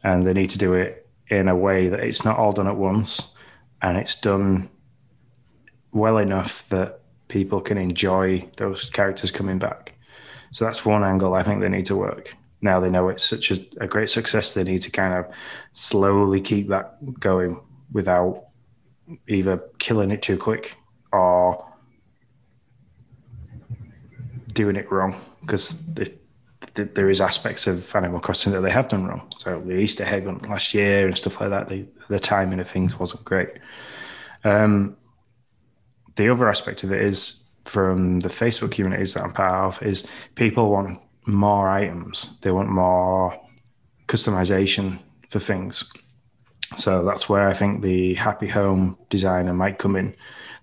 [0.03, 2.77] And they need to do it in a way that it's not all done at
[2.77, 3.35] once
[3.83, 4.71] and it's done
[5.93, 9.96] well enough that people can enjoy those characters coming back.
[10.57, 12.35] So that's one angle I think they need to work.
[12.63, 15.27] Now they know it's such a, a great success, they need to kind of
[15.75, 17.61] slowly keep that going
[17.93, 18.47] without
[19.29, 20.79] either killing it too quick
[21.13, 21.63] or
[24.55, 26.11] doing it wrong because the,
[26.73, 29.31] the, there is aspects of Animal Crossing that they have done wrong.
[29.37, 32.69] So the Easter egg hunt last year and stuff like that, the, the timing of
[32.71, 33.51] things wasn't great.
[34.43, 34.97] Um,
[36.15, 40.07] the other aspect of it is from the Facebook communities that I'm part of is
[40.35, 42.35] people want more items.
[42.43, 43.39] They want more
[44.09, 45.91] customization for things.
[46.77, 50.15] So that's where I think the happy home designer might come in.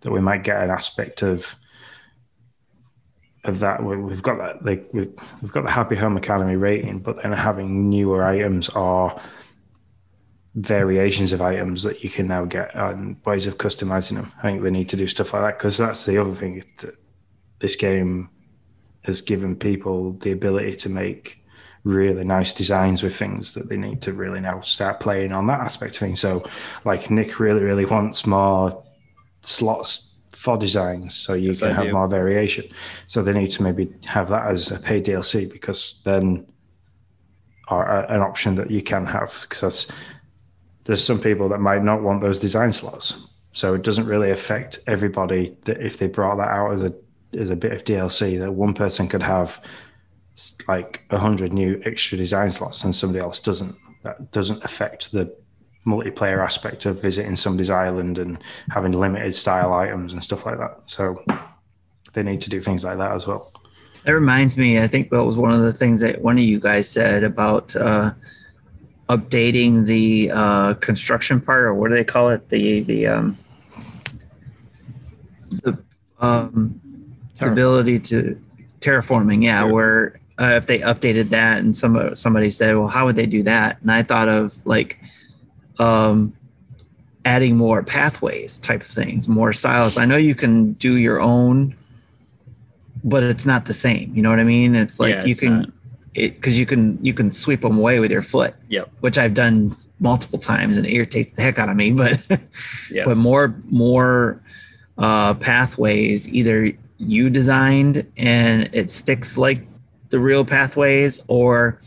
[0.02, 1.56] That we might get an aspect of
[3.46, 3.84] of that.
[3.84, 5.12] We- We've got that like we've
[5.42, 9.20] we've got the Happy Home Academy rating, but then having newer items or
[10.56, 14.32] variations of items that you can now get and ways of customizing them.
[14.38, 16.96] I think they need to do stuff like that because that's the other thing that
[17.60, 18.30] this game
[19.02, 21.44] has given people the ability to make
[21.84, 25.60] really nice designs with things that they need to really now start playing on that
[25.60, 26.20] aspect of things.
[26.20, 26.44] So,
[26.86, 28.84] like Nick really, really wants more
[29.42, 31.94] slots for designs so you Yes, can I have do.
[31.94, 32.66] more variation.
[33.08, 36.46] So they need to maybe have that as a paid DLC because then,
[37.70, 39.92] or uh, an option that you can have because
[40.86, 43.28] there's some people that might not want those design slots.
[43.52, 46.94] So it doesn't really affect everybody that if they brought that out as a
[47.38, 49.64] as a bit of DLC that one person could have
[50.68, 53.76] like a hundred new extra design slots and somebody else doesn't.
[54.04, 55.34] That doesn't affect the
[55.86, 60.82] multiplayer aspect of visiting somebody's island and having limited style items and stuff like that.
[60.86, 61.24] So
[62.14, 63.52] they need to do things like that as well.
[64.06, 66.60] That reminds me, I think that was one of the things that one of you
[66.60, 68.12] guys said about uh,
[69.10, 72.50] updating the uh, construction part, or what do they call it?
[72.50, 73.38] The the um,
[75.64, 75.78] the,
[76.20, 76.80] um,
[77.42, 78.40] ability to
[78.80, 79.44] terraforming.
[79.44, 79.72] Yeah, Yeah.
[79.72, 83.44] where uh, if they updated that, and some somebody said, "Well, how would they do
[83.44, 85.00] that?" And I thought of like
[85.80, 86.34] um,
[87.26, 89.98] adding more pathways type of things, more styles.
[89.98, 91.76] I know you can do your own
[93.04, 94.14] but it's not the same.
[94.16, 94.76] You know what I mean?
[94.76, 95.70] It's like Yeah, you it's can not.
[96.16, 98.54] It because you can you can sweep them away with your foot.
[98.70, 98.90] Yep.
[99.02, 101.92] Which I've done multiple times and it irritates the heck out of me.
[101.92, 102.26] But
[102.92, 103.06] Yes.
[103.08, 104.42] but more more
[104.98, 109.66] uh, pathways either you designed and it sticks like
[110.10, 111.82] the real pathways, or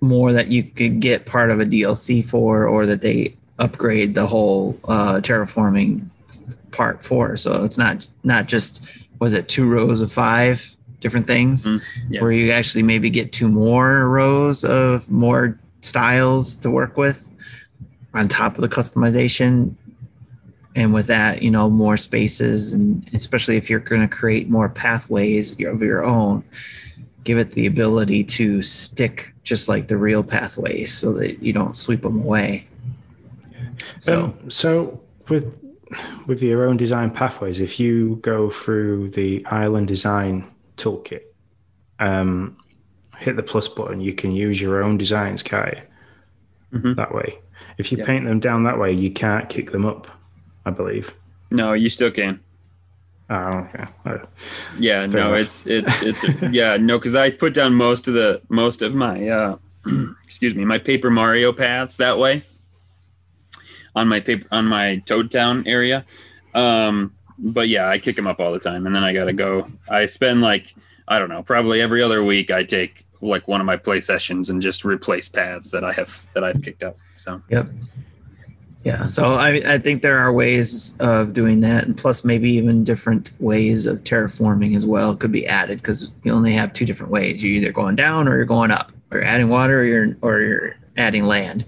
[0.00, 4.26] more that you could get part of a DLC for, or that they upgrade the
[4.26, 6.06] whole uh, terraforming
[6.70, 7.36] part for.
[7.36, 8.86] So it's not not just
[9.20, 12.20] was it two rows of five different things Mm, yeah.
[12.22, 17.28] where you actually maybe get two more rows of more styles to work with
[18.14, 19.74] on top of the customization
[20.74, 24.70] and with that, you know, more spaces, and especially if you're going to create more
[24.70, 26.42] pathways of your own,
[27.24, 31.76] give it the ability to stick just like the real pathways, so that you don't
[31.76, 32.66] sweep them away.
[33.98, 34.98] So, um, so
[35.28, 35.58] with
[36.26, 40.48] with your own design pathways, if you go through the island design
[40.82, 41.22] toolkit,
[41.98, 42.56] um,
[43.18, 45.82] hit the plus button, you can use your own designs, Kai.
[46.72, 46.94] Mm-hmm.
[46.94, 47.38] That way,
[47.78, 48.06] if you yep.
[48.06, 50.08] paint them down that way, you can't kick them up.
[50.64, 51.12] I believe.
[51.50, 52.40] No, you still can.
[53.28, 53.84] Oh, okay.
[54.04, 54.18] Uh,
[54.78, 55.40] yeah, no, enough.
[55.40, 59.28] it's it's it's yeah, no, because I put down most of the most of my
[59.28, 59.56] uh,
[60.24, 62.42] excuse me, my Paper Mario paths that way
[63.94, 66.04] on my paper on my Toad Town area.
[66.54, 69.68] Um, but yeah, I kick them up all the time, and then I gotta go.
[69.90, 70.74] I spend like
[71.08, 72.50] I don't know, probably every other week.
[72.50, 76.24] I take like one of my play sessions and just replace paths that I have
[76.34, 76.96] that I've kicked up.
[77.16, 77.68] So yep.
[78.84, 82.82] Yeah, so I, I think there are ways of doing that, and plus maybe even
[82.82, 87.12] different ways of terraforming as well could be added because you only have two different
[87.12, 87.44] ways.
[87.44, 90.40] You're either going down or you're going up, or you're adding water or you're or
[90.40, 91.64] you're adding land.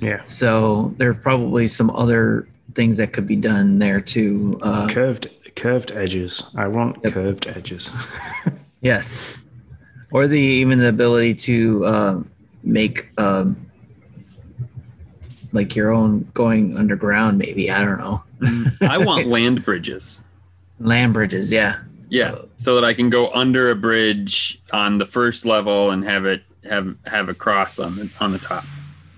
[0.00, 0.22] Yeah.
[0.24, 2.46] So there are probably some other
[2.76, 4.58] things that could be done there too.
[4.62, 6.44] Uh, curved curved edges.
[6.54, 7.14] I want yep.
[7.14, 7.90] curved edges.
[8.82, 9.36] yes,
[10.12, 12.20] or the even the ability to uh,
[12.62, 13.08] make.
[13.18, 13.62] Um,
[15.52, 18.22] like your own going underground maybe i don't know
[18.82, 20.20] i want land bridges
[20.80, 21.80] land bridges yeah
[22.10, 26.04] yeah so, so, that i can go under a bridge on the first level and
[26.04, 28.64] have it have have a cross on the on the top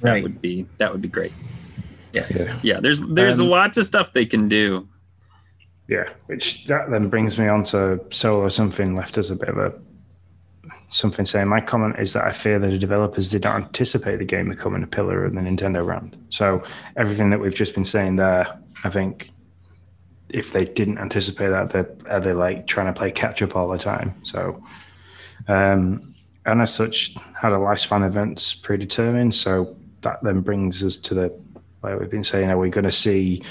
[0.01, 1.32] that would be that would be great
[2.12, 4.89] yes yeah, yeah there's there's um, lots of stuff they can do
[5.89, 9.59] yeah which that then brings me on to solo something left as a bit of
[9.59, 9.72] a
[10.90, 14.24] something saying my comment is that I fear that the developers did not anticipate the
[14.24, 16.16] game becoming a pillar of the Nintendo brand.
[16.30, 16.62] So
[16.97, 19.30] everything that we've just been saying there, I think
[20.30, 23.78] if they didn't anticipate that, they're, they like trying to play catch up all the
[23.78, 24.14] time.
[24.22, 24.62] So,
[25.47, 26.14] um,
[26.47, 29.35] and as such, had a lifespan events predetermined.
[29.35, 31.40] So that then brings us to the
[31.82, 33.42] like we've been saying, are we going to see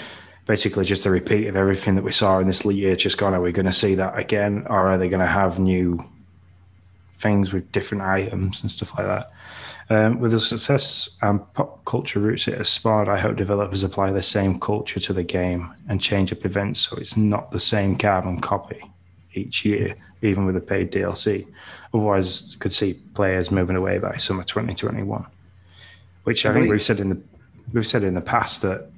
[0.46, 3.34] basically just a repeat of everything that we saw in this year just gone?
[3.34, 6.04] Are we going to see that again, or are they going to have new
[7.18, 9.32] things with different items and stuff like that.
[9.90, 14.12] Um, with the success and pop culture roots it has spawned, I hope developers apply
[14.12, 17.96] the same culture to the game and change up events so it's not the same
[17.98, 18.82] carbon copy
[19.34, 21.48] each year, even with a paid DLC.
[21.94, 25.26] Otherwise, could see players moving away by summer 2021.
[26.24, 27.22] Which I think we've said in the
[27.74, 28.90] we've said in the past that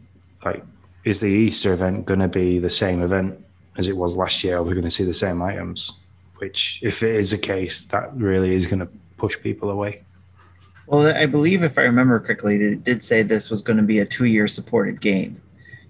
[0.46, 0.64] like
[1.04, 3.44] is the Easter event going to be the same event
[3.78, 4.58] as it was last year?
[4.58, 6.00] Are we going to see the same items?
[6.40, 8.88] which, if it is the case, that really is going to
[9.18, 10.04] push people away.
[10.88, 14.00] Well, I believe if I remember correctly, they did say this was going to be
[14.00, 15.42] a two year supported game.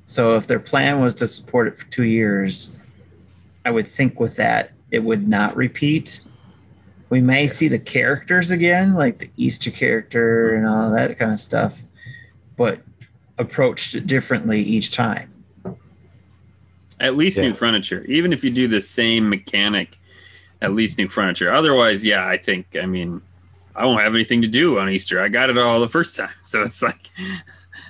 [0.05, 2.75] So if their plan was to support it for two years,
[3.63, 6.21] I would think with that, it would not repeat.
[7.09, 11.39] We may see the characters again, like the Easter character and all that kind of
[11.39, 11.83] stuff,
[12.59, 12.81] but
[13.37, 15.31] approached differently each time.
[16.99, 17.45] At least yeah.
[17.45, 18.03] new furniture.
[18.03, 19.97] Even if you do the same mechanic,
[20.61, 21.49] at least new furniture.
[21.49, 23.21] Otherwise, yeah, I think I mean
[23.77, 25.21] I won't have anything to do on Easter.
[25.21, 27.09] I got it all the first time, so it's like,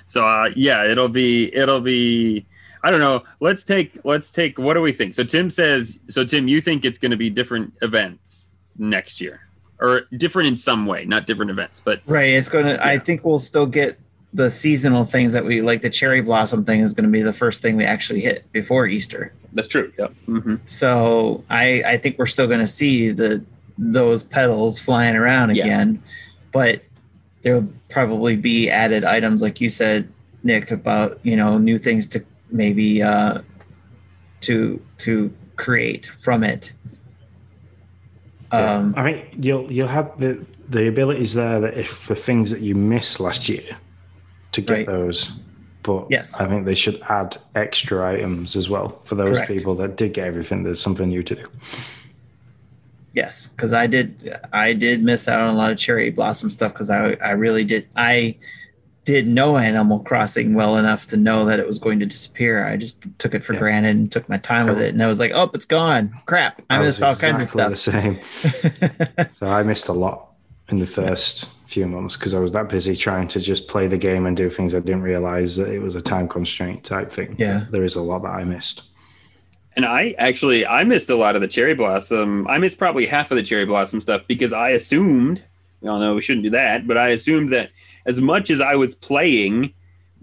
[0.06, 2.46] so uh, yeah, it'll be it'll be.
[2.84, 3.24] I don't know.
[3.40, 4.56] Let's take let's take.
[4.56, 5.14] What do we think?
[5.14, 5.98] So Tim says.
[6.06, 9.40] So Tim, you think it's going to be different events next year,
[9.80, 12.30] or different in some way, not different events, but right.
[12.30, 12.74] It's going to.
[12.74, 12.86] Yeah.
[12.86, 13.98] I think we'll still get
[14.32, 17.32] the seasonal things that we like the cherry blossom thing is going to be the
[17.32, 19.32] first thing we actually hit before Easter.
[19.52, 19.92] That's true.
[19.98, 20.08] Yeah.
[20.28, 20.56] Mm-hmm.
[20.66, 23.44] So I I think we're still going to see the
[23.76, 25.64] those petals flying around yeah.
[25.64, 26.02] again,
[26.52, 26.82] but
[27.42, 30.08] there'll probably be added items like you said,
[30.44, 33.40] Nick, about you know new things to maybe uh,
[34.42, 36.72] to to create from it.
[38.52, 42.60] Um, I think you'll you'll have the the abilities there that if the things that
[42.60, 43.76] you missed last year
[44.52, 44.86] to get right.
[44.86, 45.38] those.
[45.82, 46.38] But yes.
[46.40, 49.50] I think they should add extra items as well for those Correct.
[49.50, 50.62] people that did get everything.
[50.62, 51.48] There's something new to do.
[53.12, 56.72] Yes, because I did I did miss out on a lot of cherry blossom stuff
[56.72, 58.36] because I I really did I
[59.04, 62.64] did know Animal Crossing well enough to know that it was going to disappear.
[62.64, 63.58] I just took it for yeah.
[63.58, 66.14] granted and took my time with it, and I was like, "Oh, it's gone!
[66.26, 66.62] Crap!
[66.70, 69.30] I, I missed all exactly kinds of stuff." The same.
[69.32, 70.29] so I missed a lot
[70.70, 73.96] in the first few months because I was that busy trying to just play the
[73.96, 74.74] game and do things.
[74.74, 77.36] I didn't realize that it was a time constraint type thing.
[77.38, 78.84] Yeah, there is a lot that I missed.
[79.76, 82.46] And I actually I missed a lot of the cherry blossom.
[82.48, 85.42] I missed probably half of the cherry blossom stuff because I assumed,
[85.80, 87.70] we all know we shouldn't do that, but I assumed that
[88.06, 89.72] as much as I was playing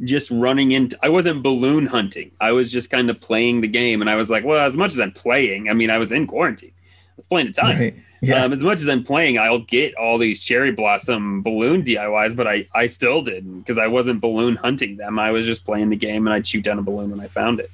[0.03, 2.31] just running into I wasn't balloon hunting.
[2.39, 4.91] I was just kind of playing the game and I was like, well, as much
[4.91, 6.73] as I'm playing, I mean, I was in quarantine.
[6.77, 7.77] I was playing a ton.
[7.77, 7.95] Right.
[8.21, 8.43] Yeah.
[8.43, 12.47] Um, as much as I'm playing, I'll get all these cherry blossom balloon DIYs, but
[12.47, 15.19] I, I still didn't because I wasn't balloon hunting them.
[15.19, 17.59] I was just playing the game and I'd shoot down a balloon when I found
[17.59, 17.69] it.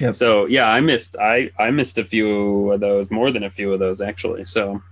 [0.00, 0.14] Yep.
[0.14, 3.72] So yeah, I missed I I missed a few of those, more than a few
[3.72, 4.46] of those actually.
[4.46, 4.82] So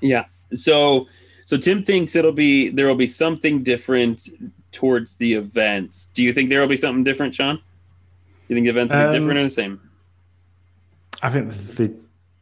[0.00, 0.26] yeah.
[0.54, 1.08] So
[1.44, 4.28] so Tim thinks it'll be there will be something different
[4.70, 6.06] towards the events.
[6.14, 7.60] Do you think there will be something different, Sean?
[8.48, 9.80] You think the events will be um, different or the same?
[11.22, 11.94] I think the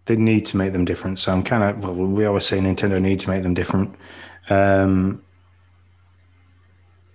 [0.06, 1.18] they need to make them different.
[1.18, 3.94] So I'm kind of well, we always say Nintendo need to make them different.
[4.48, 5.22] Um,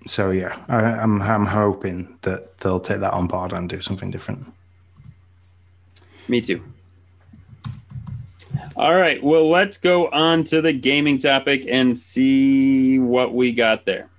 [0.05, 4.11] so yeah, I, I'm I'm hoping that they'll take that on board and do something
[4.11, 4.51] different.
[6.27, 6.63] Me too.
[8.75, 13.85] All right, well, let's go on to the gaming topic and see what we got
[13.85, 14.09] there.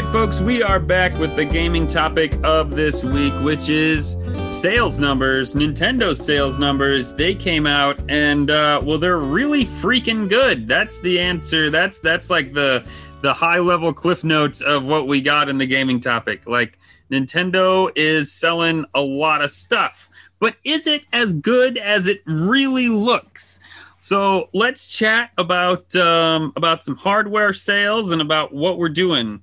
[0.00, 4.16] Right, folks, we are back with the gaming topic of this week, which is
[4.48, 5.54] sales numbers.
[5.54, 7.12] Nintendo sales numbers.
[7.12, 10.66] They came out, and uh, well, they're really freaking good.
[10.66, 11.68] That's the answer.
[11.68, 12.86] That's that's like the
[13.20, 16.46] the high level cliff notes of what we got in the gaming topic.
[16.46, 16.78] Like
[17.10, 20.08] Nintendo is selling a lot of stuff,
[20.38, 23.60] but is it as good as it really looks?
[24.00, 29.42] So let's chat about um, about some hardware sales and about what we're doing.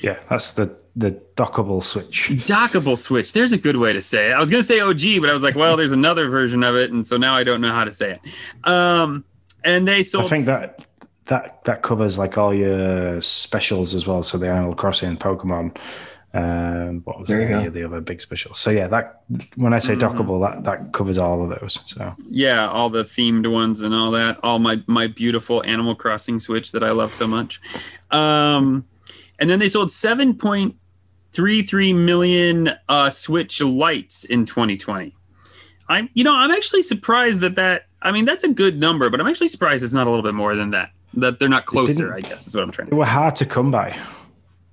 [0.00, 2.30] Yeah, that's the the dockable switch.
[2.30, 3.34] Dockable switch.
[3.34, 4.32] There's a good way to say it.
[4.32, 6.92] I was gonna say OG, but I was like, well, there's another version of it,
[6.92, 8.20] and so now I don't know how to say it.
[8.66, 9.26] Um,
[9.64, 10.26] and they sold.
[10.26, 10.86] I think that
[11.26, 14.22] that that covers like all your specials as well.
[14.22, 15.76] So the Animal Crossing, Pokemon.
[16.34, 18.58] Um, what was any of the other big specials?
[18.58, 19.22] So yeah, that
[19.56, 20.18] when I say mm-hmm.
[20.18, 21.80] dockable, that that covers all of those.
[21.86, 24.38] So yeah, all the themed ones and all that.
[24.42, 27.60] All my my beautiful Animal Crossing Switch that I love so much.
[28.10, 28.84] Um,
[29.38, 30.76] and then they sold seven point
[31.32, 35.14] three three million uh, Switch Lites in 2020.
[35.88, 37.85] I'm, you know, I'm actually surprised that that.
[38.06, 40.34] I mean, that's a good number, but I'm actually surprised it's not a little bit
[40.34, 40.92] more than that.
[41.14, 42.14] That they're not closer.
[42.14, 42.90] I guess is what I'm trying to.
[42.90, 43.00] They say.
[43.00, 43.98] were hard to come by.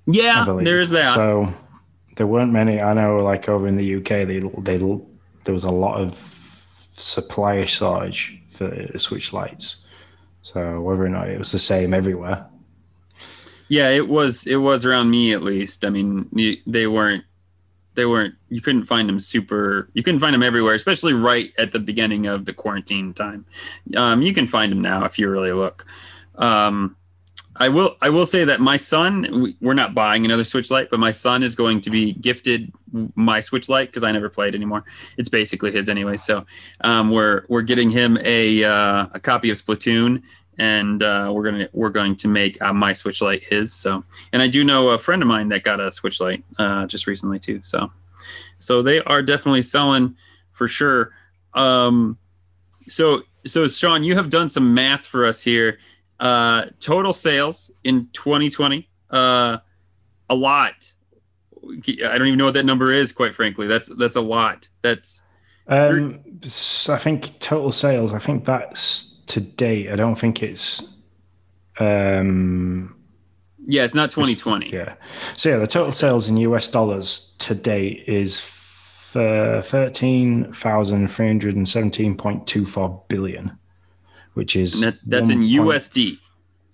[0.06, 1.16] Yeah, there's that.
[1.16, 1.52] So
[2.16, 2.80] there weren't many.
[2.80, 6.16] I know, like over in the UK, they they there was a lot of
[6.92, 9.86] supply shortage for Switch Lites.
[10.44, 12.46] So whether or not it was the same everywhere,
[13.70, 14.46] yeah, it was.
[14.46, 15.86] It was around me at least.
[15.86, 16.30] I mean,
[16.68, 17.24] they weren't.
[17.96, 18.36] They weren't.
[18.50, 19.90] You couldn't find them super.
[19.94, 23.46] You couldn't find them everywhere, especially right at the beginning of the quarantine time.
[23.96, 25.86] Um, you can find them now if you really look.
[26.36, 26.96] Um,
[27.56, 27.96] I will.
[28.02, 29.56] I will say that my son.
[29.62, 32.72] We're not buying another Switch Lite, but my son is going to be gifted
[33.16, 34.84] my Switch Lite because I never played anymore.
[35.18, 36.18] It's basically his anyway.
[36.18, 36.46] So
[36.82, 40.24] um, we're we're getting him a uh, a copy of Splatoon
[40.58, 43.74] and uh, we're gonna we're going to make uh, my Switch Lite his.
[43.74, 46.86] So, and I do know a friend of mine that got a Switch Lite uh,
[46.86, 47.62] just recently too.
[47.64, 47.92] So,
[48.60, 50.16] so they are definitely selling
[50.52, 51.12] for sure.
[51.54, 52.18] Um,
[52.88, 55.80] so so Sean, you have done some math for us here.
[56.20, 59.58] Uh, total sales in 2020, uh,
[60.30, 60.94] a lot.
[61.66, 63.12] I don't even know what that number is.
[63.12, 64.70] Quite frankly, that's that's a lot.
[64.82, 65.24] That's
[65.68, 68.14] um, I think total sales.
[68.14, 70.96] I think that's to date, I don't think it's.
[71.80, 72.96] Um,
[73.66, 74.70] yeah, it's not 2020.
[74.70, 74.96] Yeah.
[75.38, 78.42] So yeah, the total sales in US dollars to date is
[79.14, 83.58] thirteen thousand three hundred and seventeen point two four billion,
[84.34, 86.18] which is that, that's in USD.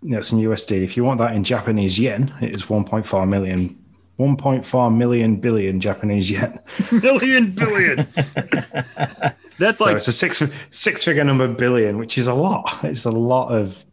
[0.04, 0.84] That's in USD.
[0.84, 3.76] If you want that in Japanese yen, it is one point four million.
[4.20, 6.60] 1.4 million billion Japanese yen.
[6.92, 8.06] million billion.
[9.60, 10.41] That's like so it's a six
[10.72, 12.80] six figure number billion, which is a lot.
[12.84, 13.86] It's a lot of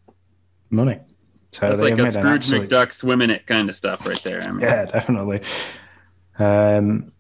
[0.71, 1.01] money.
[1.53, 2.69] So it's like a Scrooge absolute...
[2.69, 4.43] McDuck swimming it kind of stuff right there.
[4.43, 4.61] I mean.
[4.61, 5.41] Yeah, definitely.
[6.39, 7.13] Um,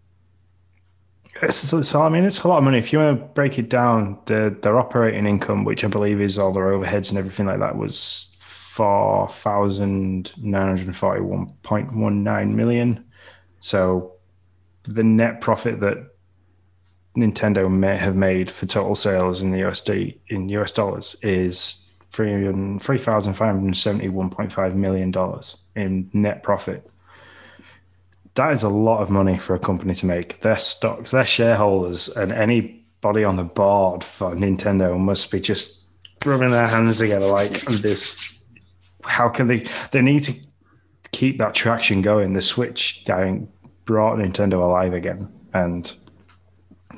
[1.50, 2.78] so, so, I mean, it's a lot of money.
[2.78, 6.38] If you want to break it down, the their operating income, which I believe is
[6.38, 11.94] all their overheads and everything like that, was four thousand nine hundred forty one point
[11.94, 13.04] one nine million.
[13.60, 14.12] So
[14.84, 16.15] the net profit that
[17.16, 22.78] Nintendo may have made for total sales in the USD in US dollars is three
[22.78, 26.88] three thousand five hundred seventy one point five million dollars in net profit.
[28.34, 30.40] That is a lot of money for a company to make.
[30.42, 35.84] Their stocks, their shareholders, and any body on the board for Nintendo must be just
[36.24, 38.38] rubbing their hands together like this.
[39.04, 39.66] How can they?
[39.92, 40.34] They need to
[41.12, 42.34] keep that traction going.
[42.34, 43.50] The Switch, I think,
[43.86, 45.90] brought Nintendo alive again, and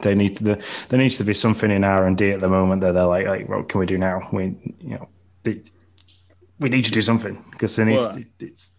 [0.03, 0.45] they need to.
[0.45, 3.05] The, there needs to be something in R and D at the moment that they're
[3.05, 4.29] like, like, what can we do now?
[4.33, 4.45] We,
[4.81, 5.09] you know,
[5.45, 5.71] it,
[6.59, 7.99] we need to do something because they need.
[7.99, 8.71] Well, to, it's,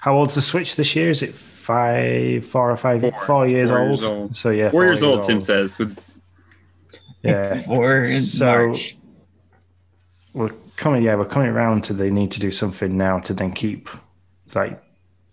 [0.00, 1.10] how old's the Switch this year?
[1.10, 3.12] Is it five, four or five, Four.
[3.26, 3.88] four years, four old?
[3.90, 4.36] years old.
[4.36, 5.78] So yeah, Four years old, Tim says.
[5.78, 5.98] With
[7.22, 8.96] Yeah, Or in So- March.
[10.34, 11.02] we're coming.
[11.02, 13.88] Yeah, we're coming around to they need to do something now to then keep
[14.54, 14.80] like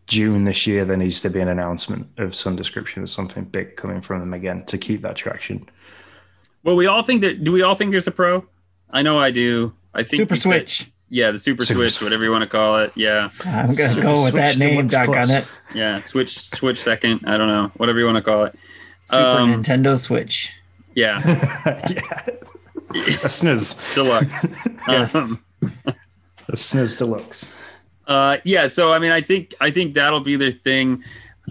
[0.08, 0.86] June this year.
[0.86, 4.34] There needs to be an announcement of some description of something big coming from them
[4.34, 5.68] again to keep that traction.
[6.64, 7.44] well, we all think that.
[7.44, 8.46] Do we all think there's a pro?
[8.92, 9.74] I know I do.
[9.94, 10.92] I think Super you said- Switch.
[11.10, 12.06] yeah, the Super, Super Switch, Switch.
[12.06, 12.92] whatever you want to call it.
[12.96, 15.46] Yeah, I'm gonna Super go with that name, Doc, on it.
[15.74, 16.02] yeah.
[16.02, 17.22] Switch, Switch second.
[17.26, 17.72] I don't know.
[17.78, 18.56] Whatever you want to call it.
[19.06, 20.52] Super Um, Nintendo Switch.
[20.96, 21.22] Yeah,
[21.90, 24.48] yeah, a snooze, deluxe.
[24.88, 25.14] Yes.
[25.16, 25.42] Um,
[26.48, 27.60] a snooze deluxe.
[28.08, 28.68] Uh, yeah.
[28.68, 31.04] So I mean, I think I think that'll be their thing.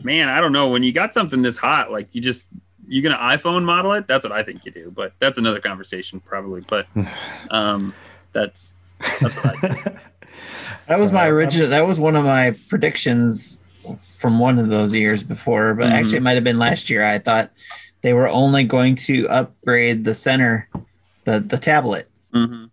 [0.02, 0.68] Man, I don't know.
[0.68, 2.48] When you got something this hot, like you just
[2.86, 4.06] you gonna iPhone model it?
[4.06, 4.90] That's what I think you do.
[4.90, 6.62] But that's another conversation, probably.
[6.68, 6.86] But
[7.50, 7.94] um,
[8.32, 8.76] that's
[9.20, 9.96] that's what I think.
[10.88, 11.68] That was my original.
[11.70, 13.62] That was one of my predictions
[14.18, 15.92] from one of those years before, but Mhm.
[15.92, 17.02] actually, it might have been last year.
[17.04, 17.50] I thought
[18.02, 20.68] they were only going to upgrade the center,
[21.24, 22.70] the the tablet, Mhm.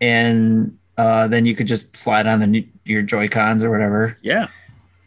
[0.00, 4.16] and uh, then you could just slide on the new, your Joy Cons or whatever,
[4.22, 4.48] Yeah.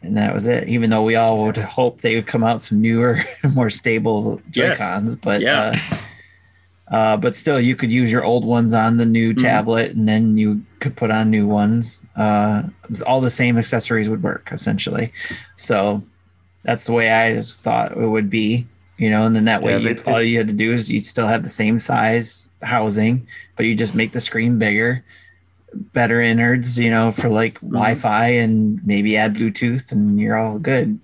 [0.02, 0.68] and that was it.
[0.68, 3.22] Even though we all would hope they would come out some newer,
[3.52, 5.14] more stable Joy Yes.
[5.16, 5.72] But Yeah.
[6.90, 9.42] uh, uh, but still, you could use your old ones on the new Mhm.
[9.42, 12.00] tablet, and then you could put on new ones.
[12.16, 12.62] Uh,
[13.06, 15.12] all the same accessories would work essentially.
[15.54, 16.02] So
[16.64, 19.26] that's the way I just thought it would be, you know.
[19.26, 21.26] And then that way, Yeah, you, they- all you had to do is you still
[21.26, 23.26] have the same size housing,
[23.56, 25.04] but you just make the screen bigger,
[25.74, 27.72] better innards, you know, for like Mhm.
[27.72, 30.98] Wi-Fi, and maybe add Bluetooth, and you're all good.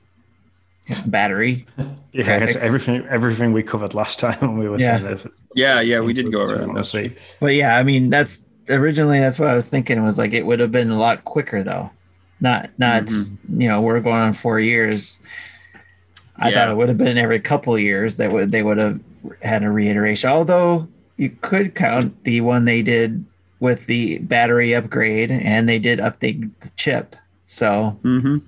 [1.06, 1.64] Battery.
[2.12, 2.60] Yeah, it's Graphics.
[2.60, 5.00] everything everything we covered last time when we were Yeah.
[5.00, 5.32] saying that.
[5.54, 5.80] Yeah.
[5.80, 6.00] Yeah.
[6.00, 6.68] We did go over So that.
[6.72, 7.12] we'll see.
[7.40, 10.60] But yeah, I mean that's originally that's what I was thinking was like it would
[10.60, 11.90] have been a lot quicker though.
[12.40, 13.36] Not not Mhm.
[13.58, 15.20] you know, we're going on four years.
[16.36, 16.54] I Yeah.
[16.56, 19.00] thought it would have been every couple of years that would they would have
[19.40, 20.28] had a reiteration.
[20.28, 20.86] Although
[21.16, 23.24] you could count the one they did
[23.60, 27.16] with the battery upgrade and they did update the chip.
[27.47, 28.39] So hmm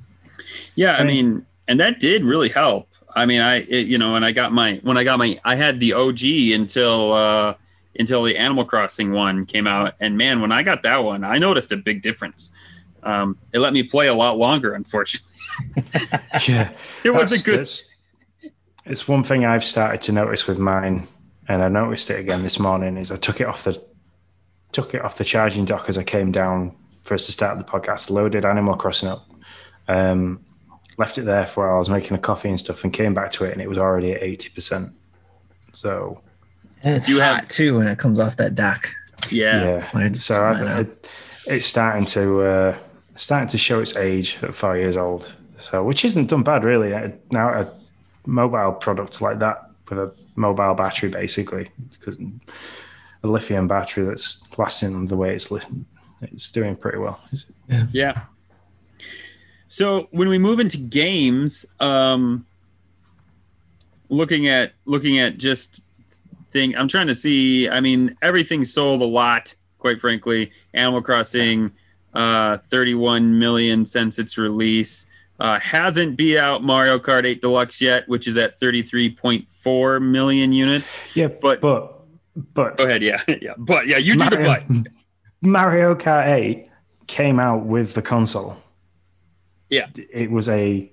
[0.74, 2.88] Yeah, I I mean, and that did really help.
[3.14, 5.54] I mean, I it, you know, when I got my when I got my I
[5.56, 6.22] had the OG
[6.54, 7.54] until uh
[7.98, 11.38] until the Animal Crossing one came out, and man, when I got that one, I
[11.38, 12.50] noticed a big difference.
[13.02, 14.74] Um, it let me play a lot longer.
[14.74, 15.30] Unfortunately,
[16.46, 16.70] Yeah,
[17.04, 17.92] it was That's- a good.
[18.84, 21.08] It's one thing I've started to notice with mine,
[21.48, 22.96] and I noticed it again this morning.
[22.98, 23.82] Is I took it off the
[24.72, 27.64] took it off the charging dock as I came down for us to start the
[27.64, 28.10] podcast.
[28.10, 29.28] Loaded Animal Crossing up,
[29.88, 30.44] um,
[30.98, 33.30] left it there for while I was making a coffee and stuff, and came back
[33.32, 34.92] to it, and it was already at eighty percent.
[35.72, 36.20] So
[36.84, 38.90] and it's You hot have- too when it comes off that dock.
[39.30, 39.62] Yeah,
[39.94, 41.10] yeah, it's- so I, it,
[41.46, 42.76] it's starting to uh,
[43.16, 45.32] starting to show its age at five years old.
[45.58, 46.92] So which isn't done bad really.
[46.92, 47.72] Uh, Now a
[48.26, 52.18] mobile product like that with a mobile battery basically because
[53.26, 55.60] a lithium battery that's lasting the way it's li-
[56.22, 57.20] it's doing pretty well.
[57.32, 57.86] Is it?
[57.92, 58.22] Yeah.
[59.68, 62.46] So when we move into games, um,
[64.08, 65.80] looking at looking at just
[66.50, 67.68] thing, I'm trying to see.
[67.68, 69.54] I mean, everything sold a lot.
[69.78, 71.70] Quite frankly, Animal Crossing,
[72.14, 75.06] uh, 31 million since its release.
[75.38, 80.96] Uh, hasn't beat out Mario Kart 8 Deluxe yet, which is at 33.4 million units.
[81.14, 81.95] Yeah, But- but
[82.54, 84.92] but Go ahead, yeah, yeah, but yeah, you do the Mario, but.
[85.42, 86.68] Mario Kart 8
[87.06, 88.56] came out with the console.
[89.68, 89.88] Yeah.
[89.96, 90.90] It was a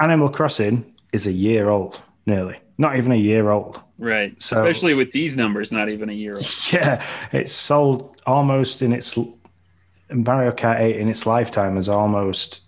[0.00, 2.56] Animal Crossing is a year old, nearly.
[2.78, 3.82] Not even a year old.
[3.98, 6.46] Right, So- especially with these numbers, not even a year old.
[6.72, 9.16] Yeah, it's sold almost in its
[10.10, 12.64] Mario Kart 8 in its lifetime is almost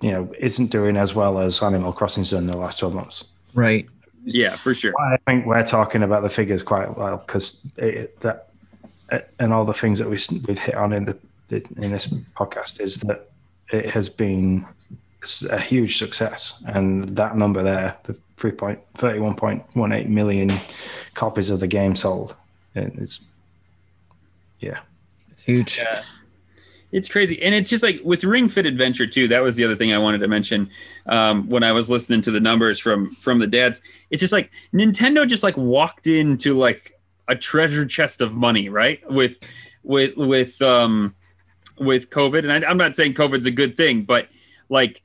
[0.00, 3.24] you know, isn't doing as well as Animal Crossing's done in the last 12 months.
[3.54, 3.86] Right.
[4.24, 4.94] Yeah, for sure.
[4.98, 8.48] I think we're talking about the figures quite well because that
[9.38, 11.16] and all the things that we we've hit on in the
[11.50, 13.30] in this podcast is that
[13.70, 14.66] it has been
[15.50, 20.08] a huge success, and that number there, the three point thirty one point one eight
[20.08, 20.50] million
[21.14, 22.36] copies of the game sold,
[22.74, 23.20] it's
[24.60, 24.80] yeah,
[25.30, 25.78] It's huge.
[25.78, 26.02] Yeah.
[26.94, 29.26] It's crazy, and it's just like with Ring Fit Adventure too.
[29.26, 30.70] That was the other thing I wanted to mention
[31.06, 33.82] um, when I was listening to the numbers from from the dads.
[34.10, 36.96] It's just like Nintendo just like walked into like
[37.26, 39.00] a treasure chest of money, right?
[39.10, 39.38] With
[39.82, 41.16] with with um
[41.80, 44.28] with COVID, and I, I'm not saying COVID's a good thing, but
[44.68, 45.02] like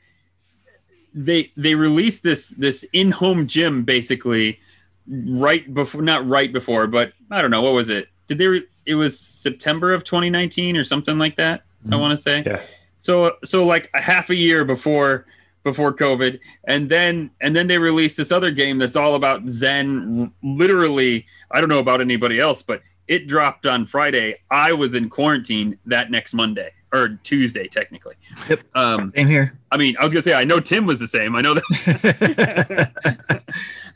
[1.11, 4.59] they they released this this in home gym basically
[5.07, 8.09] right before, not right before, but I don't know what was it.
[8.27, 8.45] Did they?
[8.45, 11.63] Re- it was September of 2019 or something like that.
[11.91, 12.43] I want to say.
[12.45, 12.61] Yeah.
[12.97, 15.25] So so like a half a year before
[15.63, 20.31] before COVID, and then and then they released this other game that's all about Zen.
[20.43, 24.35] Literally, I don't know about anybody else, but it dropped on Friday.
[24.51, 28.15] I was in quarantine that next Monday or Tuesday, technically.
[28.49, 28.59] Yep.
[28.75, 29.59] Um, Same here.
[29.71, 31.35] I mean, I was gonna say I know Tim was the same.
[31.35, 33.43] I know that.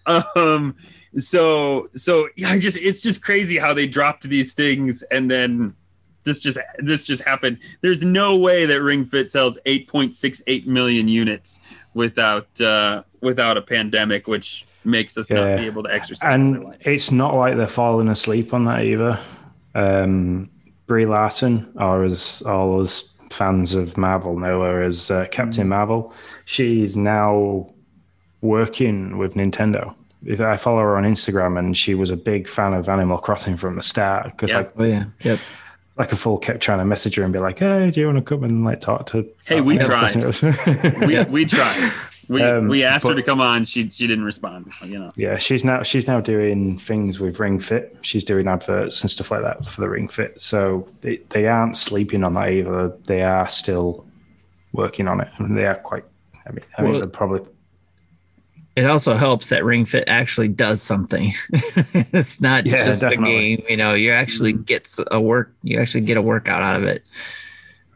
[0.35, 0.75] um,
[1.17, 5.75] so so yeah, I just it's just crazy how they dropped these things and then
[6.23, 7.59] this just this just happened.
[7.81, 11.59] There's no way that Ring Fit sells 8.68 million units
[11.93, 16.33] without uh, without a pandemic, which makes us not be able to exercise.
[16.33, 16.81] and otherwise.
[16.85, 19.17] it's not like they're falling asleep on that either.
[19.75, 20.49] Um,
[20.87, 26.13] Brie Larson, or as all us fans of Marvel know her as uh, Captain Marvel,
[26.45, 27.67] she's now
[28.41, 29.95] working with Nintendo.
[30.25, 33.57] If I follow her on Instagram, and she was a big fan of Animal Crossing
[33.57, 34.25] from the start.
[34.25, 34.57] Because Yeah.
[34.57, 35.05] like, Oh yeah.
[35.21, 35.39] Yep.
[35.97, 38.17] Like a fool kept trying to message her and be like, "Hey, do you want
[38.17, 40.13] to come and like talk to?" Hey, we tried.
[40.13, 40.53] Crossing?"
[41.07, 41.91] we we tried.
[42.29, 43.65] We Um, we asked her to come on.
[43.65, 44.71] She she didn't respond.
[44.83, 45.11] You know.
[45.15, 47.97] Yeah, she's now she's now doing things with Ring Fit.
[48.01, 50.39] She's doing adverts and stuff like that for the Ring Fit.
[50.39, 52.95] So they, they aren't sleeping on that either.
[53.05, 54.05] They are still
[54.71, 55.27] working on it.
[55.37, 56.05] And they are quite.
[56.47, 57.47] I mean, I mean, they're probably
[58.75, 61.33] It also helps that Ring Fit actually does something.
[61.51, 63.53] it's not Yeah, just definitely.
[63.53, 63.65] a game.
[63.69, 65.53] You know, you actually gets a work.
[65.61, 67.03] You actually get a workout out of it.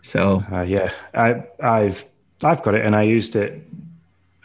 [0.03, 0.91] So uh, yeah.
[1.15, 2.05] I I've
[2.43, 3.59] I've got it and I used it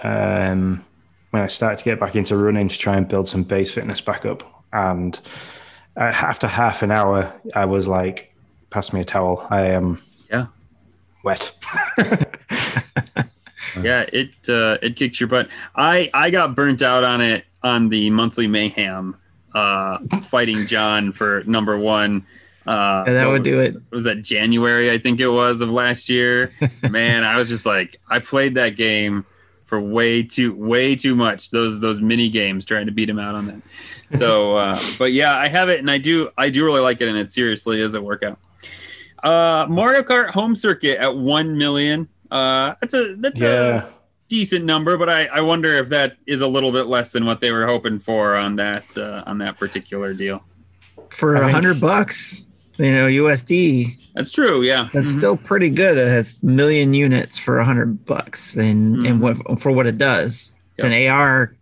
[0.02, 0.82] um,
[1.30, 4.00] when I started to get back into running to try and build some base fitness
[4.00, 4.42] back up.
[4.72, 5.20] And
[5.98, 8.34] uh, after half an hour, I was like,
[8.70, 9.46] "Pass me a towel.
[9.50, 10.00] I am
[10.30, 10.46] Yeah.
[11.22, 11.52] wet."
[13.80, 15.48] Yeah, it uh, it kicks your butt.
[15.76, 19.16] I I got burnt out on it on the monthly mayhem,
[19.54, 22.26] uh, fighting John for number one.
[22.66, 23.74] Uh, yeah, that would do it.
[23.90, 26.52] was that January I think it was of last year.
[26.90, 29.26] Man, I was just like I played that game
[29.66, 31.50] for way too way too much.
[31.50, 33.62] Those those mini games trying to beat him out on that.
[34.18, 37.08] So, uh, but yeah, I have it and I do I do really like it
[37.08, 38.38] and it seriously is a workout.
[39.22, 42.08] Uh, Mario Kart Home Circuit at one million.
[42.32, 43.86] Uh, that's a that's a
[44.28, 47.40] decent number, but I, I wonder if that is a little bit less than what
[47.42, 50.42] they were hoping for on that uh, on that particular deal.
[51.10, 52.46] For I a think- hundred bucks,
[52.78, 54.88] you know, USD, That's true, yeah.
[54.94, 55.18] that's Mhm.
[55.18, 55.98] still pretty good.
[55.98, 60.52] It's million units for a hundred bucks, and and what for what it does.
[60.76, 61.54] It's an AR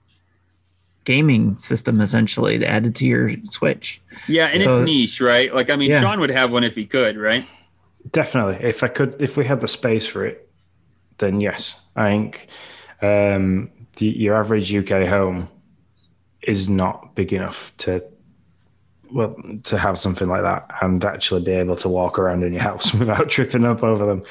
[1.05, 4.01] gaming system essentially added to your Switch.
[4.29, 5.53] yeah, and So- it's niche, right?
[5.53, 6.01] Like I mean, Yeah.
[6.01, 7.45] Sean would have one if he could, right?
[8.13, 8.67] Definitely.
[8.67, 10.47] If I could, if we had the space for it,
[11.21, 11.85] then yes.
[11.97, 12.49] I think
[13.01, 15.49] um, the, your average UK home
[16.43, 18.03] is not big enough to,
[19.13, 22.63] well, to have something like that and actually be able to walk around in your
[22.71, 24.25] house without tripping up over them.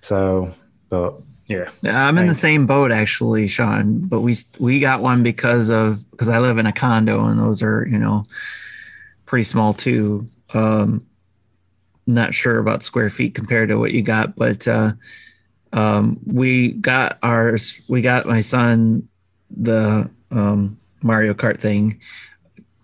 [0.00, 0.52] So,
[0.88, 1.14] but
[1.46, 4.00] yeah, Yeah, I'm in the same boat actually, Sean.
[4.00, 7.62] But we we got one because of because I live in a condo and those
[7.62, 8.24] are you know
[9.26, 10.28] pretty small too.
[10.54, 11.06] Um,
[12.06, 14.92] not sure about square feet compared to what you got, but uh,
[15.72, 17.80] um, we got ours.
[17.88, 19.08] We got my son
[19.50, 22.00] the um, Mario Kart thing,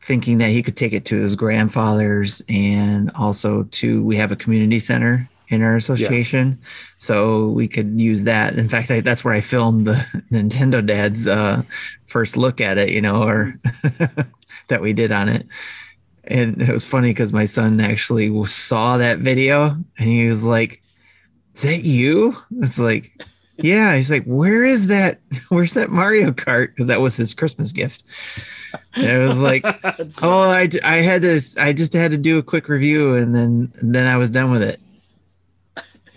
[0.03, 4.37] thinking that he could take it to his grandfather's and also to we have a
[4.37, 6.59] community center in our association
[6.99, 8.59] so we could use that.
[8.59, 11.63] In fact, I, that's where I filmed the Nintendo Dad's uh,
[12.07, 13.55] first look at it, you know, or
[14.69, 15.47] that we did on it.
[16.25, 20.83] And it was funny because my son actually saw that video and he was like,
[21.59, 23.13] "Is that you?" It's like,
[23.57, 25.21] "Yeah." He's like, "Where is that?
[25.51, 28.03] Where's that Mario Kart?" Because that was his Christmas gift.
[28.95, 29.65] And it was like,
[30.23, 33.73] "Oh, I, I had this, I just had to do a quick review and then
[33.81, 34.81] and then I was done with it."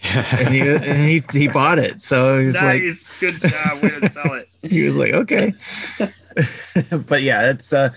[0.03, 2.01] and he and he, he bought it.
[2.01, 4.49] So he was like nice, good job, way to sell it.
[4.63, 5.53] he was like, okay.
[7.05, 7.91] but yeah, it's uh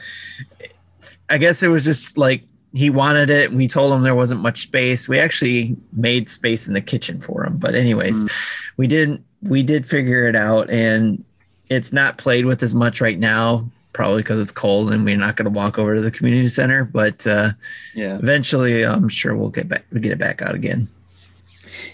[1.31, 2.45] I guess it was just like
[2.75, 3.53] he wanted it.
[3.53, 5.09] We told him there wasn't much space.
[5.09, 7.57] We actually made space in the kitchen for him.
[7.57, 8.31] But anyways, Mm.
[8.77, 11.23] we didn't we did figure it out and
[11.71, 15.37] it's not played with as much right now, probably because it's cold and we're not
[15.37, 16.85] gonna walk over to the community center.
[16.85, 17.53] But uh
[17.95, 18.17] Yeah.
[18.19, 20.89] eventually I'm sure we'll get back we get it back out again.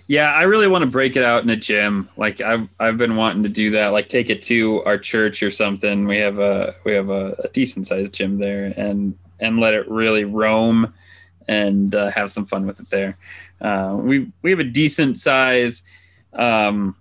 [0.07, 2.09] Yeah, I really want to break it out in a gym.
[2.17, 3.89] Like I've I've been wanting to do that.
[3.89, 6.07] Like take it to our church or something.
[6.07, 9.89] We have a we have a, a decent sized gym there, and and let it
[9.89, 10.93] really roam,
[11.49, 13.17] and uh, have some fun with it there.
[13.61, 15.83] Uh, we we have a decent size.
[16.33, 16.97] Um,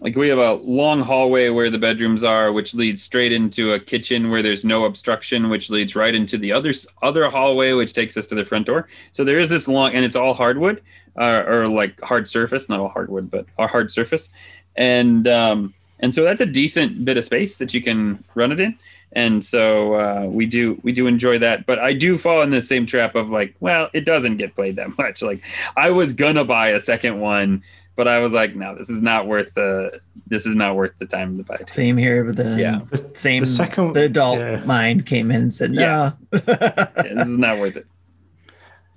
[0.00, 3.80] like we have a long hallway where the bedrooms are which leads straight into a
[3.80, 6.72] kitchen where there's no obstruction which leads right into the other
[7.02, 10.04] other hallway which takes us to the front door so there is this long and
[10.04, 10.82] it's all hardwood
[11.16, 14.30] uh, or like hard surface not all hardwood but a hard surface
[14.76, 18.60] and um, and so that's a decent bit of space that you can run it
[18.60, 18.76] in
[19.12, 22.62] and so uh, we do we do enjoy that but i do fall in the
[22.62, 25.40] same trap of like well it doesn't get played that much like
[25.76, 27.62] i was gonna buy a second one
[27.96, 31.04] but I was like, no, this is not worth the this is not worth the
[31.04, 31.58] time to buy.
[31.66, 32.80] Same here, but then Yeah.
[32.88, 34.60] the same the second- the adult yeah.
[34.64, 35.82] mind came in and said, no.
[35.82, 36.12] Yeah.
[36.32, 37.86] Yeah, this is not worth it.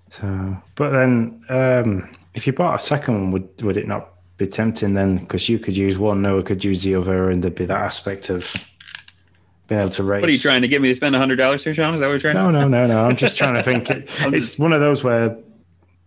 [0.09, 4.45] So, but then, um, if you bought a second one, would would it not be
[4.47, 5.17] tempting then?
[5.17, 8.29] Because you could use one, Noah could use the other, and there'd be that aspect
[8.29, 8.53] of
[9.67, 10.21] being able to race.
[10.21, 11.93] What are you trying to get me to spend hundred dollars here, Sean?
[11.93, 12.35] Is that what you're trying?
[12.35, 13.05] No, no, no, no.
[13.05, 13.89] I'm just trying to think.
[13.89, 15.37] It, it's just- one of those where,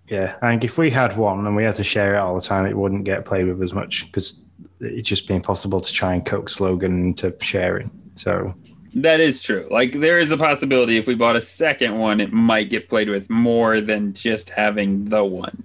[0.08, 2.40] yeah, I think if we had one and we had to share it all the
[2.40, 4.46] time, it wouldn't get played with as much because
[4.80, 7.90] it'd just be impossible to try and coax Logan into sharing.
[8.14, 8.54] So,
[8.94, 9.66] That is true.
[9.70, 13.08] Like there is a possibility if we bought a second one, it might get played
[13.08, 15.62] with more than just having the one.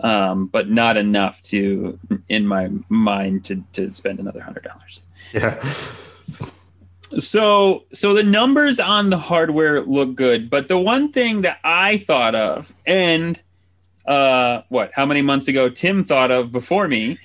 [0.00, 1.96] Um, but not enough to,
[2.28, 5.00] in my mind, to to spend another hundred dollars.
[5.32, 5.62] yeah.
[7.18, 11.98] So so the numbers on the hardware look good, but the one thing that I
[11.98, 13.38] thought of, and
[14.06, 17.18] uh, what how many months ago Tim thought of before me,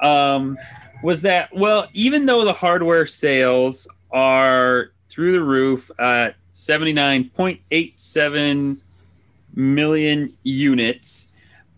[0.00, 0.58] um,
[1.02, 7.30] was that well, even though the hardware sales are through the roof at seventy nine
[7.30, 8.78] point eight seven
[9.54, 11.28] million units,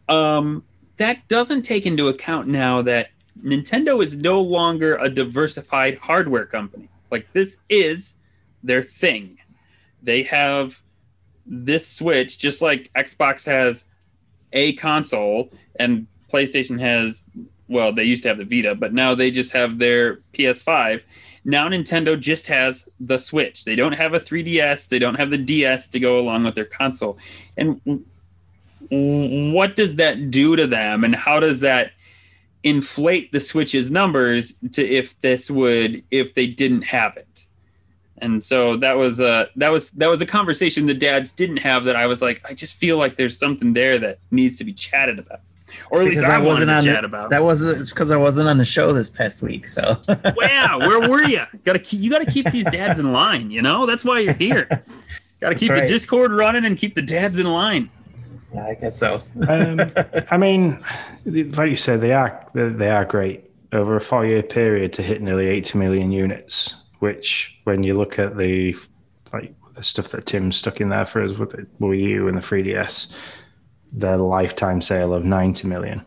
[0.09, 0.64] um,
[0.97, 3.10] that doesn't take into account now that
[3.40, 6.89] Nintendo is no longer a diversified hardware company.
[7.12, 8.16] Like this is
[8.64, 9.39] their thing.
[10.02, 10.82] They have
[11.47, 13.84] this Switch, just like Xbox has
[14.52, 17.24] a console and PlayStation has,
[17.68, 21.02] well, they used to have the Vita, but now they just have their PS5.
[21.44, 23.64] Now Nintendo just has the Switch.
[23.64, 24.89] They don't have a 3DS.
[24.89, 27.18] They don't have the DS to go along with their console.
[27.56, 28.05] And
[28.89, 31.05] what does that do to them?
[31.05, 31.93] And how does that
[32.64, 37.26] inflate the Switch's numbers to if this would if they didn't have it?
[38.18, 41.84] And so that was a that was that was a conversation the dads didn't have
[41.84, 44.72] that I was like I just feel like there's something there that needs to be
[44.72, 45.40] chatted about,
[45.90, 47.30] or at least I I wasn't to on chat the, about.
[47.30, 49.66] that wasn't because I wasn't on the show this past week.
[49.66, 51.43] So wow, where were you?
[51.64, 53.51] Got to keep you got to keep these dads in line.
[53.51, 54.68] You know that's why you're here.
[55.40, 55.89] Got to keep the.
[55.89, 57.90] Discord running and keep the dads in line.
[58.55, 59.23] Yeah, I guess so.
[59.49, 59.81] Um,
[60.31, 60.85] I mean,
[61.24, 65.03] like you said, they are they they are great over a four year period to
[65.03, 66.85] hit nearly 80 million units.
[66.99, 68.77] Which, when you look at the
[69.33, 72.37] like the stuff that Tim stuck in there for us with the Wii U and
[72.37, 73.16] the 3DS,
[73.93, 76.05] their lifetime sale of 90 million.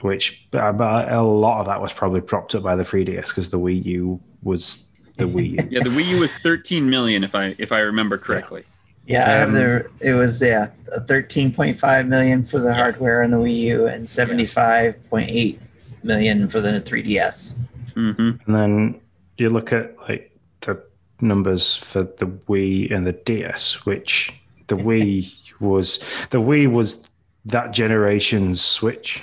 [0.00, 3.58] Which about a lot of that was probably propped up by the 3DS because the
[3.58, 5.68] Wii U was the Wii U.
[5.70, 8.64] Yeah, the Wii U was 13 million if I if I remember correctly.
[9.06, 9.90] Yeah, I have Um, there.
[10.00, 10.68] It was yeah,
[11.08, 15.28] thirteen point five million for the hardware and the Wii U, and seventy five point
[15.30, 15.60] eight
[16.04, 17.54] million for the 3DS.
[17.94, 19.00] hmm And then
[19.38, 20.82] you look at like the
[21.20, 24.32] numbers for the Wii and the DS, which
[24.68, 25.98] the Wii was
[26.30, 27.06] the Wii was
[27.44, 29.22] that generation's Switch.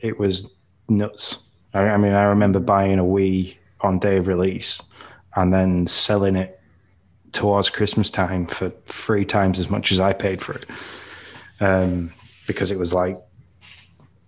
[0.00, 0.50] It was
[0.88, 1.48] nuts.
[1.74, 4.82] I, I mean, I remember buying a Wii on day of release
[5.34, 6.55] and then selling it
[7.36, 10.64] towards Christmas time for three times as much as I paid for it,
[11.60, 12.12] um,
[12.46, 13.16] because it was like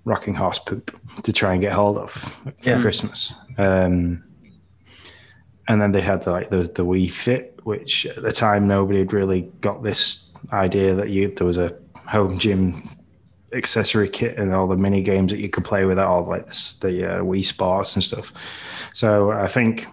[0.04, 2.82] rocking horse poop to try and get hold of for Yes.
[2.82, 3.34] Christmas.
[3.58, 4.24] Um,
[5.68, 9.00] and then they had the, like the the Wii Fit, which at the time nobody
[9.00, 11.74] had really got this idea that you there was a
[12.06, 12.74] home gym
[13.52, 16.46] accessory kit and all the mini games that you could play with all like
[16.80, 18.32] the uh, Wii Sports and stuff.
[18.92, 19.86] So I think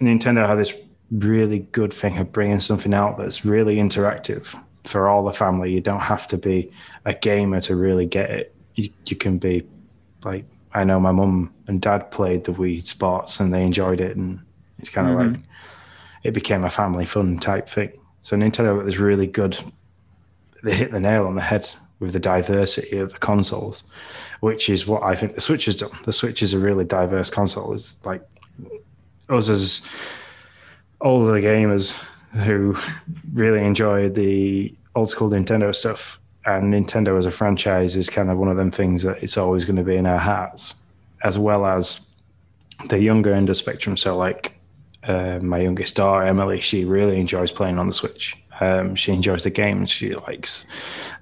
[0.00, 0.74] Nintendo had this
[1.10, 5.72] really good thing of bringing something out that's really interactive for all the family.
[5.72, 6.70] You don't have to be
[7.04, 8.54] a gamer to really get it.
[8.74, 9.66] You, you can be
[10.24, 14.16] like I know my mum and dad played the Wii Sports and they enjoyed it,
[14.16, 14.40] and
[14.78, 15.32] it's kind of Mhm.
[15.32, 15.40] like
[16.22, 17.92] it became a family fun type thing.
[18.22, 19.58] So Nintendo was really good.
[20.62, 21.68] They hit the nail on the head
[22.00, 23.84] with the diversity of the consoles,
[24.40, 25.90] which is what I think the Switch has done.
[26.04, 27.72] The Switch is a really diverse console.
[27.72, 28.22] It's like
[29.30, 29.86] us as
[31.00, 32.04] older gamers
[32.44, 32.76] who
[33.32, 38.38] really enjoy the old school Nintendo stuff and Nintendo as a franchise is kind of
[38.38, 40.76] one of them things that it's always going to be in our hearts,
[41.24, 42.08] as well as
[42.88, 43.96] the younger end of spectrum.
[43.96, 44.58] So, like
[45.02, 48.36] uh, my youngest daughter Emily, she really enjoys playing on the Switch.
[48.60, 49.90] Um, she enjoys the games.
[49.90, 50.66] She likes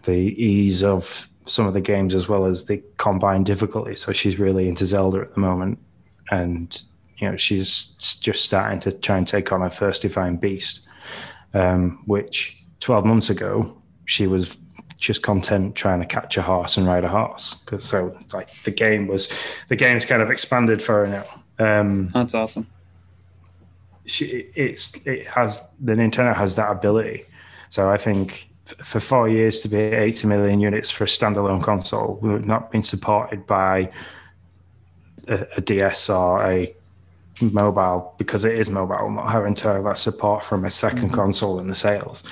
[0.03, 3.95] the ease of some of the games as well as the combined difficulty.
[3.97, 5.79] So she's really into Zelda at the moment,
[6.31, 6.83] and
[7.19, 7.89] you know she's
[8.21, 10.87] just starting to try and take on her first Divine Beast,
[11.53, 14.59] um, which 12 months ago she was
[14.99, 18.71] just content trying to catch a horse and ride a horse because so like the
[18.71, 19.31] game was
[19.69, 21.25] the game's kind of expanded for her
[21.59, 22.67] now um That's awesome.
[24.07, 27.25] she, it's it has the Nintendo has that ability.
[27.71, 32.19] So I think for four years to be 80 million units for a standalone console,
[32.23, 33.91] we've not been supported by
[35.29, 36.75] a, a DS or a
[37.41, 41.59] mobile because it is mobile, not having to have that support from a 2nd console
[41.59, 42.23] in the sales.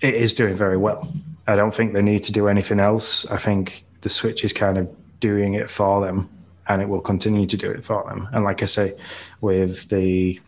[0.00, 1.12] It is doing very well.
[1.46, 3.26] I don't think they need to do anything else.
[3.26, 4.88] I think the Switch is kind of
[5.20, 6.28] doing it for them
[6.68, 8.28] and it will continue to do it for them.
[8.32, 8.94] And like I say,
[9.40, 10.40] with the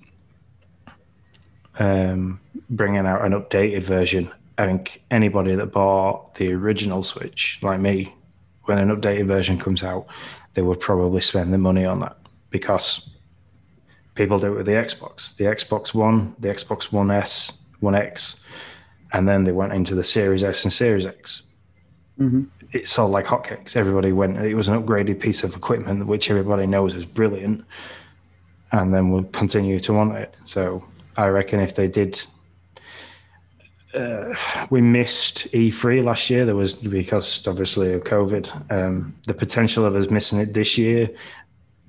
[1.78, 2.40] um,
[2.70, 4.30] bringing out an updated version.
[4.56, 8.14] I think anybody that bought the original Switch, like me,
[8.64, 10.06] when an updated version comes out,
[10.54, 12.16] they would probably spend the money on that
[12.50, 13.13] because
[14.14, 18.42] people do it with the Xbox, the Xbox One, the Xbox One S, One X,
[19.12, 21.42] and then they went into the Series S and Series X.
[22.72, 23.76] It sold like hotcakes.
[23.76, 24.38] Everybody went.
[24.38, 27.64] It was an upgraded piece of equipment, which everybody knows is brilliant,
[28.72, 30.34] and then will continue to want it.
[30.44, 30.84] So
[31.16, 32.20] I reckon if they did,
[33.94, 34.34] uh,
[34.70, 36.44] we missed E3 last year.
[36.44, 38.72] There was because obviously of COVID.
[38.72, 41.10] Um, the potential of us missing it this year,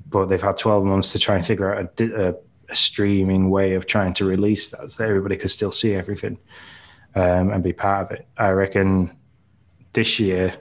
[0.08, 2.36] but they've had 12 months to try and figure out a, a,
[2.70, 6.38] a streaming way of trying to release that so that everybody could still see everything
[7.16, 8.28] um, and be part of it.
[8.38, 9.18] I reckon
[9.94, 10.56] this year,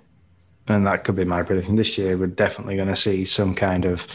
[0.69, 1.77] and that could be my prediction.
[1.77, 4.07] This year, we're definitely going to see some kind of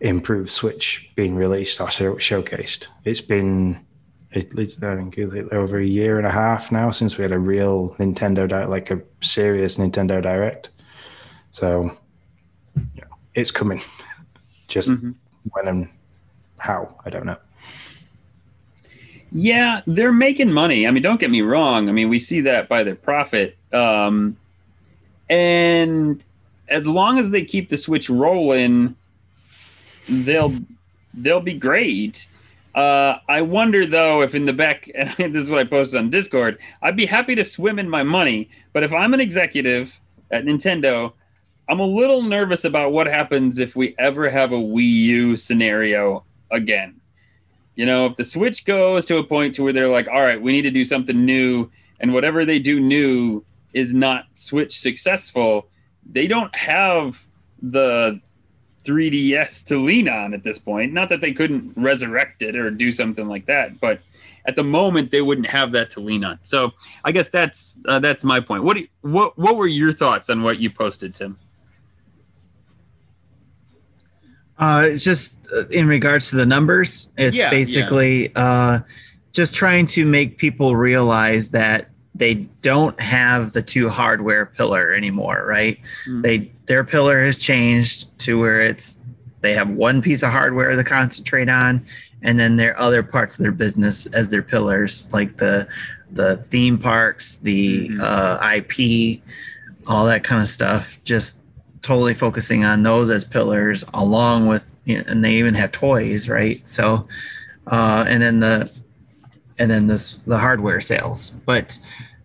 [0.00, 2.86] improved Switch being released or show- showcased.
[3.04, 3.84] It's been
[4.32, 7.38] at least I think over a year and a half now since we had a
[7.38, 10.70] real Nintendo direct, like a serious Nintendo Direct.
[11.50, 11.90] So
[12.94, 13.80] yeah, it's coming.
[14.70, 14.90] Just
[15.52, 15.88] when and
[16.58, 17.36] how I don't know.
[19.32, 20.86] Yeah, they're making money.
[20.86, 21.88] I mean, don't get me wrong.
[21.88, 23.56] I mean, we see that by their profit.
[23.72, 24.36] Um,
[25.28, 26.24] and
[26.68, 28.96] as long as they keep the Switch rolling,
[30.08, 30.54] they'll
[31.14, 32.26] they'll be great.
[32.74, 36.10] Uh, I wonder though if in the back, and this is what I posted on
[36.10, 36.58] Discord.
[36.82, 39.98] I'd be happy to swim in my money, but if I'm an executive
[40.30, 41.12] at Nintendo,
[41.70, 46.24] I'm a little nervous about what happens if we ever have a Wii U scenario
[46.50, 47.00] again.
[47.76, 50.42] You know, if the Switch goes to a point to where they're like, all right,
[50.42, 51.70] we need to do something new,
[52.00, 55.68] and whatever they do new is not Switch successful,
[56.04, 57.24] they don't have
[57.62, 58.20] the
[58.84, 60.92] 3DS to lean on at this point.
[60.92, 64.00] Not that they couldn't resurrect it or do something like that, but
[64.44, 66.40] at the moment they wouldn't have that to lean on.
[66.42, 66.72] So
[67.04, 68.64] I guess that's uh, that's my point.
[68.64, 71.38] What you, what what were your thoughts on what you posted, Tim?
[74.60, 77.08] Uh, it's just uh, in regards to the numbers.
[77.16, 77.50] It's Yeah, yeah.
[77.50, 78.80] basically uh,
[79.32, 85.44] just trying to make people realize that they don't have the two hardware pillar anymore,
[85.48, 85.78] right?
[86.06, 86.22] Mm.
[86.22, 88.98] They their pillar has changed to where it's
[89.40, 91.84] they have one piece of hardware to concentrate on,
[92.22, 95.66] and then their other parts of their business as their pillars, like the
[96.10, 98.00] the theme parks, the Mhm.
[98.00, 99.22] uh, IP,
[99.86, 100.98] all that kind of stuff.
[101.04, 101.36] Just
[101.82, 106.28] totally focusing on those as pillars along with you know, and they even have toys
[106.28, 106.66] right?
[106.68, 107.06] So
[107.68, 108.70] uh and then the
[109.58, 111.30] and then this the hardware sales.
[111.46, 111.78] But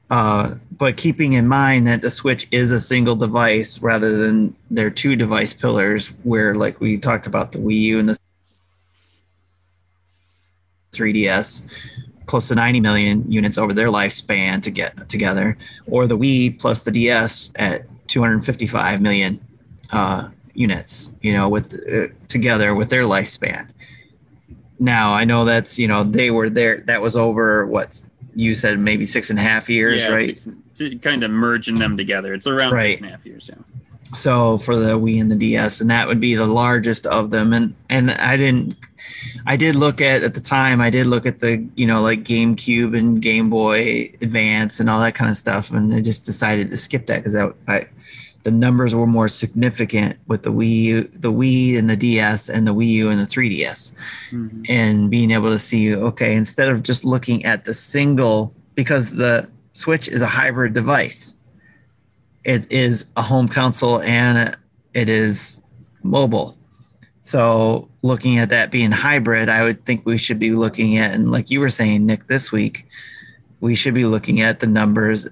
[0.09, 4.89] uh but keeping in mind that the switch is a single device rather than their
[4.89, 8.17] two device pillars where like we talked about the wii u and the
[10.93, 11.69] 3ds
[12.25, 15.57] close to 90 million units over their lifespan to get together
[15.87, 19.39] or the wii plus the ds at 255 million
[19.91, 23.67] uh, units, you know, with uh, together with their lifespan.
[24.79, 26.81] Now I know that's you know they were there.
[26.81, 27.99] That was over what
[28.35, 30.39] you said, maybe six and a half years, right?
[30.73, 32.33] six, kind of merging them together.
[32.33, 32.95] It's around Right.
[32.95, 33.49] six and a half years.
[33.51, 33.55] Yeah.
[34.13, 37.53] So for the Wii and the DS, and that would be the largest of them.
[37.53, 38.75] And and I didn't,
[39.45, 40.79] I did look at at the time.
[40.79, 44.99] I did look at the you know like GameCube and Game Boy Advance and all
[45.01, 47.87] that kind of stuff, and I just decided to skip that because I, I
[48.43, 52.75] the numbers were more significant with the Wii, the Wii and the DS, and the
[52.75, 53.91] Wii U and the 3DS
[54.31, 54.65] Mhm.
[54.69, 59.47] and being able to see okay instead of just looking at the single because the
[59.73, 61.34] switch is a hybrid device
[62.45, 64.55] it is a home console and
[64.93, 65.61] it is
[66.03, 66.55] mobile.
[67.21, 71.31] So looking at that being hybrid, I would think we should be looking at, and
[71.31, 72.85] like you were saying, Nick, this week,
[73.61, 75.27] we should be looking at the numbers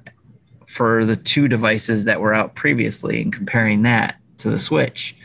[0.66, 5.16] for the two devices that were out previously and comparing that to the Switch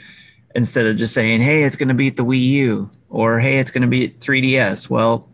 [0.54, 3.70] instead of just saying, hey, it's going to beat the Wii U or hey, it's
[3.70, 4.90] going to beat 3DS.
[4.90, 5.26] Well,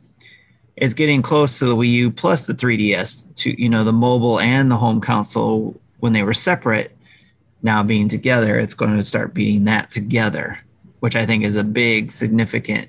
[0.76, 4.39] it's getting close to the Wii U plus the 3DS to, you know, the mobile
[4.39, 6.97] and the home console when they were separate.
[7.62, 10.59] Now being together, it's going to start beating that together
[11.05, 12.89] which I think is a big, significant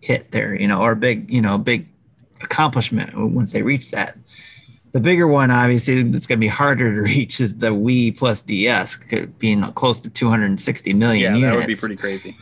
[0.00, 1.86] hit there, you know, or a big, you know, big
[2.40, 4.16] accomplishment once they reach that.
[4.92, 8.40] The bigger one, obviously, that's going to be harder to reach is the Wii plus
[8.40, 8.96] DS,
[9.38, 11.34] being close to 260 million.
[11.34, 11.52] Yeah, units.
[11.52, 12.38] that would be pretty crazy.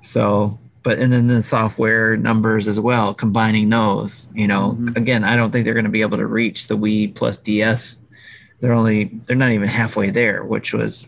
[0.00, 4.96] So, but and then the software numbers as well, combining those, you know, mm-hmm.
[4.96, 7.98] again, I don't think they're going to be able to reach the Wii plus DS.
[8.60, 11.06] They're only, they're not even halfway there, which was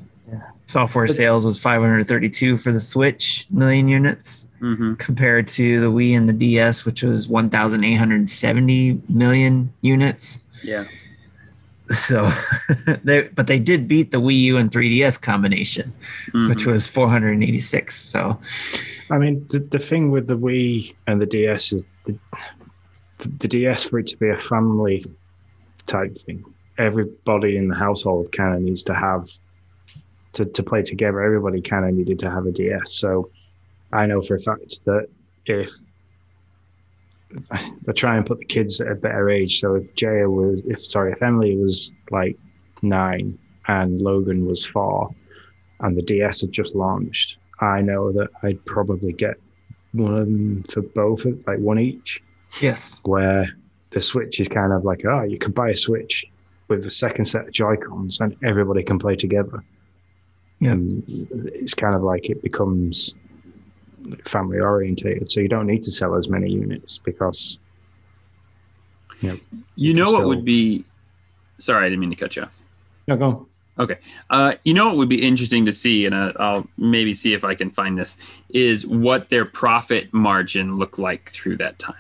[0.69, 4.95] software sales was 532 for the Switch million units mm-hmm.
[4.95, 10.39] compared to the Wii and the DS, which was 1,870 million units.
[10.63, 10.85] Yeah.
[11.97, 12.31] So
[13.05, 15.93] they, but they did beat the Wii U and 3DS combination,
[16.29, 16.51] mm-hmm.
[16.51, 17.99] which was 486.
[17.99, 18.39] So,
[19.11, 22.19] I mean, the, the thing with the Wii and the DS is the,
[23.39, 25.07] the DS for it to be a family
[25.87, 26.45] type thing.
[26.79, 29.29] Everybody in the household kind of needs to have
[30.35, 32.93] to, to play together, everybody kind of needed to have a DS.
[32.93, 33.31] So
[33.93, 35.09] I know for a fact that
[35.47, 35.71] if
[37.53, 40.81] I try and put the kids at a better age, so if Jaya was, if
[40.81, 42.39] sorry, if Emily was like
[42.83, 45.15] nine and Logan was four,
[45.81, 49.37] and the DS had just launched, I know that I'd probably get
[49.93, 52.23] one for both, like one each.
[52.61, 53.01] Yes.
[53.05, 53.49] Where
[53.91, 56.25] the Switch is kind of like, oh, you can buy a Switch
[56.69, 59.65] with the second set of Joy Cons and everybody can play together.
[60.61, 60.73] Yeah.
[60.73, 63.15] Um, it's kind of like it becomes
[64.25, 65.31] family orientated.
[65.31, 67.59] So you don't need to sell as many units because
[69.21, 69.41] you know,
[69.77, 70.85] you know what would be
[71.59, 72.57] sorry, I didn't mean to cut you off.
[73.07, 73.47] No, go.
[73.79, 73.99] Okay.
[74.31, 77.45] Uh, you know what would be interesting to see, and uh, I'll maybe see if
[77.45, 78.17] I can find this,
[78.49, 81.95] is what their profit margin looked like through that time.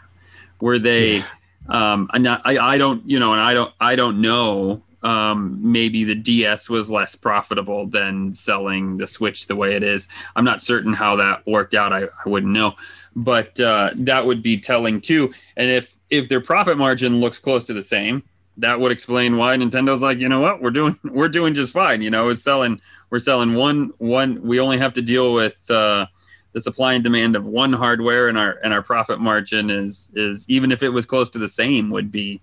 [0.60, 1.18] Were they?
[1.18, 1.24] Yeah.
[1.68, 6.14] Um, I, I don't, you know, and I don't, I don't know um, maybe the
[6.14, 10.08] DS was less profitable than selling the Switch the way it is.
[10.34, 11.92] I'm not certain how that worked out.
[11.92, 12.74] I, I wouldn't know,
[13.14, 15.32] but uh, that would be telling too.
[15.56, 18.22] And if if their profit margin looks close to the same,
[18.56, 22.02] that would explain why Nintendo's like, you know what, we're doing we're doing just fine.
[22.02, 22.80] You know, it's selling
[23.10, 24.42] we're selling one one.
[24.42, 25.70] We only have to deal with.
[25.70, 26.06] Uh,
[26.52, 30.44] the supply and demand of one hardware and our and our profit margin is is
[30.48, 32.40] even if it was close to the same would be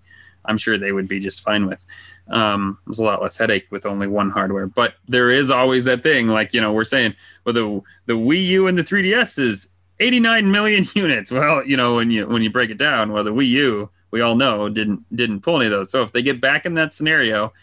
[0.47, 1.85] I'm sure they would be just fine with.
[2.27, 6.03] Um, there's a lot less headache with only one hardware, but there is always that
[6.03, 7.15] thing, like you know, we're saying,
[7.45, 9.69] well, the the Wii U and the 3DS is
[9.99, 11.31] 89 million units.
[11.31, 14.21] Well, you know, when you when you break it down, well, the Wii U, we
[14.21, 15.91] all know, didn't didn't pull any of those.
[15.91, 17.53] So if they get back in that scenario,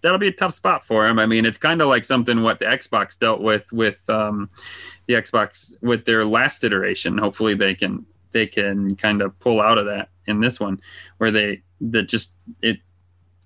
[0.00, 1.18] that'll be a tough spot for them.
[1.18, 4.50] I mean, it's kind of like something what the Xbox dealt with with um,
[5.06, 7.18] the Xbox with their last iteration.
[7.18, 10.80] Hopefully, they can they can kind of pull out of that in this one,
[11.18, 12.78] where they that just it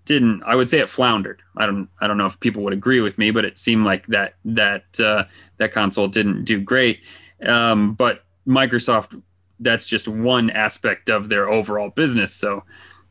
[0.05, 1.43] didn't i would say it floundered.
[1.56, 4.06] I don't i don't know if people would agree with me but it seemed like
[4.06, 5.24] that that uh,
[5.59, 7.02] that console didn't do great.
[7.47, 9.22] Um, but microsoft
[9.60, 12.32] that's just one aspect of their overall business.
[12.35, 12.64] So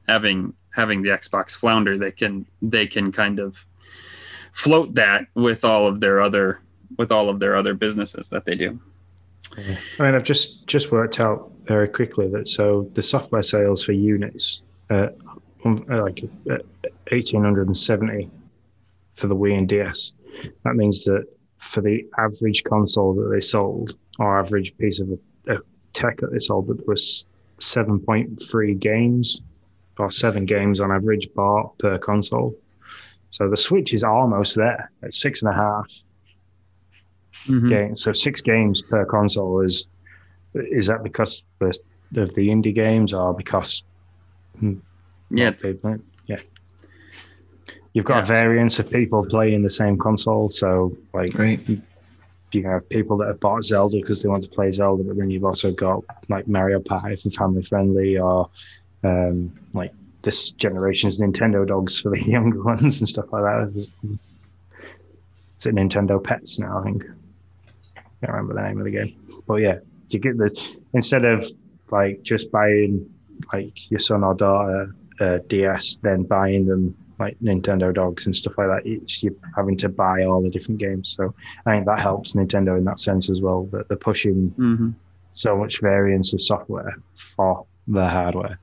[0.07, 3.65] having having the xbox flounder they can they can kind of
[4.51, 6.61] float that with all of their other
[6.97, 8.79] with all of their other businesses that they do
[9.57, 13.91] I mean, I've just just worked out very quickly that so the software sales for
[13.91, 15.07] units uh,
[15.65, 16.59] like uh,
[17.11, 18.29] 1870
[19.15, 20.13] for the Wii and DS.
[20.63, 21.25] That means that
[21.57, 25.09] for the average console that they sold, or average piece of
[25.49, 25.55] uh,
[25.93, 29.41] tech that they sold, that was 7.3 games
[29.97, 32.55] or seven games on average bought per console.
[33.31, 35.91] So the Switch is almost there at six and a half
[37.47, 37.69] mm-hmm.
[37.69, 38.03] games.
[38.03, 39.89] So six games per console is
[40.53, 41.43] is that because
[42.15, 43.83] of the indie games or because
[45.29, 45.51] yeah.
[46.25, 46.39] Yeah.
[47.93, 48.23] You've got yeah.
[48.23, 50.49] a variance of people playing the same console.
[50.49, 51.67] So, like, right.
[51.67, 51.81] you,
[52.51, 55.29] can have people that have bought Zelda because they want to play Zelda, but then
[55.29, 58.49] you've also got like Mario Party for family friendly or
[59.03, 63.71] um, like this generation's Nintendogs for the younger ones and stuff like that.
[63.75, 66.79] Is it Nintendo Pets now?
[66.79, 67.03] I think.
[68.21, 69.15] Can't remember the name of the game,
[69.47, 69.77] but yeah,
[70.09, 71.45] you get the instead of
[71.91, 73.07] like just buying
[73.53, 78.67] like your son or daughter uh, DS, then buying them like Nintendogs and stuff like
[78.67, 78.81] that.
[78.85, 81.13] It's you having to buy all the different games.
[81.15, 81.33] So
[81.65, 83.65] I think that helps Nintendo in that sense as well.
[83.71, 84.89] That they're pushing Mm-hmm.
[85.35, 88.59] so much variance of software for the hardware.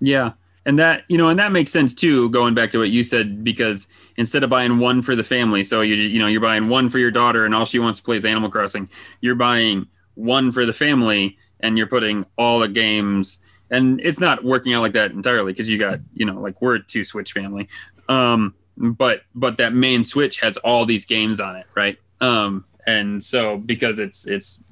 [0.00, 0.32] Yeah.
[0.66, 3.44] And that, you know, and that makes sense too, going back to what you said,
[3.44, 3.86] because
[4.16, 6.98] instead of buying one for the family, so you, you know, you're buying one for
[6.98, 8.90] your daughter and all she wants to play is Animal Crossing,
[9.20, 9.86] you're buying
[10.16, 13.40] one for the family and you're putting all the games.
[13.70, 16.74] And it's not working out like that entirely because you got, you know, like we're
[16.74, 17.68] a two Switch family.
[18.08, 21.96] Um, but, but that main Switch has all these games on it, right?
[22.20, 24.64] Um, and so because it's, it's,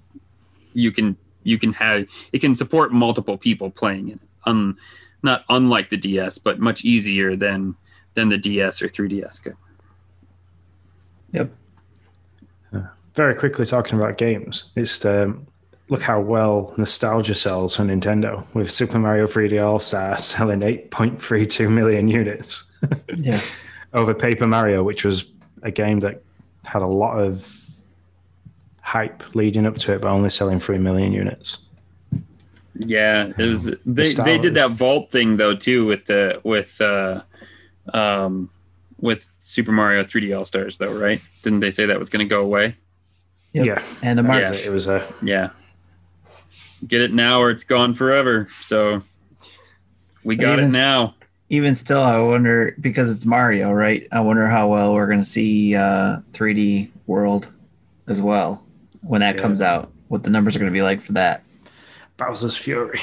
[0.72, 4.18] you can, you can have, it can support multiple people playing it.
[4.44, 4.76] Um,
[5.24, 7.74] not unlike the DS, but much easier than
[8.14, 9.56] than the DS or 3DS could.
[11.32, 11.50] Yep.
[12.72, 12.82] Uh,
[13.14, 15.36] very quickly talking about games, it's the
[15.88, 21.70] look how well nostalgia sells for Nintendo with Super Mario 3D All Star selling 8.32
[21.70, 22.70] million units
[23.16, 23.66] Yes.
[23.92, 25.26] over Paper Mario, which was
[25.62, 26.22] a game that
[26.64, 27.60] had a lot of
[28.80, 31.58] hype leading up to it, but only selling 3 million units.
[32.76, 36.80] Yeah, it was they style they did that vault thing though too with the with
[36.80, 37.22] uh
[37.92, 38.50] um
[38.98, 41.20] with Super Mario 3D All Stars though, right?
[41.42, 42.76] Didn't they say that was going to go away?
[43.52, 43.66] Yep.
[43.66, 43.84] Yeah.
[44.02, 44.50] And a That Mario.
[44.52, 44.66] it.
[44.66, 45.50] It was a Yeah.
[46.86, 48.48] Get it now or it's gone forever.
[48.62, 49.02] So
[50.24, 51.14] we got it now.
[51.50, 54.08] Even still, I wonder because it's Mario, right?
[54.10, 57.48] I wonder how well we're going to see uh, 3D World
[58.08, 58.64] as well
[59.02, 59.42] when that Yeah.
[59.42, 59.92] comes out.
[60.08, 61.42] What the numbers are going to be like for that?
[62.16, 63.00] Bowser's Fury.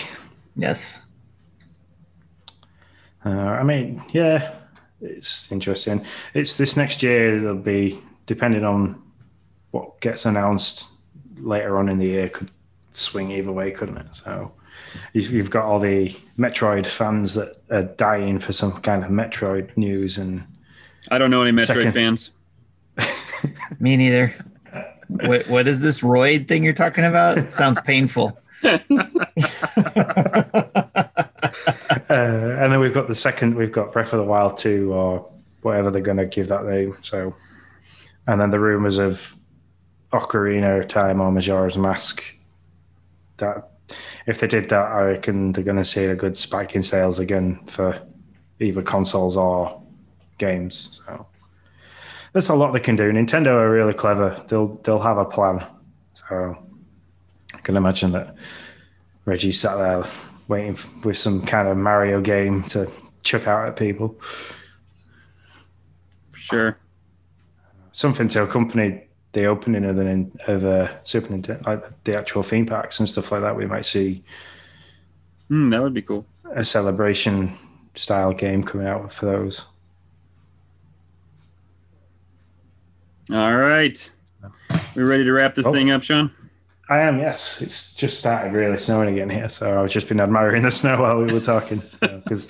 [0.56, 1.00] Yes.
[3.26, 4.54] Uh, I mean, yeah,
[5.02, 6.06] it's interesting.
[6.34, 7.38] It's this next year.
[7.38, 9.02] It'll be depending on
[9.72, 10.90] what gets announced
[11.38, 12.30] later on in the year.
[12.30, 12.52] Could
[12.94, 14.16] swing either way, couldn't it?
[14.16, 14.54] So
[15.14, 19.76] you've, you've got all the Metroid fans that are dying for some kind of Metroid
[19.78, 20.46] news, and
[21.10, 21.92] I don't know any Metroid Second.
[21.94, 22.32] fans.
[23.80, 24.34] Me neither.
[25.08, 27.38] what, what is this roid thing you're talking about?
[27.38, 28.38] It sounds painful.
[28.64, 28.80] Uh,
[32.10, 33.56] and then we've got the second.
[33.56, 35.30] We've got Breath of the Wild two, or
[35.62, 36.96] whatever they're going to give that name.
[37.02, 37.36] So,
[38.28, 39.36] and then the rumors of
[40.12, 42.24] Ocarina of Time or Majora's Mask.
[43.38, 43.72] That
[44.28, 47.20] if they did that, I reckon they're going to see a good spike in sales
[47.20, 48.00] again for
[48.60, 49.82] either consoles or
[50.38, 51.02] games.
[51.06, 51.28] So
[52.34, 53.12] there's a lot they can do.
[53.12, 54.42] Nintendo are really clever.
[54.48, 55.66] They'll they'll have a plan.
[56.14, 56.58] So
[57.64, 58.36] can imagine that
[59.26, 60.04] Reggie sat there
[60.48, 62.90] waiting with some kind of Mario game to
[63.24, 64.16] chuck out at people.
[66.34, 66.78] Sure.
[67.94, 72.66] Something to accompany the opening of the of uh, Super Nintendo, like the actual theme
[72.66, 73.56] parks and stuff like that.
[73.56, 74.24] We might see
[75.48, 76.26] Hmm, that would be cool.
[76.56, 77.54] a celebration
[77.96, 79.66] style game coming out for those.
[83.32, 84.10] All right.
[84.96, 85.72] We ready to wrap this Oh.
[85.74, 86.32] thing up, Sean?
[86.92, 87.62] I am, yes.
[87.62, 91.20] It's just started really snowing again here, so I've just been admiring the snow while
[91.20, 92.50] we were talking uh, because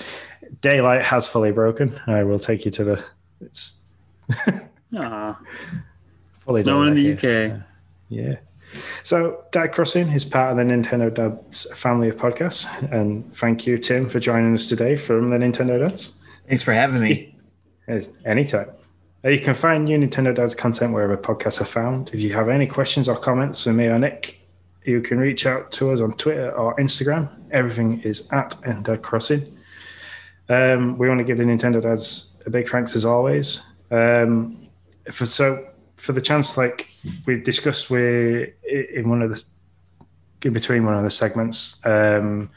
[0.61, 1.99] daylight has fully broken.
[2.07, 3.05] I will take you to the.
[3.39, 3.81] It's
[4.97, 5.39] Aw,
[6.39, 7.61] fully snowing in the here.
[7.61, 7.68] UK.
[8.09, 8.35] Yeah.
[9.03, 12.65] So, Dad Crossing is part of the Nintendo Dads family of podcasts.
[12.91, 16.18] And thank you, Tim, for joining us today from the Nintendo Dads.
[16.47, 17.35] Thanks for having me.
[18.26, 18.72] Anytime.
[19.23, 22.10] Uh, You can find new Nintendo Dads content wherever podcasts are found.
[22.14, 24.39] If you have any questions or comments for me or Nick,
[24.84, 27.30] you can reach out to us on Twitter or Instagram.
[27.52, 29.57] Everything is at Dad Crossing.
[30.49, 33.61] Um, we want to give the Nintendo Dads a big thanks as always.
[33.91, 34.68] Um,
[35.11, 36.89] for so for the chance, like
[37.26, 39.43] we discussed, we in one of the
[40.43, 41.80] in between one of the segments.
[41.85, 42.49] Um,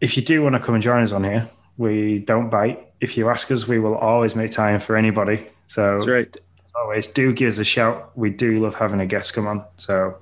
[0.00, 1.48] if you do want to come and join us on here,
[1.78, 2.89] we don't bite.
[3.00, 5.46] If you ask us, we will always make time for anybody.
[5.68, 6.36] So That's right.
[6.36, 8.10] as always, do give us a shout.
[8.16, 9.64] We do love having a guest come on.
[9.76, 10.16] So,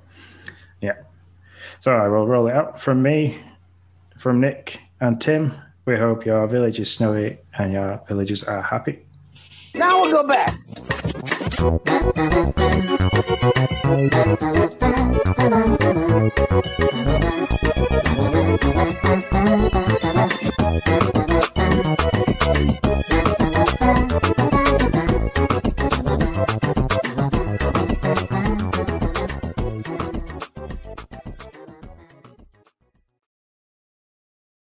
[0.80, 0.94] yeah.
[1.80, 3.38] So I will roll it out from me,
[4.16, 5.52] from Nick and Tim.
[5.86, 9.00] We hope your village is snowy and your villagers are happy.
[9.74, 10.54] Now we'll go back.
[20.70, 21.27] Thank you.
[22.58, 23.07] Bye.